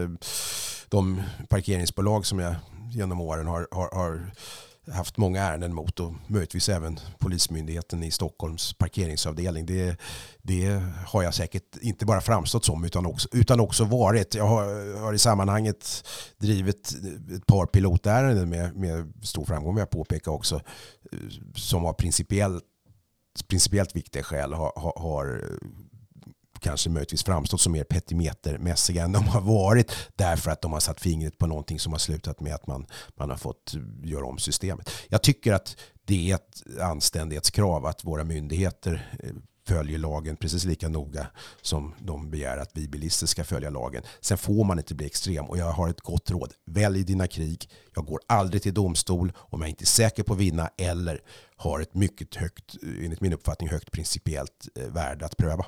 de 0.89 1.22
parkeringsbolag 1.49 2.26
som 2.26 2.39
jag 2.39 2.56
genom 2.91 3.22
åren 3.22 3.47
har, 3.47 3.68
har, 3.72 3.95
har 3.95 4.32
haft 4.88 5.18
många 5.18 5.42
ärenden 5.42 5.74
mot 5.74 6.00
och 6.00 6.14
möjligtvis 6.28 6.70
även 6.70 7.00
Polismyndigheten 7.20 8.04
i 8.04 8.12
Stockholms 8.12 8.74
parkeringsavdelning. 8.74 9.66
Det, 9.66 9.98
det 10.42 10.82
har 11.08 11.24
jag 11.24 11.34
säkert 11.34 11.78
inte 11.82 12.06
bara 12.06 12.22
framstått 12.22 12.66
som 12.66 12.86
utan 12.86 13.06
också, 13.06 13.30
utan 13.32 13.60
också 13.60 13.84
varit. 13.84 14.36
Jag 14.36 14.48
har, 14.48 15.00
har 15.00 15.14
i 15.14 15.20
sammanhanget 15.20 16.08
drivit 16.38 16.94
ett 17.36 17.46
par 17.46 17.66
pilotärenden 17.66 18.50
med, 18.50 18.76
med 18.76 19.14
stor 19.22 19.46
framgång 19.46 19.76
vill 19.76 19.82
jag 19.82 19.90
påpeka 19.90 20.32
också 20.32 20.56
eh, 21.12 21.20
som 21.56 21.84
har 21.84 21.94
principiellt 21.94 22.64
principiellt 23.48 23.96
viktiga 23.96 24.24
skäl 24.24 24.54
har, 24.54 24.74
har, 24.76 24.94
har 25.02 25.42
kanske 26.62 26.89
möjligtvis 26.89 27.24
framstått 27.24 27.62
som 27.62 27.74
mer 27.74 27.84
petimetermässiga 27.84 29.03
än 29.03 29.12
de 29.12 29.28
har 29.28 29.41
varit 29.41 29.91
därför 30.16 30.51
att 30.51 30.62
de 30.62 30.74
har 30.74 30.80
satt 30.80 31.01
fingret 31.01 31.38
på 31.38 31.47
någonting 31.47 31.80
som 31.80 31.91
har 31.91 31.99
slutat 31.99 32.39
med 32.39 32.55
att 32.55 32.68
man, 32.68 32.86
man 33.16 33.30
har 33.30 33.38
fått 33.38 33.74
göra 34.03 34.26
om 34.26 34.38
systemet. 34.38 34.89
Jag 35.09 35.22
tycker 35.22 35.53
att 35.53 35.76
det 36.05 36.32
är 36.32 36.36
ett 36.36 36.80
anständighetskrav 36.82 37.86
att 37.86 38.03
våra 38.03 38.24
myndigheter 38.24 39.18
eh, 39.24 39.30
följer 39.68 39.97
lagen 39.97 40.36
precis 40.36 40.66
lika 40.66 40.89
noga 40.89 41.28
som 41.62 41.95
de 41.99 42.30
begär 42.30 42.57
att 42.57 42.72
vi 42.74 42.88
bilister 42.88 43.28
ska 43.28 43.43
följa 43.43 43.70
lagen. 43.70 44.03
Sen 44.22 44.38
får 44.38 44.64
man 44.64 44.80
inte 44.80 44.95
bli 44.95 45.05
extrem 45.05 45.45
och 45.45 45.57
jag 45.57 45.72
har 45.72 45.89
ett 45.89 46.01
gott 46.01 46.32
råd. 46.32 46.53
Välj 46.66 47.03
dina 47.03 47.28
krig. 47.28 47.70
Jag 47.95 48.05
går 48.05 48.20
aldrig 48.28 48.62
till 48.64 48.74
domstol 48.74 49.34
om 49.38 49.62
jag 49.62 49.70
inte 49.70 49.84
är 49.84 49.86
säker 49.86 50.24
på 50.24 50.34
att 50.34 50.39
vinna 50.39 50.70
eller 50.78 51.22
har 51.62 51.80
ett 51.80 51.95
mycket 51.95 52.36
högt, 52.36 52.76
eh, 52.84 53.05
enligt 53.05 53.22
min 53.22 53.34
uppfattning, 53.34 53.70
högt 53.70 53.91
principiellt 53.91 54.68
eh, 54.80 54.93
värde 54.93 55.26
att 55.26 55.38
pröva. 55.38 55.66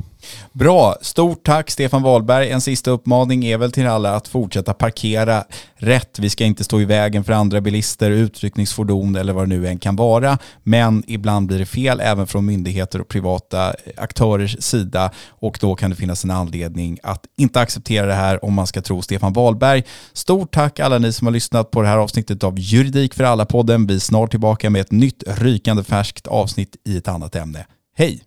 Bra, 0.52 0.98
stort 1.02 1.44
tack 1.46 1.72
Stefan 1.72 2.02
Wahlberg. 2.04 2.50
En 2.50 2.62
sista 2.62 2.92
uppmaning 2.92 3.46
är 3.46 3.58
väl 3.58 3.72
till 3.72 3.88
alla 3.88 4.16
att 4.16 4.28
fortsätta 4.28 4.74
parkera 4.74 5.44
rätt. 5.76 6.20
Vi 6.20 6.30
ska 6.30 6.44
inte 6.44 6.64
stå 6.64 6.82
i 6.82 6.86
vägen 6.86 7.24
för 7.24 7.34
andra 7.34 7.62
bilister, 7.62 8.12
utryckningsfordon 8.12 9.16
eller 9.16 9.34
vad 9.34 9.44
det 9.44 9.56
nu 9.56 9.68
än 9.68 9.80
kan 9.80 9.96
vara. 9.96 10.38
Men 10.64 11.04
ibland 11.08 11.48
blir 11.48 11.60
det 11.60 11.66
fel 11.66 12.00
även 12.00 12.28
från 12.28 12.46
myndigheter 12.46 13.02
och 13.02 13.08
privata 13.08 13.68
eh, 13.70 13.74
aktörers 13.98 14.64
sida 14.64 15.12
och 15.28 15.58
då 15.62 15.76
kan 15.76 15.90
det 15.90 15.96
finnas 15.96 16.24
en 16.24 16.32
anledning 16.32 17.00
att 17.04 17.26
inte 17.38 17.60
acceptera 17.60 18.06
det 18.06 18.14
här 18.14 18.46
om 18.46 18.54
man 18.54 18.68
ska 18.68 18.82
tro 18.82 19.02
Stefan 19.02 19.34
Wahlberg. 19.34 19.84
Stort 20.14 20.52
tack 20.52 20.80
alla 20.80 20.98
ni 20.98 21.14
som 21.14 21.28
har 21.28 21.32
lyssnat 21.32 21.72
på 21.72 21.82
det 21.82 21.88
här 21.88 21.98
avsnittet 21.98 22.44
av 22.44 22.60
Juridik 22.60 23.14
för 23.14 23.24
alla-podden. 23.24 23.88
Vi 23.88 23.96
är 23.96 24.00
snart 24.00 24.30
tillbaka 24.30 24.70
med 24.70 24.82
ett 24.82 24.92
nytt 24.92 25.24
rykande 25.28 25.83
färskt 25.84 26.28
avsnitt 26.28 26.76
i 26.86 26.98
ett 26.98 27.08
annat 27.08 27.36
ämne. 27.36 27.68
Hej! 27.96 28.24